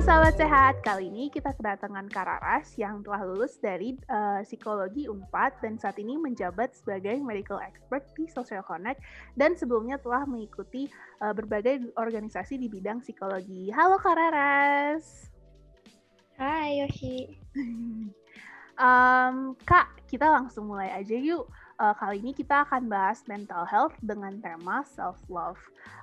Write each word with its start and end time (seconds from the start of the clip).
sahabat 0.00 0.32
sehat, 0.32 0.74
kali 0.80 1.12
ini 1.12 1.28
kita 1.28 1.52
kedatangan 1.52 2.08
Kararas 2.08 2.72
yang 2.80 3.04
telah 3.04 3.20
lulus 3.20 3.60
dari 3.60 4.00
uh, 4.08 4.40
psikologi 4.40 5.04
UNPAD 5.04 5.60
dan 5.60 5.76
saat 5.76 6.00
ini 6.00 6.16
menjabat 6.16 6.72
sebagai 6.72 7.20
medical 7.20 7.60
expert 7.60 8.08
di 8.16 8.24
Social 8.32 8.64
Connect 8.64 9.04
dan 9.36 9.52
sebelumnya 9.60 10.00
telah 10.00 10.24
mengikuti 10.24 10.88
uh, 11.20 11.36
berbagai 11.36 11.92
organisasi 12.00 12.56
di 12.56 12.72
bidang 12.72 13.04
psikologi. 13.04 13.68
Halo 13.76 14.00
Kararas. 14.00 15.28
Hai 16.40 16.80
Yoshi. 16.80 17.36
um, 18.80 19.52
Kak, 19.68 20.00
kita 20.08 20.32
langsung 20.32 20.72
mulai 20.72 20.96
aja 20.96 21.12
yuk 21.12 21.44
uh, 21.80 21.96
kali 21.96 22.20
ini 22.20 22.36
kita 22.36 22.68
akan 22.68 22.92
bahas 22.92 23.24
mental 23.24 23.64
health 23.64 23.96
dengan 24.04 24.36
tema 24.44 24.84
self 24.84 25.16
love. 25.32 25.58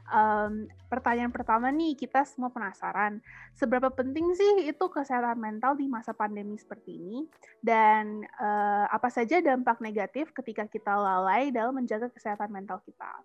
Um, 0.10 0.66
pertanyaan 0.90 1.30
pertama 1.30 1.70
nih, 1.70 1.94
kita 1.94 2.26
semua 2.26 2.50
penasaran, 2.50 3.22
seberapa 3.54 3.94
penting 3.94 4.34
sih 4.34 4.66
itu 4.66 4.86
kesehatan 4.90 5.38
mental 5.38 5.78
di 5.78 5.86
masa 5.86 6.16
pandemi 6.18 6.58
seperti 6.58 6.98
ini, 6.98 7.30
dan 7.62 8.26
uh, 8.42 8.90
apa 8.90 9.12
saja 9.14 9.44
dampak 9.44 9.78
negatif 9.84 10.34
ketika 10.34 10.66
kita 10.66 10.96
lalai 10.96 11.54
dalam 11.54 11.78
menjaga 11.78 12.10
kesehatan 12.10 12.50
mental 12.50 12.82
kita? 12.82 13.20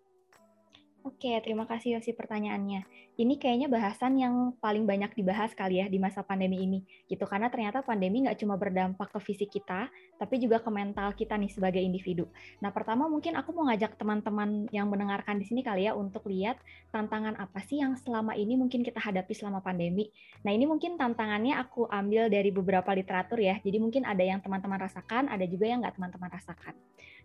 Oke, 1.03 1.35
terima 1.43 1.67
kasih 1.67 1.99
Yosi 1.99 2.15
pertanyaannya. 2.15 2.87
Ini 3.19 3.35
kayaknya 3.35 3.67
bahasan 3.67 4.23
yang 4.23 4.55
paling 4.63 4.87
banyak 4.87 5.11
dibahas 5.19 5.51
kali 5.51 5.83
ya 5.83 5.91
di 5.91 5.99
masa 5.99 6.23
pandemi 6.23 6.63
ini. 6.63 6.87
Gitu, 7.11 7.27
karena 7.27 7.51
ternyata 7.51 7.83
pandemi 7.83 8.23
nggak 8.23 8.39
cuma 8.39 8.55
berdampak 8.55 9.11
ke 9.11 9.19
fisik 9.19 9.51
kita, 9.51 9.91
tapi 10.15 10.39
juga 10.39 10.63
ke 10.63 10.71
mental 10.71 11.11
kita 11.19 11.35
nih 11.35 11.51
sebagai 11.51 11.83
individu. 11.83 12.31
Nah, 12.63 12.71
pertama 12.71 13.11
mungkin 13.11 13.35
aku 13.35 13.51
mau 13.51 13.67
ngajak 13.67 13.99
teman-teman 13.99 14.71
yang 14.71 14.87
mendengarkan 14.87 15.43
di 15.43 15.45
sini 15.51 15.67
kali 15.67 15.91
ya 15.91 15.99
untuk 15.99 16.23
lihat 16.31 16.63
tantangan 16.95 17.35
apa 17.35 17.59
sih 17.67 17.83
yang 17.83 17.99
selama 17.99 18.39
ini 18.39 18.55
mungkin 18.55 18.87
kita 18.87 19.03
hadapi 19.03 19.35
selama 19.35 19.59
pandemi. 19.59 20.07
Nah, 20.47 20.55
ini 20.55 20.71
mungkin 20.71 20.95
tantangannya 20.95 21.59
aku 21.59 21.91
ambil 21.91 22.31
dari 22.31 22.55
beberapa 22.55 22.95
literatur 22.95 23.43
ya. 23.43 23.59
Jadi 23.59 23.83
mungkin 23.83 24.07
ada 24.07 24.23
yang 24.23 24.39
teman-teman 24.39 24.79
rasakan, 24.79 25.27
ada 25.27 25.43
juga 25.51 25.67
yang 25.67 25.83
nggak 25.83 25.99
teman-teman 25.99 26.31
rasakan. 26.31 26.79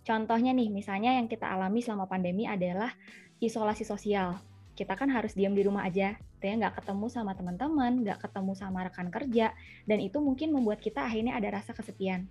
Contohnya 0.08 0.56
nih, 0.56 0.72
misalnya 0.72 1.20
yang 1.20 1.28
kita 1.28 1.46
alami 1.52 1.84
selama 1.84 2.08
pandemi 2.08 2.48
adalah 2.48 2.96
isolasi 3.40 3.86
sosial. 3.86 4.38
Kita 4.78 4.94
kan 4.94 5.10
harus 5.10 5.34
diam 5.34 5.58
di 5.58 5.66
rumah 5.66 5.90
aja, 5.90 6.14
ya 6.18 6.54
nggak 6.54 6.82
ketemu 6.82 7.10
sama 7.10 7.34
teman-teman, 7.34 8.06
nggak 8.06 8.30
ketemu 8.30 8.54
sama 8.54 8.86
rekan 8.86 9.10
kerja, 9.10 9.54
dan 9.90 9.98
itu 9.98 10.22
mungkin 10.22 10.54
membuat 10.54 10.78
kita 10.78 11.02
akhirnya 11.02 11.34
ada 11.34 11.58
rasa 11.58 11.74
kesepian. 11.74 12.30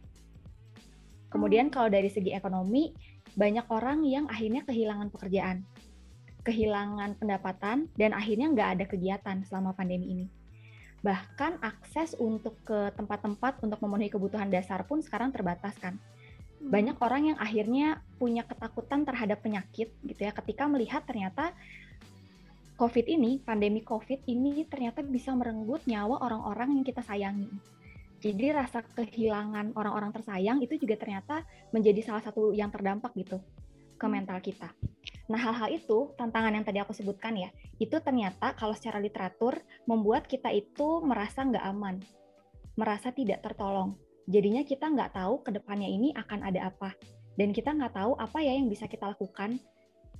Kemudian 1.27 1.69
hmm. 1.69 1.75
kalau 1.75 1.91
dari 1.91 2.07
segi 2.07 2.31
ekonomi, 2.31 2.95
banyak 3.35 3.67
orang 3.69 4.07
yang 4.07 4.25
akhirnya 4.31 4.63
kehilangan 4.63 5.11
pekerjaan, 5.11 5.67
kehilangan 6.47 7.19
pendapatan, 7.19 7.91
dan 7.99 8.15
akhirnya 8.15 8.47
nggak 8.55 8.69
ada 8.79 8.85
kegiatan 8.87 9.37
selama 9.45 9.75
pandemi 9.75 10.15
ini. 10.15 10.27
Bahkan 11.03 11.61
akses 11.61 12.17
untuk 12.17 12.57
ke 12.65 12.95
tempat-tempat 12.95 13.61
untuk 13.61 13.79
memenuhi 13.85 14.09
kebutuhan 14.09 14.49
dasar 14.49 14.87
pun 14.87 15.03
sekarang 15.03 15.35
terbatas 15.35 15.77
kan. 15.77 15.99
Banyak 16.67 16.99
orang 16.99 17.23
yang 17.33 17.39
akhirnya 17.39 18.03
punya 18.19 18.43
ketakutan 18.43 19.07
terhadap 19.07 19.39
penyakit 19.39 19.95
gitu 20.03 20.21
ya 20.21 20.35
ketika 20.35 20.67
melihat 20.67 21.07
ternyata 21.07 21.55
COVID 22.77 23.09
ini, 23.09 23.41
pandemi 23.41 23.81
COVID 23.81 24.29
ini 24.29 24.69
ternyata 24.69 25.01
bisa 25.01 25.33
merenggut 25.33 25.81
nyawa 25.89 26.21
orang-orang 26.21 26.77
yang 26.77 26.85
kita 26.85 27.01
sayangi. 27.01 27.49
Jadi 28.21 28.53
rasa 28.53 28.85
kehilangan 28.85 29.73
orang-orang 29.73 30.13
tersayang 30.13 30.61
itu 30.61 30.77
juga 30.77 31.01
ternyata 31.01 31.41
menjadi 31.73 32.05
salah 32.05 32.21
satu 32.21 32.53
yang 32.53 32.69
terdampak 32.69 33.17
gitu 33.17 33.41
ke 33.97 34.05
hmm. 34.05 34.13
mental 34.13 34.39
kita. 34.45 34.69
Nah 35.33 35.41
hal-hal 35.41 35.73
itu 35.73 36.13
tantangan 36.21 36.53
yang 36.53 36.69
tadi 36.69 36.77
aku 36.85 36.93
sebutkan 36.93 37.39
ya, 37.41 37.49
itu 37.81 37.97
ternyata 38.03 38.53
kalau 38.53 38.77
secara 38.77 39.01
literatur 39.01 39.57
membuat 39.89 40.29
kita 40.29 40.53
itu 40.53 41.01
merasa 41.01 41.49
nggak 41.49 41.65
aman, 41.65 41.97
merasa 42.77 43.09
tidak 43.09 43.41
tertolong 43.41 43.97
jadinya 44.27 44.67
kita 44.67 44.91
nggak 44.91 45.15
tahu 45.15 45.41
ke 45.47 45.51
depannya 45.55 45.87
ini 45.87 46.11
akan 46.13 46.43
ada 46.43 46.71
apa. 46.71 46.93
Dan 47.37 47.53
kita 47.53 47.73
nggak 47.73 47.95
tahu 47.95 48.13
apa 48.19 48.39
ya 48.43 48.57
yang 48.57 48.67
bisa 48.67 48.91
kita 48.91 49.13
lakukan 49.13 49.61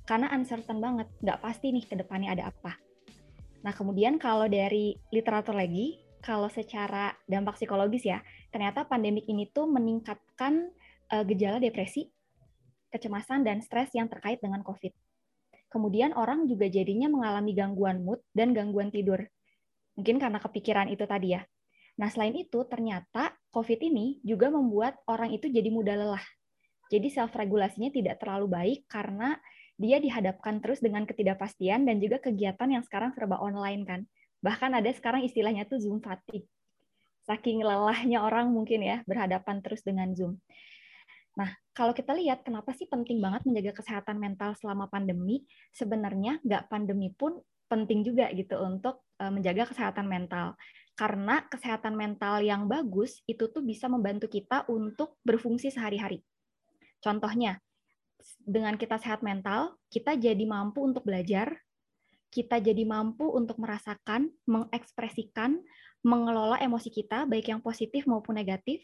karena 0.07 0.31
uncertain 0.31 0.79
banget 0.79 1.07
nggak 1.19 1.39
pasti 1.43 1.75
nih 1.75 1.83
ke 1.83 1.95
depannya 1.99 2.31
ada 2.31 2.49
apa. 2.49 2.79
Nah 3.61 3.73
kemudian 3.75 4.15
kalau 4.15 4.47
dari 4.47 4.95
literatur 5.11 5.57
lagi 5.57 5.99
kalau 6.23 6.47
secara 6.47 7.11
dampak 7.27 7.59
psikologis 7.59 8.07
ya 8.07 8.23
ternyata 8.53 8.87
pandemik 8.87 9.27
ini 9.27 9.49
tuh 9.51 9.67
meningkatkan 9.67 10.71
uh, 11.11 11.23
gejala 11.27 11.59
depresi 11.59 12.07
kecemasan 12.87 13.43
dan 13.43 13.59
stres 13.59 13.91
yang 13.91 14.07
terkait 14.07 14.39
dengan 14.39 14.63
covid. 14.63 14.95
Kemudian 15.67 16.15
orang 16.15 16.47
juga 16.47 16.71
jadinya 16.71 17.11
mengalami 17.11 17.51
gangguan 17.51 17.99
mood 17.99 18.23
dan 18.31 18.55
gangguan 18.55 18.87
tidur. 18.87 19.19
Mungkin 19.99 20.15
karena 20.21 20.39
kepikiran 20.39 20.87
itu 20.87 21.03
tadi 21.03 21.35
ya 21.35 21.43
Nah, 21.97 22.09
selain 22.13 22.33
itu, 22.37 22.61
ternyata 22.69 23.33
COVID 23.49 23.79
ini 23.81 24.21
juga 24.21 24.53
membuat 24.53 25.01
orang 25.09 25.33
itu 25.33 25.49
jadi 25.49 25.67
mudah 25.73 25.97
lelah. 25.97 26.25
Jadi 26.87 27.11
self-regulasinya 27.11 27.91
tidak 27.91 28.21
terlalu 28.21 28.47
baik 28.47 28.79
karena 28.87 29.35
dia 29.77 30.01
dihadapkan 30.01 30.61
terus 30.61 30.81
dengan 30.81 31.05
ketidakpastian 31.05 31.85
dan 31.85 32.01
juga 32.01 32.17
kegiatan 32.17 32.69
yang 32.69 32.81
sekarang 32.85 33.13
serba 33.13 33.37
online 33.41 33.83
kan. 33.83 34.01
Bahkan 34.41 34.77
ada 34.77 34.89
sekarang 34.93 35.25
istilahnya 35.25 35.65
tuh 35.65 35.81
Zoom 35.81 35.99
fatigue. 35.99 36.47
Saking 37.27 37.65
lelahnya 37.65 38.23
orang 38.23 38.53
mungkin 38.53 38.85
ya 38.85 39.03
berhadapan 39.03 39.59
terus 39.59 39.83
dengan 39.83 40.13
Zoom. 40.15 40.39
Nah, 41.37 41.53
kalau 41.77 41.93
kita 41.93 42.17
lihat 42.17 42.41
kenapa 42.41 42.73
sih 42.73 42.89
penting 42.89 43.21
banget 43.21 43.45
menjaga 43.45 43.77
kesehatan 43.77 44.17
mental 44.17 44.57
selama 44.57 44.89
pandemi, 44.89 45.45
sebenarnya 45.69 46.41
nggak 46.41 46.65
pandemi 46.71 47.13
pun 47.13 47.37
penting 47.69 48.01
juga 48.01 48.31
gitu 48.33 48.57
untuk 48.63 49.05
eh, 49.21 49.29
menjaga 49.29 49.69
kesehatan 49.69 50.07
mental 50.09 50.57
karena 50.97 51.45
kesehatan 51.45 51.93
mental 51.93 52.41
yang 52.41 52.65
bagus 52.65 53.21
itu 53.29 53.45
tuh 53.53 53.61
bisa 53.61 53.85
membantu 53.85 54.25
kita 54.25 54.65
untuk 54.65 55.21
berfungsi 55.21 55.69
sehari-hari. 55.69 56.25
Contohnya, 56.97 57.61
dengan 58.41 58.73
kita 58.75 58.97
sehat 58.97 59.21
mental, 59.21 59.77
kita 59.93 60.17
jadi 60.17 60.41
mampu 60.49 60.81
untuk 60.81 61.05
belajar, 61.05 61.53
kita 62.33 62.57
jadi 62.57 62.81
mampu 62.83 63.29
untuk 63.29 63.61
merasakan, 63.61 64.33
mengekspresikan, 64.49 65.61
mengelola 66.01 66.57
emosi 66.59 66.89
kita, 66.89 67.29
baik 67.29 67.53
yang 67.53 67.61
positif 67.61 68.09
maupun 68.09 68.41
negatif. 68.41 68.81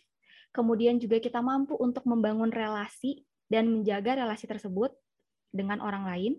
Kemudian 0.53 1.01
juga 1.01 1.17
kita 1.17 1.41
mampu 1.41 1.73
untuk 1.81 2.05
membangun 2.05 2.53
relasi 2.53 3.25
dan 3.49 3.73
menjaga 3.73 4.21
relasi 4.21 4.45
tersebut 4.45 4.93
dengan 5.49 5.81
orang 5.81 6.05
lain. 6.05 6.33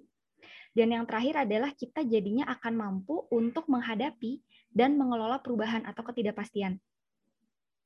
Dan 0.75 0.91
yang 0.91 1.07
terakhir 1.07 1.47
adalah 1.47 1.71
kita 1.71 2.03
jadinya 2.03 2.51
akan 2.51 2.75
mampu 2.75 3.31
untuk 3.31 3.71
menghadapi 3.71 4.43
dan 4.75 4.99
mengelola 4.99 5.39
perubahan 5.39 5.87
atau 5.87 6.03
ketidakpastian. 6.03 6.83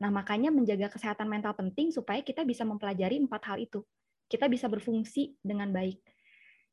Nah, 0.00 0.09
makanya 0.09 0.49
menjaga 0.49 0.88
kesehatan 0.88 1.28
mental 1.28 1.53
penting 1.53 1.93
supaya 1.93 2.25
kita 2.25 2.48
bisa 2.48 2.65
mempelajari 2.65 3.21
empat 3.21 3.43
hal 3.44 3.56
itu. 3.60 3.84
Kita 4.25 4.48
bisa 4.48 4.72
berfungsi 4.72 5.37
dengan 5.44 5.69
baik. 5.69 6.00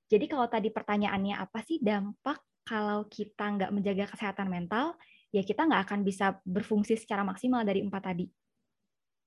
Jadi 0.07 0.25
kalau 0.31 0.47
tadi 0.47 0.71
pertanyaannya 0.71 1.35
apa 1.35 1.59
sih 1.65 1.83
dampak 1.83 2.39
kalau 2.63 3.05
kita 3.11 3.45
nggak 3.59 3.71
menjaga 3.75 4.05
kesehatan 4.15 4.47
mental, 4.47 4.95
ya 5.35 5.43
kita 5.43 5.67
nggak 5.67 5.81
akan 5.89 5.99
bisa 6.07 6.37
berfungsi 6.47 6.95
secara 6.95 7.27
maksimal 7.27 7.65
dari 7.67 7.83
empat 7.83 8.13
tadi. 8.13 8.25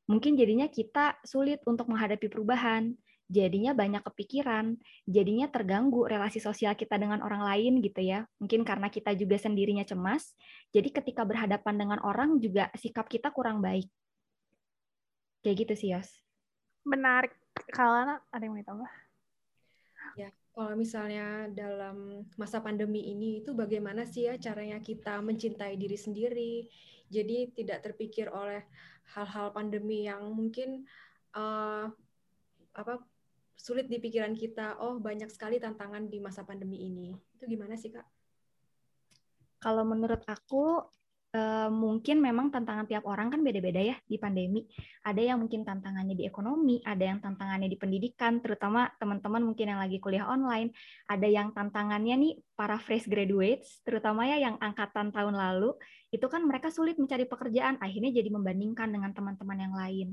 Mungkin 0.09 0.41
jadinya 0.41 0.66
kita 0.72 1.21
sulit 1.21 1.60
untuk 1.69 1.91
menghadapi 1.93 2.32
perubahan, 2.32 2.97
jadinya 3.28 3.77
banyak 3.77 4.00
kepikiran, 4.00 4.81
jadinya 5.05 5.47
terganggu 5.53 6.09
relasi 6.09 6.41
sosial 6.41 6.72
kita 6.72 6.97
dengan 6.97 7.21
orang 7.21 7.44
lain 7.44 7.84
gitu 7.84 8.00
ya. 8.00 8.25
Mungkin 8.41 8.65
karena 8.65 8.89
kita 8.89 9.12
juga 9.15 9.37
sendirinya 9.37 9.84
cemas, 9.84 10.33
jadi 10.72 10.89
ketika 10.89 11.22
berhadapan 11.28 11.77
dengan 11.77 12.00
orang 12.00 12.41
juga 12.41 12.72
sikap 12.75 13.06
kita 13.06 13.28
kurang 13.31 13.61
baik. 13.61 13.87
Kayak 15.44 15.56
gitu 15.69 15.75
sih, 15.77 15.89
Yos. 15.94 16.09
Menarik. 16.89 17.36
Kalau 17.69 18.19
ada 18.33 18.42
yang 18.42 18.57
mau 18.57 18.60
ditambah? 18.65 18.92
Ya, 20.16 20.33
kalau 20.57 20.72
misalnya 20.75 21.53
dalam 21.53 22.27
masa 22.41 22.65
pandemi 22.65 23.13
ini 23.13 23.45
itu 23.45 23.53
bagaimana 23.53 24.09
sih 24.09 24.27
ya 24.27 24.41
caranya 24.41 24.80
kita 24.80 25.21
mencintai 25.21 25.77
diri 25.77 25.98
sendiri, 26.01 26.54
jadi 27.13 27.53
tidak 27.53 27.84
terpikir 27.84 28.33
oleh 28.33 28.65
hal-hal 29.15 29.53
pandemi 29.53 30.09
yang 30.09 30.22
mungkin 30.33 30.89
uh, 31.36 31.89
apa 32.72 33.03
sulit 33.59 33.91
di 33.91 33.99
pikiran 33.99 34.39
kita, 34.39 34.78
oh 34.78 35.03
banyak 35.03 35.27
sekali 35.28 35.59
tantangan 35.59 36.07
di 36.07 36.22
masa 36.22 36.47
pandemi 36.47 36.87
ini. 36.87 37.10
Itu 37.34 37.51
gimana 37.51 37.75
sih, 37.75 37.91
Kak? 37.91 38.07
Kalau 39.59 39.83
menurut 39.83 40.22
aku, 40.22 40.87
eh, 41.34 41.66
mungkin 41.66 42.22
memang 42.22 42.55
tantangan 42.55 42.87
tiap 42.87 43.03
orang 43.10 43.34
kan 43.34 43.43
beda-beda 43.43 43.83
ya 43.83 43.99
di 44.07 44.15
pandemi. 44.15 44.63
Ada 45.03 45.34
yang 45.34 45.43
mungkin 45.43 45.66
tantangannya 45.66 46.15
di 46.15 46.22
ekonomi, 46.22 46.78
ada 46.87 47.03
yang 47.03 47.19
tantangannya 47.19 47.66
di 47.66 47.75
pendidikan, 47.75 48.39
terutama 48.39 48.87
teman-teman 49.03 49.43
mungkin 49.43 49.75
yang 49.75 49.83
lagi 49.83 49.99
kuliah 49.99 50.31
online. 50.31 50.71
Ada 51.11 51.27
yang 51.27 51.51
tantangannya 51.51 52.15
nih 52.15 52.33
para 52.54 52.78
fresh 52.78 53.11
graduates, 53.11 53.83
terutama 53.83 54.31
ya 54.31 54.39
yang 54.39 54.54
angkatan 54.63 55.11
tahun 55.11 55.34
lalu, 55.34 55.75
itu 56.15 56.25
kan 56.31 56.47
mereka 56.47 56.71
sulit 56.71 56.95
mencari 56.95 57.27
pekerjaan, 57.27 57.83
akhirnya 57.83 58.15
jadi 58.15 58.31
membandingkan 58.31 58.87
dengan 58.95 59.11
teman-teman 59.11 59.59
yang 59.59 59.75
lain 59.75 60.09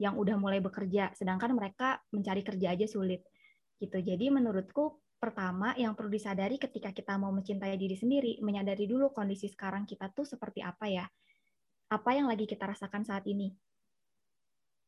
yang 0.00 0.16
udah 0.16 0.40
mulai 0.40 0.64
bekerja, 0.64 1.12
sedangkan 1.12 1.52
mereka 1.52 2.00
mencari 2.08 2.40
kerja 2.40 2.72
aja 2.72 2.88
sulit. 2.88 3.20
Gitu. 3.76 4.00
Jadi 4.00 4.32
menurutku 4.32 5.04
pertama 5.20 5.76
yang 5.76 5.92
perlu 5.92 6.08
disadari 6.08 6.56
ketika 6.56 6.96
kita 6.96 7.20
mau 7.20 7.28
mencintai 7.28 7.76
diri 7.76 7.92
sendiri, 7.92 8.40
menyadari 8.40 8.88
dulu 8.88 9.12
kondisi 9.12 9.52
sekarang 9.52 9.84
kita 9.84 10.08
tuh 10.16 10.24
seperti 10.24 10.64
apa 10.64 10.88
ya. 10.88 11.04
Apa 11.92 12.16
yang 12.16 12.32
lagi 12.32 12.48
kita 12.48 12.64
rasakan 12.64 13.04
saat 13.04 13.28
ini. 13.28 13.52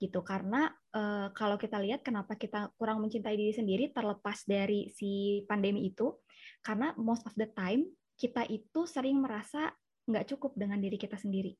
Gitu. 0.01 0.19
Karena 0.25 0.73
e, 0.89 1.29
kalau 1.37 1.61
kita 1.61 1.77
lihat 1.77 2.01
kenapa 2.01 2.41
kita 2.41 2.73
kurang 2.81 3.05
mencintai 3.05 3.37
diri 3.37 3.53
sendiri 3.53 3.93
terlepas 3.93 4.49
dari 4.49 4.89
si 4.89 5.45
pandemi 5.45 5.93
itu, 5.93 6.09
karena 6.65 6.97
most 6.97 7.29
of 7.29 7.37
the 7.37 7.53
time 7.53 7.85
kita 8.17 8.49
itu 8.49 8.89
sering 8.89 9.21
merasa 9.21 9.77
nggak 10.09 10.33
cukup 10.33 10.57
dengan 10.57 10.81
diri 10.81 10.97
kita 10.97 11.21
sendiri. 11.21 11.53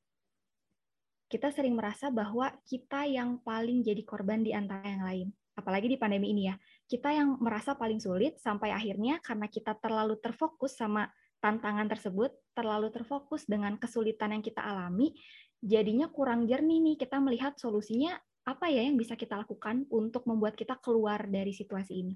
Kita 1.33 1.49
sering 1.49 1.73
merasa 1.73 2.13
bahwa 2.13 2.53
kita 2.69 3.09
yang 3.09 3.41
paling 3.41 3.81
jadi 3.81 4.05
korban 4.05 4.45
di 4.45 4.53
antara 4.53 4.85
yang 4.85 5.05
lain 5.09 5.29
apalagi 5.53 5.89
di 5.89 5.99
pandemi 6.01 6.33
ini 6.33 6.49
ya, 6.49 6.57
kita 6.89 7.13
yang 7.13 7.37
merasa 7.41 7.77
paling 7.77 8.01
sulit 8.01 8.41
sampai 8.41 8.73
akhirnya 8.73 9.21
karena 9.21 9.47
kita 9.49 9.77
terlalu 9.77 10.17
terfokus 10.21 10.77
sama 10.77 11.09
tantangan 11.43 11.91
tersebut, 11.91 12.33
terlalu 12.57 12.89
terfokus 12.95 13.45
dengan 13.45 13.77
kesulitan 13.77 14.33
yang 14.39 14.45
kita 14.45 14.63
alami, 14.63 15.13
jadinya 15.61 16.09
kurang 16.09 16.49
jernih 16.49 16.81
nih 16.81 16.97
kita 16.97 17.21
melihat 17.21 17.59
solusinya 17.59 18.17
apa 18.43 18.71
ya 18.73 18.83
yang 18.83 18.99
bisa 18.99 19.15
kita 19.15 19.39
lakukan 19.39 19.87
untuk 19.93 20.27
membuat 20.27 20.59
kita 20.59 20.79
keluar 20.81 21.29
dari 21.29 21.55
situasi 21.55 21.93
ini. 21.95 22.15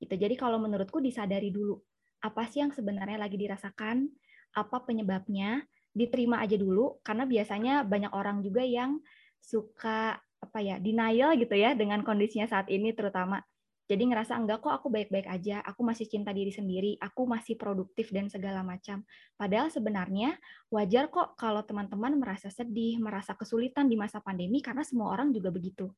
Gitu. 0.00 0.14
Jadi 0.14 0.34
kalau 0.36 0.56
menurutku 0.60 1.00
disadari 1.00 1.52
dulu 1.52 1.76
apa 2.24 2.48
sih 2.48 2.64
yang 2.64 2.72
sebenarnya 2.72 3.20
lagi 3.20 3.36
dirasakan, 3.36 4.08
apa 4.56 4.76
penyebabnya, 4.86 5.66
diterima 5.94 6.42
aja 6.42 6.58
dulu 6.58 6.98
karena 7.06 7.24
biasanya 7.24 7.74
banyak 7.86 8.12
orang 8.12 8.42
juga 8.42 8.66
yang 8.66 8.98
suka 9.38 10.18
apa 10.18 10.58
ya 10.60 10.76
denial 10.82 11.38
gitu 11.40 11.56
ya 11.56 11.72
dengan 11.72 12.04
kondisinya 12.04 12.50
saat 12.50 12.68
ini 12.68 12.92
terutama 12.92 13.40
jadi 13.84 14.00
ngerasa 14.08 14.40
enggak 14.40 14.64
kok 14.64 14.72
aku 14.72 14.88
baik-baik 14.88 15.28
aja, 15.28 15.60
aku 15.60 15.84
masih 15.84 16.08
cinta 16.08 16.32
diri 16.32 16.48
sendiri, 16.48 16.96
aku 16.96 17.28
masih 17.28 17.60
produktif 17.60 18.08
dan 18.08 18.32
segala 18.32 18.64
macam. 18.64 19.04
Padahal 19.36 19.68
sebenarnya 19.68 20.40
wajar 20.72 21.12
kok 21.12 21.36
kalau 21.36 21.60
teman-teman 21.68 22.16
merasa 22.16 22.48
sedih, 22.48 22.96
merasa 22.96 23.36
kesulitan 23.36 23.84
di 23.84 24.00
masa 24.00 24.24
pandemi 24.24 24.64
karena 24.64 24.80
semua 24.88 25.12
orang 25.12 25.36
juga 25.36 25.52
begitu. 25.52 25.92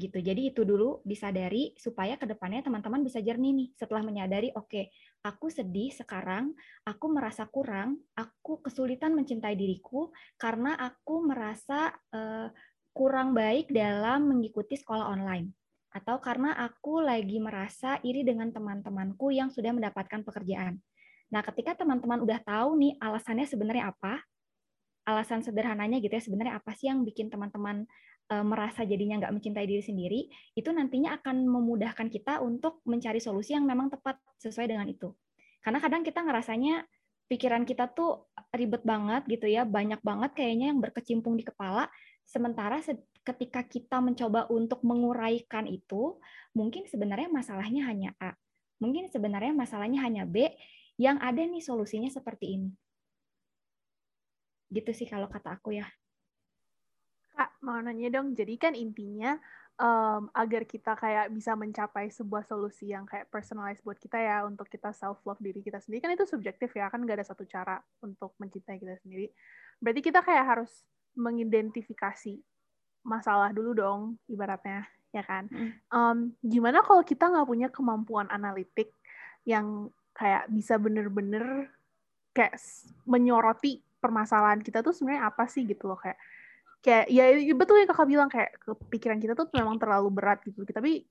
Gitu. 0.00 0.16
Jadi 0.16 0.52
itu 0.52 0.64
dulu 0.64 1.04
disadari 1.04 1.76
supaya 1.76 2.16
ke 2.16 2.24
depannya 2.24 2.64
teman-teman 2.64 3.04
bisa 3.04 3.20
jernih 3.20 3.52
nih 3.52 3.68
setelah 3.76 4.00
menyadari 4.00 4.48
oke, 4.56 4.68
okay, 4.68 4.88
aku 5.26 5.50
sedih 5.50 5.90
sekarang, 5.90 6.54
aku 6.86 7.10
merasa 7.10 7.50
kurang, 7.50 7.98
aku 8.14 8.62
kesulitan 8.62 9.18
mencintai 9.18 9.58
diriku 9.58 10.14
karena 10.38 10.78
aku 10.78 11.26
merasa 11.26 11.90
uh, 12.14 12.46
kurang 12.94 13.34
baik 13.34 13.74
dalam 13.74 14.30
mengikuti 14.30 14.78
sekolah 14.78 15.10
online 15.10 15.50
atau 15.90 16.20
karena 16.20 16.52
aku 16.60 17.00
lagi 17.00 17.40
merasa 17.40 17.96
iri 18.04 18.20
dengan 18.20 18.52
teman-temanku 18.52 19.32
yang 19.32 19.48
sudah 19.48 19.72
mendapatkan 19.72 20.20
pekerjaan. 20.22 20.76
Nah, 21.32 21.40
ketika 21.42 21.72
teman-teman 21.82 22.22
udah 22.22 22.38
tahu 22.44 22.76
nih 22.76 23.00
alasannya 23.00 23.48
sebenarnya 23.48 23.90
apa, 23.90 24.20
alasan 25.08 25.40
sederhananya 25.40 25.98
gitu 26.04 26.12
ya, 26.12 26.22
sebenarnya 26.22 26.54
apa 26.60 26.76
sih 26.76 26.92
yang 26.92 27.00
bikin 27.02 27.32
teman-teman 27.32 27.88
merasa 28.26 28.82
jadinya 28.82 29.22
nggak 29.22 29.34
mencintai 29.38 29.66
diri 29.70 29.82
sendiri, 29.84 30.20
itu 30.58 30.70
nantinya 30.74 31.14
akan 31.22 31.46
memudahkan 31.46 32.10
kita 32.10 32.42
untuk 32.42 32.82
mencari 32.82 33.22
solusi 33.22 33.54
yang 33.54 33.62
memang 33.62 33.86
tepat 33.86 34.18
sesuai 34.42 34.66
dengan 34.66 34.90
itu. 34.90 35.14
Karena 35.62 35.78
kadang 35.78 36.02
kita 36.02 36.26
ngerasanya 36.26 36.82
pikiran 37.30 37.62
kita 37.62 37.90
tuh 37.94 38.30
ribet 38.50 38.82
banget 38.82 39.26
gitu 39.30 39.46
ya, 39.46 39.62
banyak 39.62 40.02
banget 40.02 40.34
kayaknya 40.34 40.74
yang 40.74 40.82
berkecimpung 40.82 41.38
di 41.38 41.46
kepala, 41.46 41.86
Sementara 42.26 42.82
ketika 43.22 43.62
kita 43.62 44.02
mencoba 44.02 44.50
untuk 44.50 44.82
menguraikan 44.82 45.70
itu, 45.70 46.18
mungkin 46.58 46.90
sebenarnya 46.90 47.30
masalahnya 47.30 47.86
hanya 47.86 48.10
A. 48.18 48.34
Mungkin 48.82 49.06
sebenarnya 49.08 49.54
masalahnya 49.54 50.02
hanya 50.02 50.26
B, 50.26 50.50
yang 50.98 51.22
ada 51.22 51.38
nih 51.38 51.62
solusinya 51.62 52.10
seperti 52.10 52.58
ini. 52.58 52.70
Gitu 54.74 54.90
sih 54.90 55.06
kalau 55.06 55.30
kata 55.30 55.54
aku 55.54 55.78
ya. 55.78 55.86
Kak, 57.36 57.52
mau 57.60 57.76
nanya 57.84 58.08
dong, 58.08 58.32
jadi 58.32 58.56
kan 58.56 58.72
intinya 58.72 59.36
um, 59.76 60.32
agar 60.32 60.64
kita 60.64 60.96
kayak 60.96 61.28
bisa 61.28 61.52
mencapai 61.52 62.08
sebuah 62.08 62.48
solusi 62.48 62.88
yang 62.90 63.04
kayak 63.04 63.28
personalized 63.28 63.84
buat 63.84 64.00
kita 64.00 64.16
ya, 64.16 64.36
untuk 64.48 64.64
kita 64.72 64.96
self-love 64.96 65.40
diri 65.44 65.60
kita 65.60 65.76
sendiri, 65.84 66.00
kan 66.00 66.12
itu 66.16 66.24
subjektif 66.24 66.72
ya, 66.72 66.88
kan 66.88 67.04
nggak 67.04 67.20
ada 67.20 67.26
satu 67.28 67.44
cara 67.44 67.76
untuk 68.00 68.32
mencintai 68.40 68.80
kita 68.80 68.96
sendiri. 69.04 69.28
Berarti 69.76 70.00
kita 70.00 70.24
kayak 70.24 70.44
harus 70.48 70.72
mengidentifikasi 71.12 72.40
masalah 73.04 73.52
dulu 73.52 73.76
dong, 73.76 74.00
ibaratnya, 74.32 74.88
ya 75.12 75.20
kan? 75.20 75.46
Um, 75.92 76.32
gimana 76.40 76.80
kalau 76.80 77.04
kita 77.04 77.28
nggak 77.28 77.48
punya 77.48 77.68
kemampuan 77.68 78.32
analitik 78.32 78.96
yang 79.44 79.92
kayak 80.16 80.48
bisa 80.48 80.80
bener-bener 80.80 81.68
kayak 82.32 82.56
menyoroti 83.04 83.84
permasalahan 84.00 84.60
kita 84.64 84.80
tuh 84.80 84.92
sebenarnya 84.92 85.28
apa 85.28 85.44
sih 85.48 85.64
gitu 85.68 85.88
loh 85.88 86.00
kayak 86.00 86.16
kayak 86.84 87.06
ya 87.10 87.24
betul 87.56 87.80
yang 87.80 87.90
kakak 87.90 88.08
bilang 88.08 88.28
kayak 88.30 88.56
kepikiran 88.62 89.18
kita 89.18 89.32
tuh 89.34 89.50
memang 89.52 89.76
terlalu 89.80 90.08
berat 90.12 90.38
gitu 90.46 90.62
tapi 90.68 91.04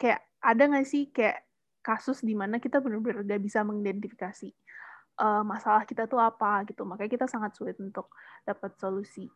kayak 0.00 0.24
ada 0.40 0.62
nggak 0.66 0.88
sih 0.88 1.12
kayak 1.12 1.44
kasus 1.80 2.20
di 2.24 2.36
mana 2.36 2.60
kita 2.60 2.80
benar-benar 2.80 3.24
gak 3.24 3.40
bisa 3.40 3.64
mengidentifikasi 3.64 4.52
uh, 5.20 5.42
masalah 5.44 5.84
kita 5.84 6.08
tuh 6.08 6.20
apa 6.20 6.64
gitu. 6.68 6.84
Makanya 6.88 7.10
kita 7.20 7.26
sangat 7.28 7.56
sulit 7.56 7.76
untuk 7.80 8.12
dapat 8.44 8.76
solusi. 8.80 9.28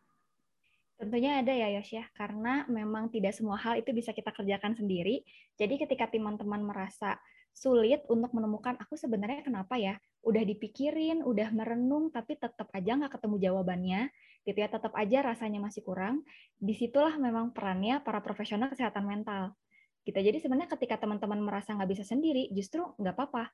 Tentunya 0.95 1.43
ada 1.43 1.51
ya 1.51 1.75
Yos 1.75 1.91
ya, 1.91 2.07
karena 2.15 2.63
memang 2.71 3.11
tidak 3.11 3.35
semua 3.35 3.59
hal 3.59 3.75
itu 3.75 3.91
bisa 3.91 4.15
kita 4.15 4.31
kerjakan 4.31 4.79
sendiri. 4.79 5.27
Jadi 5.59 5.75
ketika 5.75 6.07
teman-teman 6.07 6.63
merasa 6.63 7.19
sulit 7.51 8.03
untuk 8.07 8.31
menemukan 8.31 8.79
aku 8.79 8.95
sebenarnya 8.95 9.43
kenapa 9.43 9.75
ya, 9.75 9.99
udah 10.25 10.43
dipikirin, 10.43 11.21
udah 11.21 11.53
merenung, 11.53 12.09
tapi 12.09 12.35
tetap 12.35 12.67
aja 12.73 12.97
nggak 12.97 13.13
ketemu 13.13 13.35
jawabannya, 13.45 14.01
gitu 14.41 14.57
ya, 14.57 14.67
tetap 14.67 14.91
aja 14.97 15.21
rasanya 15.21 15.61
masih 15.61 15.85
kurang. 15.85 16.25
Di 16.57 16.73
situlah 16.73 17.15
memang 17.21 17.53
perannya 17.53 18.01
para 18.01 18.25
profesional 18.25 18.73
kesehatan 18.73 19.05
mental. 19.05 19.53
Gitu. 20.01 20.17
Jadi 20.17 20.41
sebenarnya 20.41 20.73
ketika 20.73 20.97
teman-teman 20.97 21.39
merasa 21.45 21.77
nggak 21.77 21.89
bisa 21.93 22.03
sendiri, 22.03 22.49
justru 22.49 22.81
nggak 22.97 23.13
apa-apa 23.13 23.53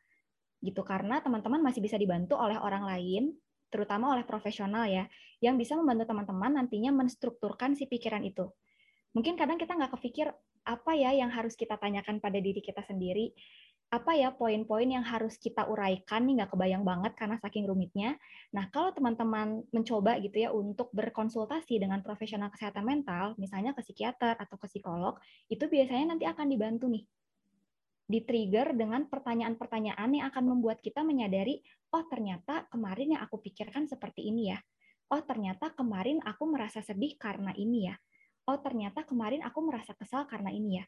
gitu 0.62 0.86
karena 0.86 1.20
teman-teman 1.26 1.60
masih 1.60 1.82
bisa 1.82 1.98
dibantu 1.98 2.38
oleh 2.38 2.56
orang 2.62 2.86
lain 2.86 3.34
terutama 3.74 4.14
oleh 4.14 4.22
profesional 4.22 4.86
ya 4.86 5.10
yang 5.42 5.58
bisa 5.58 5.74
membantu 5.74 6.14
teman-teman 6.14 6.62
nantinya 6.62 6.94
menstrukturkan 6.94 7.74
si 7.74 7.90
pikiran 7.90 8.22
itu 8.22 8.46
mungkin 9.18 9.34
kadang 9.36 9.58
kita 9.58 9.74
nggak 9.74 9.98
kepikir 9.98 10.30
apa 10.62 10.92
ya 10.94 11.18
yang 11.18 11.34
harus 11.34 11.58
kita 11.58 11.82
tanyakan 11.82 12.22
pada 12.22 12.38
diri 12.38 12.62
kita 12.62 12.86
sendiri 12.86 13.34
apa 13.92 14.16
ya 14.16 14.32
poin-poin 14.32 14.88
yang 14.88 15.04
harus 15.04 15.36
kita 15.36 15.68
uraikan 15.68 16.24
nih 16.24 16.40
nggak 16.40 16.56
kebayang 16.56 16.88
banget 16.88 17.12
karena 17.20 17.36
saking 17.44 17.68
rumitnya. 17.68 18.16
Nah 18.56 18.72
kalau 18.72 18.96
teman-teman 18.96 19.68
mencoba 19.76 20.16
gitu 20.24 20.48
ya 20.48 20.50
untuk 20.56 20.88
berkonsultasi 20.96 21.76
dengan 21.76 22.00
profesional 22.00 22.48
kesehatan 22.56 22.88
mental, 22.88 23.36
misalnya 23.36 23.76
ke 23.76 23.84
psikiater 23.84 24.40
atau 24.40 24.56
ke 24.56 24.72
psikolog, 24.72 25.20
itu 25.52 25.68
biasanya 25.68 26.16
nanti 26.16 26.24
akan 26.24 26.48
dibantu 26.48 26.88
nih 26.88 27.04
di-trigger 28.12 28.76
dengan 28.76 29.08
pertanyaan-pertanyaan 29.08 30.10
yang 30.12 30.26
akan 30.28 30.44
membuat 30.56 30.84
kita 30.84 31.00
menyadari, 31.04 31.64
oh 31.96 32.04
ternyata 32.12 32.68
kemarin 32.68 33.16
yang 33.16 33.22
aku 33.24 33.40
pikirkan 33.40 33.88
seperti 33.88 34.28
ini 34.28 34.56
ya. 34.56 34.60
Oh 35.12 35.24
ternyata 35.24 35.72
kemarin 35.76 36.24
aku 36.24 36.48
merasa 36.48 36.80
sedih 36.80 37.20
karena 37.20 37.52
ini 37.56 37.92
ya. 37.92 37.96
Oh 38.48 38.60
ternyata 38.60 39.04
kemarin 39.04 39.44
aku 39.44 39.60
merasa 39.64 39.96
kesal 39.96 40.28
karena 40.28 40.52
ini 40.52 40.80
ya. 40.80 40.86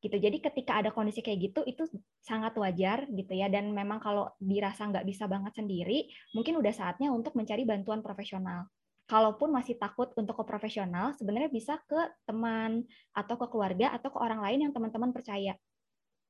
Gitu. 0.00 0.16
Jadi 0.16 0.40
ketika 0.40 0.80
ada 0.80 0.88
kondisi 0.90 1.20
kayak 1.20 1.52
gitu 1.52 1.60
itu 1.68 1.84
sangat 2.24 2.56
wajar 2.56 3.04
gitu 3.12 3.32
ya. 3.36 3.52
Dan 3.52 3.76
memang 3.76 4.00
kalau 4.00 4.32
dirasa 4.40 4.88
nggak 4.88 5.04
bisa 5.04 5.28
banget 5.28 5.52
sendiri, 5.52 6.08
mungkin 6.32 6.56
udah 6.56 6.72
saatnya 6.72 7.12
untuk 7.12 7.36
mencari 7.36 7.68
bantuan 7.68 8.00
profesional. 8.00 8.64
Kalaupun 9.04 9.52
masih 9.52 9.76
takut 9.76 10.08
untuk 10.16 10.40
ke 10.40 10.44
profesional, 10.46 11.12
sebenarnya 11.18 11.50
bisa 11.52 11.76
ke 11.84 11.98
teman 12.24 12.86
atau 13.12 13.34
ke 13.36 13.46
keluarga 13.52 13.92
atau 13.92 14.08
ke 14.08 14.18
orang 14.22 14.40
lain 14.40 14.70
yang 14.70 14.72
teman-teman 14.72 15.12
percaya. 15.12 15.58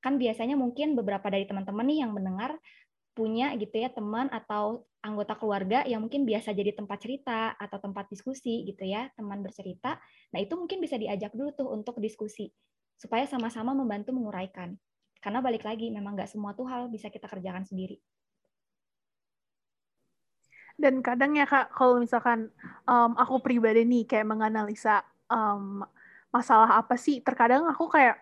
Kan 0.00 0.16
biasanya 0.16 0.56
mungkin 0.56 0.96
beberapa 0.96 1.28
dari 1.28 1.44
teman-teman 1.44 1.84
nih 1.86 1.98
yang 2.02 2.12
mendengar 2.16 2.56
punya 3.12 3.52
gitu 3.60 3.74
ya 3.74 3.92
teman 3.92 4.32
atau 4.32 4.88
anggota 5.04 5.36
keluarga 5.36 5.84
yang 5.84 6.00
mungkin 6.00 6.24
biasa 6.24 6.56
jadi 6.56 6.72
tempat 6.72 6.98
cerita 7.04 7.52
atau 7.58 7.76
tempat 7.76 8.08
diskusi 8.08 8.64
gitu 8.64 8.88
ya 8.88 9.12
teman 9.12 9.44
bercerita. 9.44 10.00
Nah 10.32 10.40
itu 10.40 10.56
mungkin 10.56 10.80
bisa 10.80 10.96
diajak 10.96 11.36
dulu 11.36 11.52
tuh 11.52 11.68
untuk 11.68 12.00
diskusi 12.00 12.48
supaya 13.00 13.24
sama-sama 13.24 13.72
membantu 13.72 14.12
menguraikan 14.12 14.76
karena 15.24 15.40
balik 15.40 15.64
lagi 15.64 15.88
memang 15.88 16.12
nggak 16.16 16.28
semua 16.28 16.52
tuh 16.52 16.68
hal 16.68 16.92
bisa 16.92 17.08
kita 17.08 17.24
kerjakan 17.24 17.64
sendiri 17.64 17.96
dan 20.76 21.00
kadang 21.00 21.36
ya 21.36 21.48
kak 21.48 21.72
kalau 21.72 22.00
misalkan 22.00 22.52
um, 22.84 23.16
aku 23.16 23.40
pribadi 23.40 23.88
nih 23.88 24.04
kayak 24.04 24.28
menganalisa 24.28 25.00
um, 25.32 25.84
masalah 26.28 26.76
apa 26.76 26.96
sih 27.00 27.24
terkadang 27.24 27.68
aku 27.68 27.88
kayak 27.88 28.20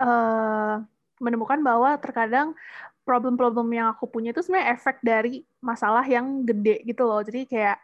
uh, 0.00 0.80
menemukan 1.18 1.60
bahwa 1.60 1.98
terkadang 1.98 2.54
problem-problem 3.02 3.68
yang 3.72 3.88
aku 3.88 4.04
punya 4.04 4.36
itu 4.36 4.44
sebenarnya 4.44 4.76
efek 4.76 5.00
dari 5.00 5.40
masalah 5.64 6.04
yang 6.04 6.44
gede 6.44 6.84
gitu 6.84 7.08
loh. 7.08 7.24
Jadi 7.24 7.48
kayak 7.48 7.80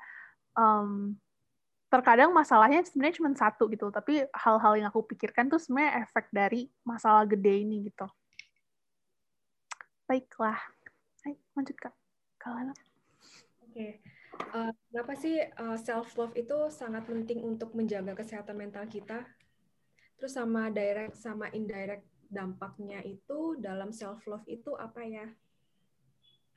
um, 0.53 1.17
terkadang 1.95 2.35
masalahnya 2.35 2.83
sebenarnya 2.83 3.23
cuma 3.23 3.31
satu 3.39 3.71
gitu, 3.71 3.87
tapi 3.95 4.27
hal-hal 4.35 4.75
yang 4.75 4.91
aku 4.91 5.07
pikirkan 5.07 5.47
tuh 5.47 5.63
sebenarnya 5.63 6.03
efek 6.03 6.27
dari 6.35 6.67
masalah 6.83 7.23
gede 7.23 7.63
ini 7.63 7.87
gitu. 7.87 8.11
Baiklah. 10.11 10.59
Hai, 11.23 11.39
lanjut 11.55 11.79
Kak. 11.79 11.95
Kalana. 12.43 12.75
Oke. 13.63 13.71
Okay. 13.71 13.91
Uh, 14.51 14.75
kenapa 14.91 15.15
sih 15.15 15.39
uh, 15.39 15.79
self 15.79 16.19
love 16.19 16.35
itu 16.35 16.67
sangat 16.75 17.07
penting 17.07 17.47
untuk 17.47 17.71
menjaga 17.79 18.19
kesehatan 18.19 18.59
mental 18.59 18.91
kita? 18.91 19.23
Terus 20.19 20.35
sama 20.35 20.75
direct 20.75 21.15
sama 21.15 21.47
indirect 21.55 22.03
dampaknya 22.27 22.99
itu 23.07 23.55
dalam 23.63 23.95
self 23.95 24.27
love 24.27 24.43
itu 24.51 24.75
apa 24.75 25.07
ya? 25.07 25.27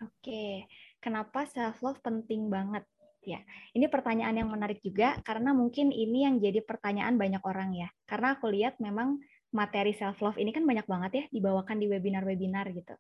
Oke, 0.02 0.66
kenapa 0.98 1.46
self 1.46 1.86
love 1.86 2.02
penting 2.02 2.50
banget? 2.50 2.82
Ya, 3.28 3.44
ini 3.76 3.92
pertanyaan 3.92 4.40
yang 4.40 4.48
menarik 4.48 4.80
juga 4.80 5.20
karena 5.20 5.52
mungkin 5.52 5.92
ini 5.92 6.24
yang 6.24 6.40
jadi 6.40 6.64
pertanyaan 6.64 7.20
banyak 7.20 7.44
orang 7.44 7.76
ya. 7.76 7.92
Karena 8.08 8.40
aku 8.40 8.48
lihat 8.48 8.80
memang 8.80 9.20
materi 9.52 9.92
self 9.92 10.24
love 10.24 10.40
ini 10.40 10.56
kan 10.56 10.64
banyak 10.64 10.88
banget 10.88 11.12
ya 11.12 11.24
dibawakan 11.36 11.76
di 11.76 11.92
webinar-webinar 11.92 12.72
gitu. 12.72 12.96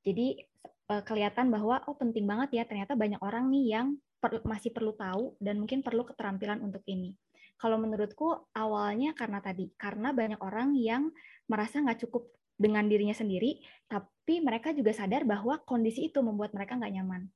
Jadi 0.00 0.40
eh, 0.64 1.02
kelihatan 1.04 1.52
bahwa 1.52 1.84
oh 1.92 1.92
penting 1.92 2.24
banget 2.24 2.56
ya 2.56 2.64
ternyata 2.64 2.96
banyak 2.96 3.20
orang 3.20 3.52
nih 3.52 3.64
yang 3.76 3.86
per, 4.16 4.40
masih 4.48 4.72
perlu 4.72 4.96
tahu 4.96 5.36
dan 5.44 5.60
mungkin 5.60 5.84
perlu 5.84 6.08
keterampilan 6.08 6.64
untuk 6.64 6.80
ini. 6.88 7.12
Kalau 7.60 7.76
menurutku 7.76 8.48
awalnya 8.56 9.12
karena 9.12 9.44
tadi 9.44 9.68
karena 9.76 10.16
banyak 10.16 10.40
orang 10.40 10.72
yang 10.72 11.12
merasa 11.52 11.84
nggak 11.84 12.08
cukup 12.08 12.32
dengan 12.56 12.88
dirinya 12.88 13.12
sendiri, 13.12 13.60
tapi 13.92 14.40
mereka 14.40 14.72
juga 14.72 14.96
sadar 14.96 15.28
bahwa 15.28 15.60
kondisi 15.68 16.08
itu 16.08 16.24
membuat 16.24 16.56
mereka 16.56 16.80
nggak 16.80 16.96
nyaman 16.96 17.28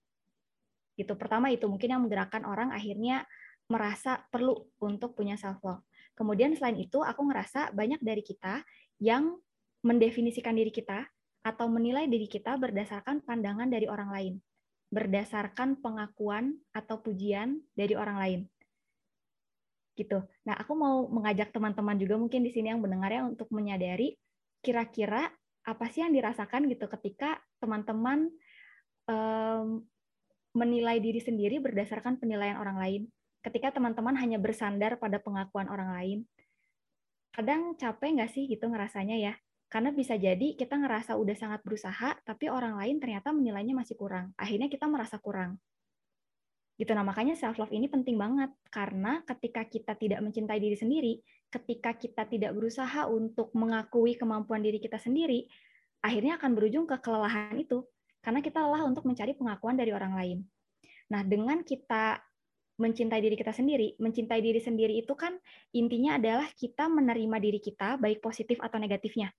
gitu. 0.95 1.15
Pertama 1.19 1.51
itu 1.51 1.67
mungkin 1.67 1.91
yang 1.95 2.03
menggerakkan 2.07 2.47
orang 2.47 2.71
akhirnya 2.71 3.27
merasa 3.71 4.21
perlu 4.29 4.69
untuk 4.79 5.17
punya 5.17 5.41
self 5.41 5.61
love 5.65 5.81
kemudian 6.15 6.55
selain 6.55 6.79
itu 6.79 7.03
aku 7.03 7.27
ngerasa 7.27 7.75
banyak 7.75 8.01
dari 8.01 8.23
kita 8.23 8.63
yang 9.03 9.35
mendefinisikan 9.85 10.55
diri 10.57 10.71
kita 10.71 11.05
atau 11.45 11.67
menilai 11.69 12.09
diri 12.09 12.25
kita 12.25 12.57
berdasarkan 12.57 13.21
pandangan 13.21 13.69
dari 13.69 13.85
orang 13.91 14.11
lain 14.15 14.35
berdasarkan 14.95 15.83
pengakuan 15.83 16.55
atau 16.71 17.03
pujian 17.03 17.59
dari 17.75 17.99
orang 17.99 18.15
lain. 18.15 18.41
Gitu. 19.99 20.23
Nah 20.47 20.55
aku 20.55 20.79
mau 20.79 21.11
mengajak 21.11 21.51
teman-teman 21.51 21.99
juga 21.99 22.15
mungkin 22.15 22.47
di 22.47 22.55
sini 22.55 22.71
yang 22.71 22.79
mendengarnya 22.79 23.27
untuk 23.27 23.51
menyadari 23.51 24.15
kira-kira 24.63 25.35
apa 25.67 25.91
sih 25.91 26.07
yang 26.07 26.15
dirasakan 26.15 26.71
gitu 26.71 26.87
ketika 26.87 27.43
teman-teman 27.59 28.31
um, 29.11 29.83
menilai 30.55 31.03
diri 31.03 31.19
sendiri 31.19 31.59
berdasarkan 31.59 32.17
penilaian 32.23 32.57
orang 32.57 32.79
lain. 32.79 33.03
Ketika 33.45 33.75
teman-teman 33.75 34.17
hanya 34.17 34.41
bersandar 34.41 34.97
pada 34.97 35.21
pengakuan 35.21 35.69
orang 35.69 35.91
lain, 35.93 36.19
kadang 37.35 37.75
capek 37.77 38.17
nggak 38.17 38.31
sih 38.33 38.47
gitu 38.49 38.71
ngerasanya 38.71 39.19
ya? 39.21 39.35
Karena 39.69 39.91
bisa 39.91 40.15
jadi 40.15 40.55
kita 40.55 40.79
ngerasa 40.79 41.19
udah 41.19 41.35
sangat 41.35 41.61
berusaha, 41.67 42.15
tapi 42.23 42.47
orang 42.47 42.79
lain 42.79 43.03
ternyata 43.03 43.35
menilainya 43.35 43.75
masih 43.75 43.99
kurang. 43.99 44.31
Akhirnya 44.39 44.71
kita 44.71 44.87
merasa 44.87 45.19
kurang. 45.19 45.59
Gitu 46.75 46.91
nah 46.91 47.07
makanya 47.07 47.39
self 47.39 47.59
love 47.59 47.71
ini 47.71 47.87
penting 47.87 48.19
banget 48.19 48.51
karena 48.67 49.23
ketika 49.23 49.63
kita 49.67 49.95
tidak 49.95 50.23
mencintai 50.23 50.59
diri 50.59 50.75
sendiri, 50.79 51.13
ketika 51.51 51.95
kita 51.95 52.27
tidak 52.27 52.51
berusaha 52.55 53.07
untuk 53.07 53.55
mengakui 53.55 54.19
kemampuan 54.19 54.59
diri 54.59 54.83
kita 54.83 54.99
sendiri, 54.99 55.47
akhirnya 56.03 56.35
akan 56.39 56.51
berujung 56.59 56.87
ke 56.87 56.99
kelelahan 56.99 57.55
itu 57.55 57.87
karena 58.25 58.41
kita 58.41 58.65
lelah 58.65 58.89
untuk 58.89 59.05
mencari 59.05 59.37
pengakuan 59.37 59.77
dari 59.77 59.93
orang 59.93 60.17
lain. 60.17 60.39
Nah, 61.13 61.21
dengan 61.21 61.61
kita 61.61 62.17
mencintai 62.75 63.21
diri 63.23 63.37
kita 63.39 63.55
sendiri, 63.55 63.95
mencintai 64.01 64.41
diri 64.43 64.59
sendiri 64.59 64.99
itu 64.99 65.15
kan 65.15 65.37
intinya 65.71 66.19
adalah 66.19 66.49
kita 66.57 66.91
menerima 66.91 67.37
diri 67.39 67.61
kita 67.63 68.01
baik 68.01 68.19
positif 68.19 68.59
atau 68.59 68.81
negatifnya. 68.81 69.31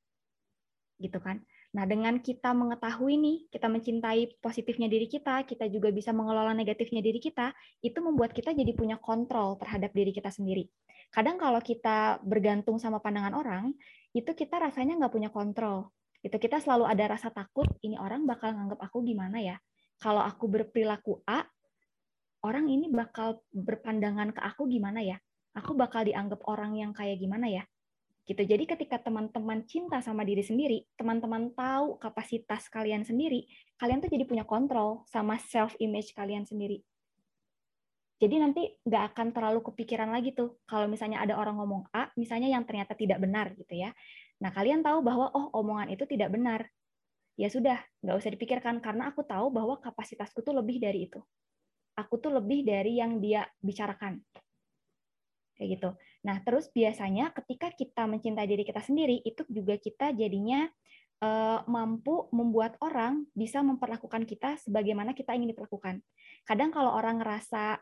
Gitu 0.96 1.20
kan. 1.20 1.44
Nah, 1.76 1.84
dengan 1.84 2.24
kita 2.24 2.56
mengetahui 2.56 3.20
nih, 3.20 3.38
kita 3.52 3.68
mencintai 3.68 4.40
positifnya 4.40 4.88
diri 4.88 5.12
kita, 5.12 5.44
kita 5.44 5.68
juga 5.68 5.92
bisa 5.92 6.16
mengelola 6.16 6.56
negatifnya 6.56 7.04
diri 7.04 7.20
kita, 7.20 7.52
itu 7.84 8.00
membuat 8.00 8.32
kita 8.32 8.56
jadi 8.56 8.72
punya 8.72 8.96
kontrol 8.96 9.60
terhadap 9.60 9.92
diri 9.92 10.16
kita 10.16 10.32
sendiri. 10.32 10.72
Kadang 11.12 11.36
kalau 11.36 11.60
kita 11.60 12.24
bergantung 12.24 12.80
sama 12.80 13.04
pandangan 13.04 13.36
orang, 13.36 13.76
itu 14.16 14.32
kita 14.32 14.56
rasanya 14.56 14.96
nggak 14.96 15.12
punya 15.12 15.28
kontrol 15.28 15.92
itu 16.26 16.42
kita 16.42 16.58
selalu 16.58 16.90
ada 16.90 17.14
rasa 17.14 17.30
takut 17.30 17.70
ini 17.86 18.02
orang 18.02 18.26
bakal 18.26 18.50
nganggap 18.50 18.82
aku 18.82 19.06
gimana 19.06 19.38
ya? 19.38 19.62
Kalau 20.02 20.26
aku 20.26 20.50
berperilaku 20.50 21.22
A 21.30 21.46
orang 22.42 22.66
ini 22.66 22.90
bakal 22.90 23.46
berpandangan 23.54 24.34
ke 24.34 24.42
aku 24.42 24.66
gimana 24.66 25.06
ya? 25.06 25.22
Aku 25.54 25.78
bakal 25.78 26.10
dianggap 26.10 26.42
orang 26.50 26.74
yang 26.82 26.98
kayak 26.98 27.22
gimana 27.22 27.46
ya? 27.46 27.62
Gitu 28.26 28.42
jadi 28.42 28.66
ketika 28.66 28.98
teman-teman 29.06 29.70
cinta 29.70 30.02
sama 30.02 30.26
diri 30.26 30.42
sendiri 30.42 30.90
teman-teman 30.98 31.54
tahu 31.54 32.02
kapasitas 32.02 32.74
kalian 32.74 33.06
sendiri 33.06 33.46
kalian 33.78 34.02
tuh 34.02 34.10
jadi 34.10 34.26
punya 34.26 34.50
kontrol 34.50 35.06
sama 35.06 35.38
self 35.38 35.78
image 35.78 36.18
kalian 36.18 36.42
sendiri. 36.50 36.82
Jadi 38.18 38.36
nanti 38.42 38.66
nggak 38.82 39.14
akan 39.14 39.28
terlalu 39.30 39.62
kepikiran 39.62 40.10
lagi 40.10 40.34
tuh 40.34 40.58
kalau 40.66 40.90
misalnya 40.90 41.22
ada 41.22 41.38
orang 41.38 41.54
ngomong 41.62 41.86
A 41.94 42.10
misalnya 42.18 42.50
yang 42.50 42.66
ternyata 42.66 42.98
tidak 42.98 43.22
benar 43.22 43.54
gitu 43.54 43.78
ya 43.78 43.94
Nah, 44.44 44.52
kalian 44.52 44.84
tahu 44.84 45.00
bahwa 45.06 45.32
oh 45.32 45.52
omongan 45.56 45.94
itu 45.94 46.04
tidak 46.10 46.34
benar. 46.34 46.68
Ya 47.36 47.52
sudah, 47.52 47.80
nggak 48.04 48.16
usah 48.16 48.32
dipikirkan 48.32 48.80
karena 48.80 49.12
aku 49.12 49.24
tahu 49.24 49.52
bahwa 49.52 49.80
kapasitasku 49.80 50.40
tuh 50.44 50.56
lebih 50.56 50.80
dari 50.80 51.08
itu. 51.12 51.20
Aku 51.96 52.20
tuh 52.20 52.32
lebih 52.32 52.64
dari 52.68 53.00
yang 53.00 53.20
dia 53.24 53.48
bicarakan. 53.64 54.20
Kayak 55.56 55.70
gitu. 55.80 55.90
Nah, 56.28 56.44
terus 56.44 56.68
biasanya 56.72 57.32
ketika 57.32 57.72
kita 57.72 58.04
mencintai 58.08 58.48
diri 58.48 58.68
kita 58.68 58.84
sendiri, 58.84 59.24
itu 59.24 59.48
juga 59.48 59.80
kita 59.80 60.12
jadinya 60.12 60.68
uh, 61.24 61.64
mampu 61.68 62.28
membuat 62.36 62.76
orang 62.84 63.24
bisa 63.32 63.64
memperlakukan 63.64 64.28
kita 64.28 64.60
sebagaimana 64.60 65.16
kita 65.16 65.32
ingin 65.32 65.56
diperlakukan. 65.56 66.04
Kadang 66.44 66.76
kalau 66.76 66.92
orang 66.92 67.24
ngerasa 67.24 67.80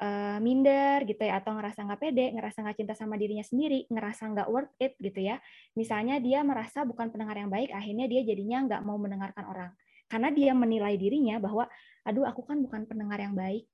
uh, 0.00 0.38
minder 0.42 1.06
gitu 1.06 1.22
ya 1.22 1.38
atau 1.38 1.54
ngerasa 1.54 1.86
nggak 1.86 2.00
pede, 2.00 2.26
ngerasa 2.34 2.58
nggak 2.64 2.76
cinta 2.78 2.94
sama 2.98 3.14
dirinya 3.14 3.44
sendiri, 3.46 3.86
ngerasa 3.90 4.22
nggak 4.32 4.48
worth 4.50 4.74
it 4.82 4.98
gitu 4.98 5.20
ya. 5.22 5.38
Misalnya 5.78 6.18
dia 6.18 6.42
merasa 6.42 6.82
bukan 6.82 7.12
pendengar 7.14 7.38
yang 7.38 7.50
baik, 7.52 7.70
akhirnya 7.70 8.06
dia 8.10 8.22
jadinya 8.26 8.58
nggak 8.66 8.80
mau 8.82 8.98
mendengarkan 8.98 9.44
orang. 9.46 9.70
Karena 10.10 10.28
dia 10.34 10.52
menilai 10.52 10.94
dirinya 10.98 11.38
bahwa, 11.38 11.66
aduh 12.04 12.26
aku 12.26 12.42
kan 12.44 12.60
bukan 12.60 12.86
pendengar 12.86 13.18
yang 13.18 13.34
baik, 13.34 13.66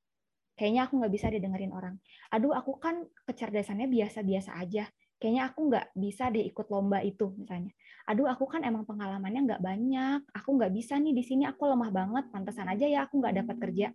kayaknya 0.55 0.87
aku 0.89 1.00
nggak 1.00 1.12
bisa 1.12 1.27
didengerin 1.33 1.73
orang. 1.73 1.97
Aduh 2.33 2.53
aku 2.53 2.77
kan 2.77 3.03
kecerdasannya 3.27 3.89
biasa-biasa 3.91 4.57
aja, 4.61 4.87
kayaknya 5.21 5.53
aku 5.53 5.69
nggak 5.69 5.87
bisa 5.97 6.29
deh 6.31 6.45
ikut 6.45 6.67
lomba 6.71 7.03
itu 7.03 7.33
misalnya. 7.37 7.73
Aduh 8.09 8.31
aku 8.31 8.47
kan 8.47 8.62
emang 8.62 8.87
pengalamannya 8.87 9.41
nggak 9.49 9.62
banyak, 9.62 10.21
aku 10.33 10.49
nggak 10.57 10.73
bisa 10.73 10.97
nih 10.97 11.12
di 11.12 11.25
sini 11.27 11.45
aku 11.49 11.67
lemah 11.67 11.91
banget, 11.91 12.25
pantesan 12.31 12.69
aja 12.71 12.87
ya 12.87 13.05
aku 13.05 13.21
nggak 13.21 13.35
dapat 13.45 13.57
kerja 13.59 13.89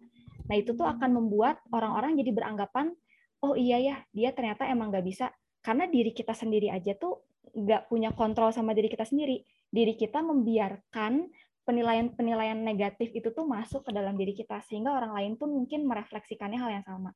Nah 0.45 0.55
itu 0.57 0.77
tuh 0.77 0.85
akan 0.85 1.09
membuat 1.09 1.61
orang-orang 1.73 2.17
jadi 2.21 2.31
beranggapan, 2.33 2.93
oh 3.41 3.57
iya 3.57 3.81
ya, 3.81 3.95
dia 4.13 4.29
ternyata 4.31 4.69
emang 4.69 4.93
nggak 4.93 5.05
bisa. 5.05 5.33
Karena 5.65 5.89
diri 5.89 6.13
kita 6.13 6.37
sendiri 6.37 6.69
aja 6.69 6.93
tuh 6.93 7.25
nggak 7.55 7.89
punya 7.89 8.13
kontrol 8.13 8.53
sama 8.53 8.77
diri 8.77 8.89
kita 8.89 9.05
sendiri. 9.05 9.41
Diri 9.73 9.97
kita 9.97 10.21
membiarkan 10.21 11.25
penilaian-penilaian 11.65 12.61
negatif 12.61 13.09
itu 13.17 13.33
tuh 13.33 13.49
masuk 13.49 13.89
ke 13.89 13.91
dalam 13.91 14.13
diri 14.13 14.37
kita 14.37 14.61
sehingga 14.69 14.93
orang 14.93 15.17
lain 15.17 15.33
pun 15.33 15.49
mungkin 15.49 15.89
merefleksikannya 15.89 16.61
hal 16.61 16.71
yang 16.81 16.85
sama. 16.85 17.09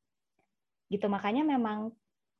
Gitu 0.90 1.06
makanya 1.06 1.46
memang 1.46 1.94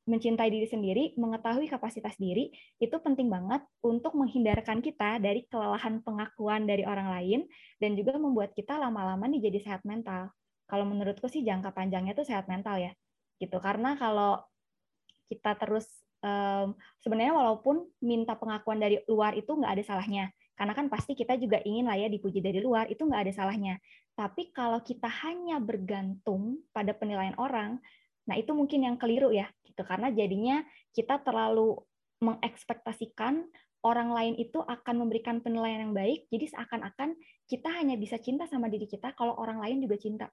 mencintai 0.10 0.50
diri 0.50 0.66
sendiri, 0.66 1.14
mengetahui 1.22 1.70
kapasitas 1.70 2.18
diri 2.18 2.50
itu 2.82 2.98
penting 2.98 3.30
banget 3.30 3.62
untuk 3.86 4.18
menghindarkan 4.18 4.82
kita 4.82 5.22
dari 5.22 5.46
kelelahan 5.46 6.02
pengakuan 6.02 6.66
dari 6.66 6.82
orang 6.82 7.14
lain 7.14 7.40
dan 7.78 7.94
juga 7.94 8.18
membuat 8.18 8.58
kita 8.58 8.82
lama-lama 8.82 9.30
nih 9.30 9.54
jadi 9.54 9.60
sehat 9.62 9.86
mental 9.86 10.34
kalau 10.70 10.86
menurutku 10.86 11.26
sih 11.26 11.42
jangka 11.42 11.74
panjangnya 11.74 12.14
tuh 12.14 12.24
sehat 12.24 12.46
mental 12.46 12.78
ya 12.78 12.94
gitu. 13.42 13.58
Karena 13.58 13.98
kalau 13.98 14.38
kita 15.26 15.58
terus 15.58 15.90
um, 16.22 16.78
sebenarnya 17.02 17.34
walaupun 17.34 17.90
minta 18.06 18.38
pengakuan 18.38 18.78
dari 18.78 19.02
luar 19.10 19.34
itu 19.34 19.50
nggak 19.50 19.74
ada 19.74 19.84
salahnya 19.86 20.26
karena 20.60 20.76
kan 20.76 20.92
pasti 20.92 21.16
kita 21.16 21.40
juga 21.40 21.64
ingin 21.64 21.88
lah 21.88 21.96
ya 21.96 22.12
dipuji 22.12 22.44
dari 22.44 22.60
luar 22.60 22.92
itu 22.92 23.02
nggak 23.08 23.22
ada 23.26 23.34
salahnya. 23.34 23.76
Tapi 24.14 24.52
kalau 24.52 24.84
kita 24.84 25.08
hanya 25.08 25.58
bergantung 25.58 26.62
pada 26.76 26.94
penilaian 26.94 27.34
orang 27.42 27.82
nah 28.30 28.38
itu 28.38 28.54
mungkin 28.54 28.86
yang 28.86 28.96
keliru 29.02 29.34
ya 29.34 29.50
gitu. 29.66 29.82
Karena 29.82 30.14
jadinya 30.14 30.62
kita 30.94 31.24
terlalu 31.26 31.80
mengekspektasikan 32.20 33.48
orang 33.84 34.12
lain 34.12 34.36
itu 34.36 34.60
akan 34.60 35.08
memberikan 35.08 35.40
penilaian 35.40 35.88
yang 35.88 35.96
baik 35.96 36.28
jadi 36.28 36.52
seakan-akan 36.52 37.16
kita 37.48 37.70
hanya 37.72 37.96
bisa 37.96 38.20
cinta 38.20 38.44
sama 38.46 38.68
diri 38.68 38.86
kita 38.86 39.16
kalau 39.16 39.40
orang 39.40 39.64
lain 39.64 39.80
juga 39.80 39.96
cinta 39.96 40.28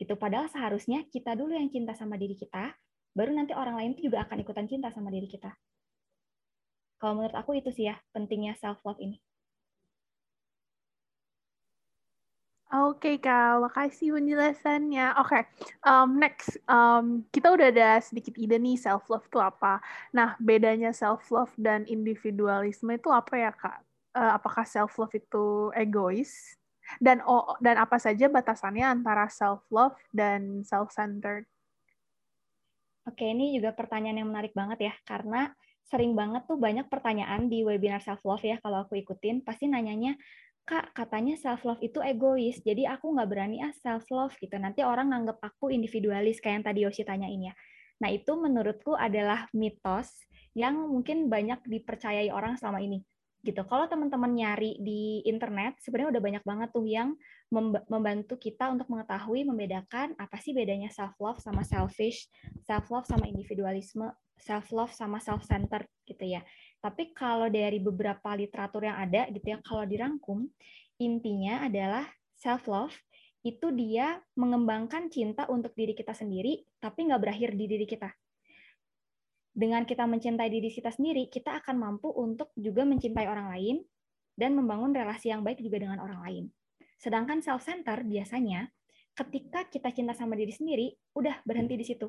Gitu. 0.00 0.16
Padahal 0.16 0.48
seharusnya 0.48 1.04
kita 1.12 1.36
dulu 1.36 1.52
yang 1.52 1.68
cinta 1.68 1.92
sama 1.92 2.16
diri 2.16 2.32
kita, 2.32 2.72
baru 3.12 3.36
nanti 3.36 3.52
orang 3.52 3.76
lain 3.76 3.92
juga 4.00 4.24
akan 4.24 4.40
ikutan 4.40 4.64
cinta 4.64 4.88
sama 4.88 5.12
diri 5.12 5.28
kita. 5.28 5.52
Kalau 6.96 7.20
menurut 7.20 7.36
aku 7.36 7.60
itu 7.60 7.68
sih 7.68 7.92
ya 7.92 8.00
pentingnya 8.16 8.56
self 8.56 8.80
love 8.88 8.96
ini. 8.96 9.20
Oke 12.70 13.12
okay, 13.12 13.16
Kak, 13.18 13.66
makasih 13.66 14.14
penjelasannya. 14.14 15.18
Oke, 15.18 15.42
okay. 15.42 15.42
um, 15.82 16.22
next. 16.22 16.54
Um, 16.70 17.26
kita 17.34 17.50
udah 17.50 17.66
ada 17.66 17.98
sedikit 17.98 18.38
ide 18.38 18.62
nih 18.62 18.78
self-love 18.78 19.26
itu 19.26 19.42
apa. 19.42 19.82
Nah, 20.14 20.38
bedanya 20.38 20.94
self-love 20.94 21.50
dan 21.58 21.82
individualisme 21.90 22.94
itu 22.94 23.10
apa 23.10 23.34
ya 23.34 23.50
Kak? 23.50 23.82
uh, 24.14 24.32
apakah 24.36 24.66
self 24.66 24.98
love 24.98 25.14
itu 25.14 25.70
egois 25.76 26.56
dan 26.98 27.22
oh, 27.22 27.54
dan 27.62 27.78
apa 27.78 28.02
saja 28.02 28.26
batasannya 28.26 28.82
antara 28.82 29.30
self 29.30 29.62
love 29.70 29.94
dan 30.10 30.66
self 30.66 30.90
centered. 30.90 31.46
Oke, 33.06 33.30
ini 33.30 33.54
juga 33.56 33.72
pertanyaan 33.72 34.24
yang 34.24 34.28
menarik 34.28 34.52
banget 34.52 34.90
ya 34.90 34.94
karena 35.06 35.54
sering 35.86 36.14
banget 36.14 36.46
tuh 36.46 36.58
banyak 36.58 36.86
pertanyaan 36.86 37.50
di 37.50 37.62
webinar 37.66 38.02
self 38.02 38.22
love 38.22 38.42
ya 38.42 38.58
kalau 38.62 38.86
aku 38.86 38.98
ikutin 39.02 39.42
pasti 39.42 39.66
nanyanya 39.66 40.14
kak 40.62 40.94
katanya 40.94 41.34
self 41.34 41.66
love 41.66 41.82
itu 41.82 41.98
egois 41.98 42.62
jadi 42.62 42.94
aku 42.94 43.10
nggak 43.10 43.26
berani 43.26 43.58
ah 43.62 43.74
self 43.74 44.06
love 44.10 44.34
gitu. 44.38 44.54
Nanti 44.58 44.86
orang 44.86 45.10
nganggep 45.10 45.38
aku 45.42 45.74
individualis 45.74 46.38
kayak 46.38 46.62
yang 46.62 46.66
tadi 46.66 46.80
Yoshi 46.86 47.02
tanyain 47.02 47.50
ya. 47.50 47.54
Nah 48.00 48.08
itu 48.08 48.32
menurutku 48.38 48.94
adalah 48.94 49.50
mitos 49.52 50.14
yang 50.54 50.78
mungkin 50.78 51.26
banyak 51.30 51.62
dipercayai 51.66 52.30
orang 52.30 52.58
selama 52.58 52.82
ini 52.82 53.02
gitu. 53.40 53.64
Kalau 53.64 53.88
teman-teman 53.88 54.32
nyari 54.32 54.76
di 54.80 55.24
internet, 55.24 55.80
sebenarnya 55.80 56.18
udah 56.18 56.22
banyak 56.22 56.44
banget 56.44 56.68
tuh 56.72 56.84
yang 56.84 57.16
membantu 57.88 58.36
kita 58.36 58.68
untuk 58.68 58.86
mengetahui 58.92 59.48
membedakan 59.48 60.12
apa 60.20 60.36
sih 60.38 60.52
bedanya 60.52 60.92
self 60.92 61.16
love 61.18 61.40
sama 61.40 61.64
selfish, 61.64 62.28
self 62.68 62.92
love 62.92 63.08
sama 63.08 63.24
individualisme, 63.24 64.12
self 64.36 64.68
love 64.72 64.92
sama 64.92 65.18
self 65.18 65.44
centered 65.48 65.88
gitu 66.04 66.36
ya. 66.36 66.44
Tapi 66.84 67.16
kalau 67.16 67.48
dari 67.48 67.80
beberapa 67.80 68.36
literatur 68.36 68.84
yang 68.84 69.00
ada 69.00 69.28
gitu 69.32 69.56
ya, 69.56 69.58
kalau 69.64 69.84
dirangkum 69.88 70.48
intinya 71.00 71.64
adalah 71.64 72.04
self 72.36 72.68
love 72.68 72.92
itu 73.40 73.72
dia 73.72 74.20
mengembangkan 74.36 75.08
cinta 75.08 75.48
untuk 75.48 75.72
diri 75.72 75.96
kita 75.96 76.12
sendiri, 76.12 76.60
tapi 76.76 77.08
nggak 77.08 77.20
berakhir 77.24 77.56
di 77.56 77.64
diri 77.64 77.88
kita 77.88 78.12
dengan 79.50 79.82
kita 79.82 80.06
mencintai 80.06 80.46
diri 80.46 80.70
kita 80.70 80.94
sendiri, 80.94 81.26
kita 81.26 81.58
akan 81.62 81.76
mampu 81.76 82.08
untuk 82.14 82.54
juga 82.54 82.86
mencintai 82.86 83.26
orang 83.26 83.50
lain 83.50 83.76
dan 84.38 84.54
membangun 84.54 84.94
relasi 84.94 85.34
yang 85.34 85.42
baik 85.42 85.60
juga 85.60 85.82
dengan 85.82 85.98
orang 86.00 86.20
lain. 86.22 86.44
Sedangkan 86.96 87.42
self-center 87.42 88.06
biasanya 88.06 88.70
ketika 89.12 89.66
kita 89.68 89.90
cinta 89.90 90.14
sama 90.14 90.38
diri 90.38 90.54
sendiri, 90.54 90.86
udah 91.18 91.42
berhenti 91.44 91.74
di 91.76 91.84
situ. 91.84 92.08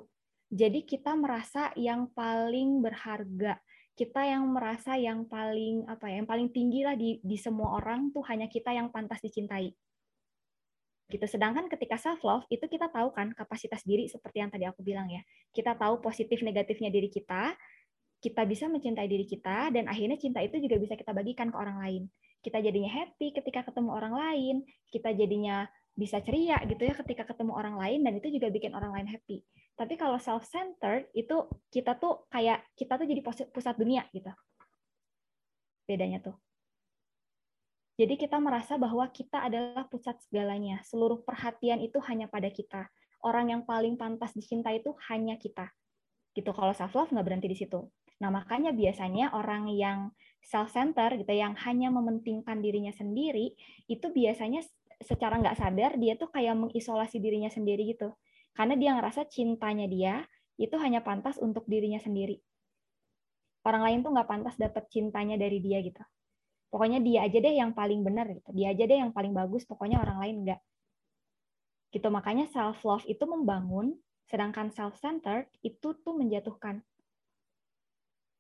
Jadi 0.51 0.83
kita 0.83 1.15
merasa 1.15 1.71
yang 1.79 2.12
paling 2.12 2.83
berharga, 2.83 3.60
kita 3.95 4.21
yang 4.27 4.48
merasa 4.51 5.00
yang 5.00 5.24
paling 5.27 5.88
apa 5.88 6.12
ya, 6.12 6.24
yang 6.24 6.27
paling 6.27 6.51
tinggi 6.51 6.83
lah 6.83 6.95
di, 6.95 7.24
di 7.24 7.39
semua 7.39 7.79
orang 7.79 8.12
tuh 8.12 8.24
hanya 8.27 8.51
kita 8.51 8.75
yang 8.75 8.91
pantas 8.91 9.24
dicintai 9.24 9.71
gitu. 11.11 11.27
Sedangkan 11.27 11.67
ketika 11.67 11.99
self 11.99 12.23
love 12.23 12.47
itu 12.47 12.63
kita 12.65 12.87
tahu 12.87 13.11
kan 13.11 13.35
kapasitas 13.35 13.83
diri 13.83 14.07
seperti 14.07 14.39
yang 14.39 14.49
tadi 14.49 14.63
aku 14.63 14.79
bilang 14.79 15.11
ya. 15.11 15.19
Kita 15.51 15.75
tahu 15.75 15.99
positif 15.99 16.39
negatifnya 16.41 16.87
diri 16.87 17.11
kita, 17.11 17.51
kita 18.23 18.41
bisa 18.47 18.71
mencintai 18.71 19.09
diri 19.09 19.27
kita 19.27 19.73
dan 19.75 19.91
akhirnya 19.91 20.15
cinta 20.15 20.39
itu 20.39 20.55
juga 20.63 20.79
bisa 20.79 20.95
kita 20.95 21.11
bagikan 21.11 21.51
ke 21.51 21.57
orang 21.59 21.77
lain. 21.83 22.03
Kita 22.41 22.63
jadinya 22.63 22.89
happy 22.89 23.35
ketika 23.35 23.67
ketemu 23.67 23.89
orang 23.91 24.13
lain, 24.15 24.55
kita 24.89 25.11
jadinya 25.13 25.67
bisa 25.91 26.23
ceria 26.23 26.55
gitu 26.63 26.87
ya 26.87 26.95
ketika 26.95 27.27
ketemu 27.27 27.51
orang 27.51 27.75
lain 27.75 27.99
dan 28.07 28.13
itu 28.15 28.31
juga 28.31 28.47
bikin 28.47 28.71
orang 28.71 28.95
lain 28.95 29.07
happy. 29.11 29.43
Tapi 29.75 29.93
kalau 29.99 30.15
self 30.21 30.47
centered 30.47 31.09
itu 31.11 31.49
kita 31.73 31.99
tuh 31.99 32.25
kayak 32.31 32.63
kita 32.77 32.95
tuh 32.95 33.05
jadi 33.09 33.21
pusat 33.51 33.75
dunia 33.75 34.07
gitu. 34.15 34.31
Bedanya 35.89 36.23
tuh. 36.23 36.37
Jadi 38.00 38.15
kita 38.15 38.39
merasa 38.39 38.79
bahwa 38.79 39.03
kita 39.12 39.43
adalah 39.43 39.83
pusat 39.91 40.15
segalanya. 40.24 40.79
Seluruh 40.88 41.21
perhatian 41.27 41.83
itu 41.83 42.00
hanya 42.07 42.31
pada 42.31 42.48
kita. 42.48 42.88
Orang 43.21 43.51
yang 43.51 43.67
paling 43.67 44.00
pantas 44.00 44.31
dicintai 44.31 44.79
itu 44.79 44.95
hanya 45.12 45.36
kita. 45.36 45.69
Gitu. 46.31 46.48
Kalau 46.55 46.71
self 46.71 46.95
love 46.95 47.12
nggak 47.12 47.25
berhenti 47.27 47.48
di 47.51 47.57
situ. 47.60 47.91
Nah 48.24 48.31
makanya 48.31 48.71
biasanya 48.71 49.36
orang 49.36 49.67
yang 49.75 50.15
self 50.39 50.71
center 50.71 51.19
gitu, 51.19 51.29
yang 51.36 51.53
hanya 51.67 51.92
mementingkan 51.92 52.63
dirinya 52.63 52.96
sendiri, 52.96 53.53
itu 53.85 54.07
biasanya 54.09 54.63
secara 55.01 55.37
nggak 55.42 55.57
sadar 55.57 55.98
dia 56.00 56.15
tuh 56.15 56.31
kayak 56.31 56.55
mengisolasi 56.55 57.20
dirinya 57.20 57.51
sendiri 57.51 57.92
gitu. 57.92 58.15
Karena 58.55 58.79
dia 58.79 58.96
ngerasa 58.96 59.27
cintanya 59.27 59.85
dia 59.85 60.24
itu 60.55 60.74
hanya 60.79 61.03
pantas 61.03 61.37
untuk 61.37 61.68
dirinya 61.68 62.00
sendiri. 62.00 62.39
Orang 63.68 63.85
lain 63.85 64.00
tuh 64.01 64.15
nggak 64.15 64.29
pantas 64.29 64.55
dapat 64.57 64.89
cintanya 64.89 65.37
dari 65.37 65.61
dia 65.61 65.83
gitu 65.83 66.01
pokoknya 66.72 67.03
dia 67.03 67.27
aja 67.27 67.38
deh 67.38 67.53
yang 67.53 67.75
paling 67.75 68.01
benar 68.01 68.31
gitu. 68.31 68.50
Dia 68.55 68.72
aja 68.72 68.84
deh 68.88 68.98
yang 68.98 69.12
paling 69.12 69.36
bagus 69.36 69.68
pokoknya 69.68 70.00
orang 70.00 70.18
lain 70.24 70.36
enggak. 70.48 70.60
Gitu 71.92 72.07
makanya 72.07 72.48
self 72.50 72.79
love 72.88 73.03
itu 73.05 73.22
membangun 73.27 74.00
sedangkan 74.31 74.72
self 74.72 74.96
centered 74.98 75.51
itu 75.62 75.92
tuh 76.00 76.16
menjatuhkan. 76.16 76.79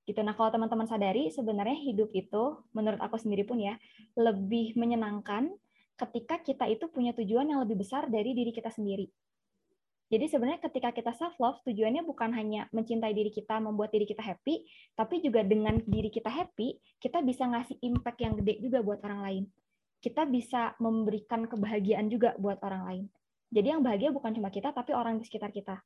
Gitu. 0.07 0.17
Nah 0.23 0.33
kalau 0.33 0.49
teman-teman 0.49 0.87
sadari 0.87 1.29
sebenarnya 1.29 1.77
hidup 1.77 2.09
itu 2.15 2.57
menurut 2.71 2.97
aku 3.03 3.19
sendiri 3.19 3.43
pun 3.43 3.59
ya 3.59 3.75
lebih 4.15 4.73
menyenangkan 4.79 5.51
ketika 5.99 6.41
kita 6.41 6.65
itu 6.71 6.89
punya 6.89 7.13
tujuan 7.13 7.45
yang 7.45 7.61
lebih 7.61 7.77
besar 7.77 8.09
dari 8.09 8.33
diri 8.33 8.49
kita 8.49 8.73
sendiri 8.73 9.05
jadi 10.11 10.27
sebenarnya 10.27 10.59
ketika 10.67 10.91
kita 10.91 11.15
self 11.15 11.39
love 11.39 11.63
tujuannya 11.63 12.03
bukan 12.03 12.35
hanya 12.35 12.67
mencintai 12.75 13.15
diri 13.15 13.31
kita, 13.31 13.63
membuat 13.63 13.95
diri 13.95 14.03
kita 14.03 14.19
happy, 14.19 14.67
tapi 14.91 15.23
juga 15.23 15.39
dengan 15.39 15.79
diri 15.87 16.11
kita 16.11 16.27
happy, 16.27 16.75
kita 16.99 17.23
bisa 17.23 17.47
ngasih 17.47 17.79
impact 17.79 18.19
yang 18.19 18.35
gede 18.35 18.59
juga 18.59 18.83
buat 18.83 18.99
orang 19.07 19.21
lain. 19.23 19.43
Kita 20.03 20.27
bisa 20.27 20.75
memberikan 20.83 21.47
kebahagiaan 21.47 22.11
juga 22.11 22.35
buat 22.35 22.59
orang 22.59 22.83
lain. 22.91 23.03
Jadi 23.55 23.67
yang 23.71 23.79
bahagia 23.79 24.11
bukan 24.11 24.35
cuma 24.35 24.51
kita, 24.51 24.75
tapi 24.75 24.91
orang 24.91 25.15
di 25.15 25.23
sekitar 25.23 25.47
kita. 25.55 25.79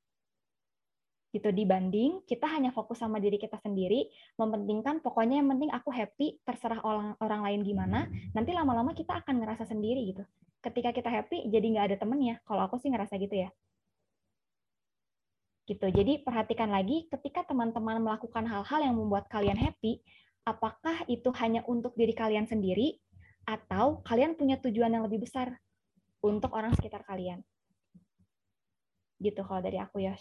Gitu 1.29 1.45
dibanding 1.53 2.25
kita 2.25 2.49
hanya 2.49 2.73
fokus 2.73 3.05
sama 3.05 3.21
diri 3.21 3.37
kita 3.37 3.61
sendiri, 3.61 4.09
mementingkan 4.41 5.05
pokoknya 5.05 5.37
yang 5.37 5.53
penting 5.53 5.69
aku 5.69 5.93
happy, 5.93 6.41
terserah 6.41 6.81
orang 6.81 7.13
orang 7.21 7.45
lain 7.45 7.61
gimana, 7.61 8.09
nanti 8.33 8.57
lama-lama 8.57 8.97
kita 8.97 9.21
akan 9.21 9.45
ngerasa 9.45 9.69
sendiri 9.69 10.17
gitu. 10.17 10.25
Ketika 10.65 10.89
kita 10.97 11.13
happy, 11.13 11.45
jadi 11.45 11.65
nggak 11.77 11.85
ada 11.93 11.97
temennya. 12.01 12.41
Kalau 12.41 12.65
aku 12.65 12.81
sih 12.81 12.89
ngerasa 12.89 13.21
gitu 13.21 13.37
ya 13.37 13.53
gitu. 15.65 15.89
Jadi 15.89 16.21
perhatikan 16.21 16.69
lagi 16.69 17.09
ketika 17.09 17.45
teman-teman 17.45 18.01
melakukan 18.01 18.45
hal-hal 18.45 18.79
yang 18.85 18.95
membuat 18.95 19.25
kalian 19.27 19.57
happy, 19.57 20.01
apakah 20.45 21.01
itu 21.09 21.33
hanya 21.41 21.65
untuk 21.65 21.97
diri 21.97 22.13
kalian 22.13 22.45
sendiri 22.45 23.01
atau 23.45 24.01
kalian 24.05 24.37
punya 24.37 24.61
tujuan 24.61 24.93
yang 24.93 25.05
lebih 25.05 25.25
besar 25.25 25.57
untuk 26.21 26.53
orang 26.53 26.73
sekitar 26.77 27.01
kalian. 27.05 27.41
Gitu 29.17 29.41
kalau 29.41 29.61
dari 29.61 29.81
aku 29.81 30.01
ya. 30.05 30.13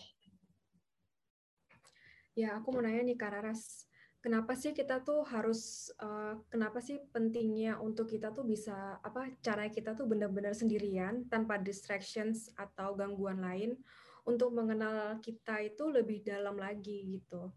Ya, 2.35 2.59
aku 2.59 2.75
mau 2.75 2.83
nanya 2.83 3.07
nih 3.07 3.17
Kak 3.17 3.31
Raras. 3.31 3.87
Kenapa 4.25 4.57
sih 4.57 4.73
kita 4.73 5.05
tuh 5.05 5.21
harus 5.29 5.93
uh, 6.01 6.41
kenapa 6.49 6.81
sih 6.81 6.97
pentingnya 7.13 7.77
untuk 7.77 8.09
kita 8.09 8.33
tuh 8.33 8.41
bisa 8.41 8.97
apa 9.05 9.29
cara 9.45 9.69
kita 9.69 9.93
tuh 9.93 10.09
benar-benar 10.09 10.57
sendirian 10.57 11.29
tanpa 11.29 11.61
distractions 11.61 12.49
atau 12.57 12.97
gangguan 12.97 13.45
lain 13.45 13.77
untuk 14.25 14.57
mengenal 14.57 15.21
kita 15.21 15.61
itu 15.61 15.85
lebih 15.89 16.25
dalam 16.25 16.57
lagi 16.57 17.21
gitu. 17.21 17.53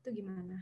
Itu 0.00 0.12
gimana? 0.12 0.60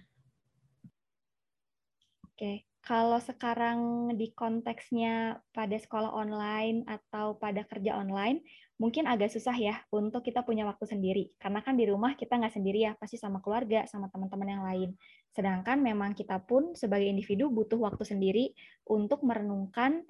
Oke, 2.25 2.71
kalau 2.81 3.21
sekarang 3.21 4.11
di 4.17 4.33
konteksnya 4.33 5.43
pada 5.53 5.77
sekolah 5.77 6.09
online 6.09 6.87
atau 6.89 7.37
pada 7.37 7.67
kerja 7.67 8.01
online, 8.01 8.41
mungkin 8.81 9.05
agak 9.05 9.29
susah 9.29 9.53
ya 9.53 9.77
untuk 9.93 10.25
kita 10.25 10.41
punya 10.41 10.65
waktu 10.65 10.89
sendiri. 10.89 11.37
Karena 11.37 11.61
kan 11.61 11.77
di 11.77 11.85
rumah 11.85 12.17
kita 12.17 12.41
nggak 12.41 12.55
sendiri 12.57 12.89
ya, 12.89 12.93
pasti 12.97 13.21
sama 13.21 13.45
keluarga, 13.45 13.85
sama 13.85 14.09
teman-teman 14.09 14.49
yang 14.49 14.65
lain. 14.65 14.91
Sedangkan 15.37 15.85
memang 15.85 16.17
kita 16.17 16.41
pun 16.41 16.73
sebagai 16.73 17.05
individu 17.05 17.53
butuh 17.53 17.77
waktu 17.77 18.07
sendiri 18.09 18.57
untuk 18.89 19.21
merenungkan 19.27 20.01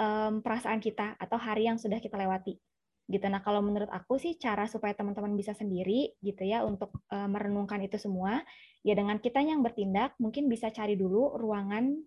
um, 0.00 0.40
perasaan 0.40 0.80
kita 0.80 1.20
atau 1.20 1.36
hari 1.36 1.68
yang 1.68 1.76
sudah 1.76 2.00
kita 2.00 2.16
lewati 2.16 2.56
gitu. 3.04 3.26
Nah, 3.28 3.44
kalau 3.44 3.60
menurut 3.60 3.88
aku 3.92 4.16
sih 4.16 4.40
cara 4.40 4.64
supaya 4.64 4.96
teman-teman 4.96 5.36
bisa 5.36 5.52
sendiri 5.52 6.16
gitu 6.24 6.42
ya 6.44 6.64
untuk 6.64 7.04
uh, 7.12 7.28
merenungkan 7.28 7.80
itu 7.84 8.00
semua 8.00 8.40
ya 8.80 8.96
dengan 8.96 9.20
kita 9.20 9.44
yang 9.44 9.60
bertindak 9.60 10.16
mungkin 10.16 10.48
bisa 10.48 10.72
cari 10.72 10.96
dulu 10.96 11.36
ruangan 11.36 12.00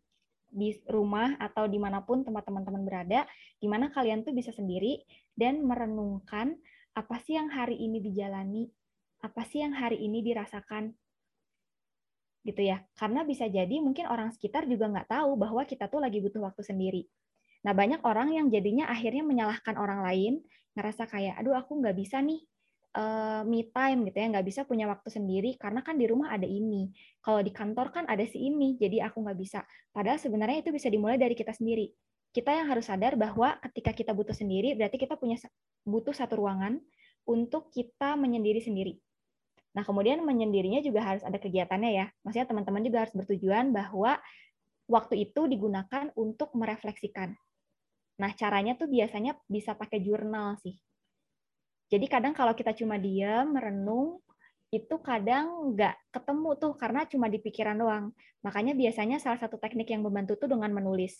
di 0.47 0.73
rumah 0.87 1.35
atau 1.37 1.67
di 1.67 1.75
mana 1.77 2.01
pun 2.01 2.23
tempat 2.23 2.47
teman-teman 2.47 2.83
berada, 2.87 3.27
di 3.59 3.67
mana 3.67 3.91
kalian 3.91 4.23
tuh 4.23 4.31
bisa 4.31 4.55
sendiri 4.55 5.03
dan 5.35 5.59
merenungkan 5.61 6.55
apa 6.95 7.19
sih 7.21 7.35
yang 7.35 7.51
hari 7.51 7.77
ini 7.77 7.99
dijalani, 7.99 8.65
apa 9.21 9.43
sih 9.45 9.61
yang 9.61 9.75
hari 9.75 10.01
ini 10.01 10.23
dirasakan, 10.23 10.95
gitu 12.47 12.63
ya. 12.63 12.81
Karena 12.95 13.27
bisa 13.27 13.45
jadi 13.51 13.83
mungkin 13.83 14.07
orang 14.07 14.31
sekitar 14.31 14.65
juga 14.65 14.87
nggak 14.87 15.11
tahu 15.11 15.35
bahwa 15.35 15.67
kita 15.67 15.91
tuh 15.91 15.99
lagi 15.99 16.23
butuh 16.23 16.41
waktu 16.41 16.63
sendiri. 16.63 17.03
Nah, 17.67 17.75
banyak 17.75 17.99
orang 18.07 18.31
yang 18.31 18.47
jadinya 18.47 18.87
akhirnya 18.87 19.27
menyalahkan 19.27 19.75
orang 19.75 19.99
lain 20.07 20.39
ngerasa 20.79 21.03
kayak 21.11 21.35
aduh 21.35 21.51
aku 21.59 21.83
nggak 21.83 21.99
bisa 21.99 22.23
nih 22.23 22.39
uh, 22.95 23.43
me 23.43 23.67
time 23.75 24.07
gitu 24.07 24.17
ya 24.23 24.27
nggak 24.31 24.45
bisa 24.47 24.61
punya 24.63 24.87
waktu 24.87 25.09
sendiri 25.09 25.59
karena 25.59 25.83
kan 25.83 25.99
di 25.99 26.05
rumah 26.07 26.31
ada 26.31 26.45
ini 26.45 26.93
kalau 27.19 27.41
di 27.41 27.51
kantor 27.51 27.91
kan 27.91 28.05
ada 28.07 28.23
si 28.23 28.39
ini 28.39 28.79
jadi 28.79 29.11
aku 29.11 29.19
nggak 29.19 29.35
bisa. 29.35 29.67
Padahal 29.91 30.15
sebenarnya 30.15 30.63
itu 30.63 30.71
bisa 30.71 30.87
dimulai 30.87 31.19
dari 31.19 31.35
kita 31.35 31.51
sendiri. 31.51 31.91
Kita 32.31 32.55
yang 32.55 32.71
harus 32.71 32.87
sadar 32.87 33.19
bahwa 33.19 33.59
ketika 33.67 33.91
kita 33.91 34.15
butuh 34.15 34.37
sendiri 34.37 34.71
berarti 34.79 34.95
kita 34.95 35.19
punya 35.19 35.35
butuh 35.83 36.15
satu 36.15 36.39
ruangan 36.39 36.79
untuk 37.27 37.67
kita 37.75 38.15
menyendiri 38.15 38.63
sendiri. 38.63 38.95
Nah 39.75 39.83
kemudian 39.83 40.23
menyendirinya 40.23 40.79
juga 40.79 41.03
harus 41.03 41.25
ada 41.27 41.35
kegiatannya 41.35 41.91
ya. 41.91 42.05
Maksudnya 42.23 42.47
teman-teman 42.47 42.85
juga 42.87 43.03
harus 43.03 43.13
bertujuan 43.17 43.75
bahwa 43.75 44.15
waktu 44.87 45.27
itu 45.27 45.51
digunakan 45.51 46.15
untuk 46.15 46.55
merefleksikan. 46.55 47.35
Nah, 48.17 48.33
caranya 48.33 48.73
tuh 48.73 48.89
biasanya 48.89 49.37
bisa 49.45 49.77
pakai 49.77 50.01
jurnal 50.01 50.57
sih. 50.61 50.77
Jadi 51.87 52.05
kadang 52.11 52.35
kalau 52.35 52.51
kita 52.51 52.75
cuma 52.75 52.99
diam, 52.99 53.55
merenung, 53.55 54.19
itu 54.67 54.99
kadang 54.99 55.71
nggak 55.71 55.95
ketemu 56.11 56.49
tuh 56.59 56.73
karena 56.75 57.07
cuma 57.07 57.31
di 57.31 57.39
pikiran 57.39 57.79
doang. 57.79 58.11
Makanya 58.43 58.75
biasanya 58.75 59.17
salah 59.23 59.39
satu 59.39 59.55
teknik 59.55 59.87
yang 59.87 60.03
membantu 60.03 60.35
tuh 60.35 60.51
dengan 60.51 60.75
menulis. 60.75 61.15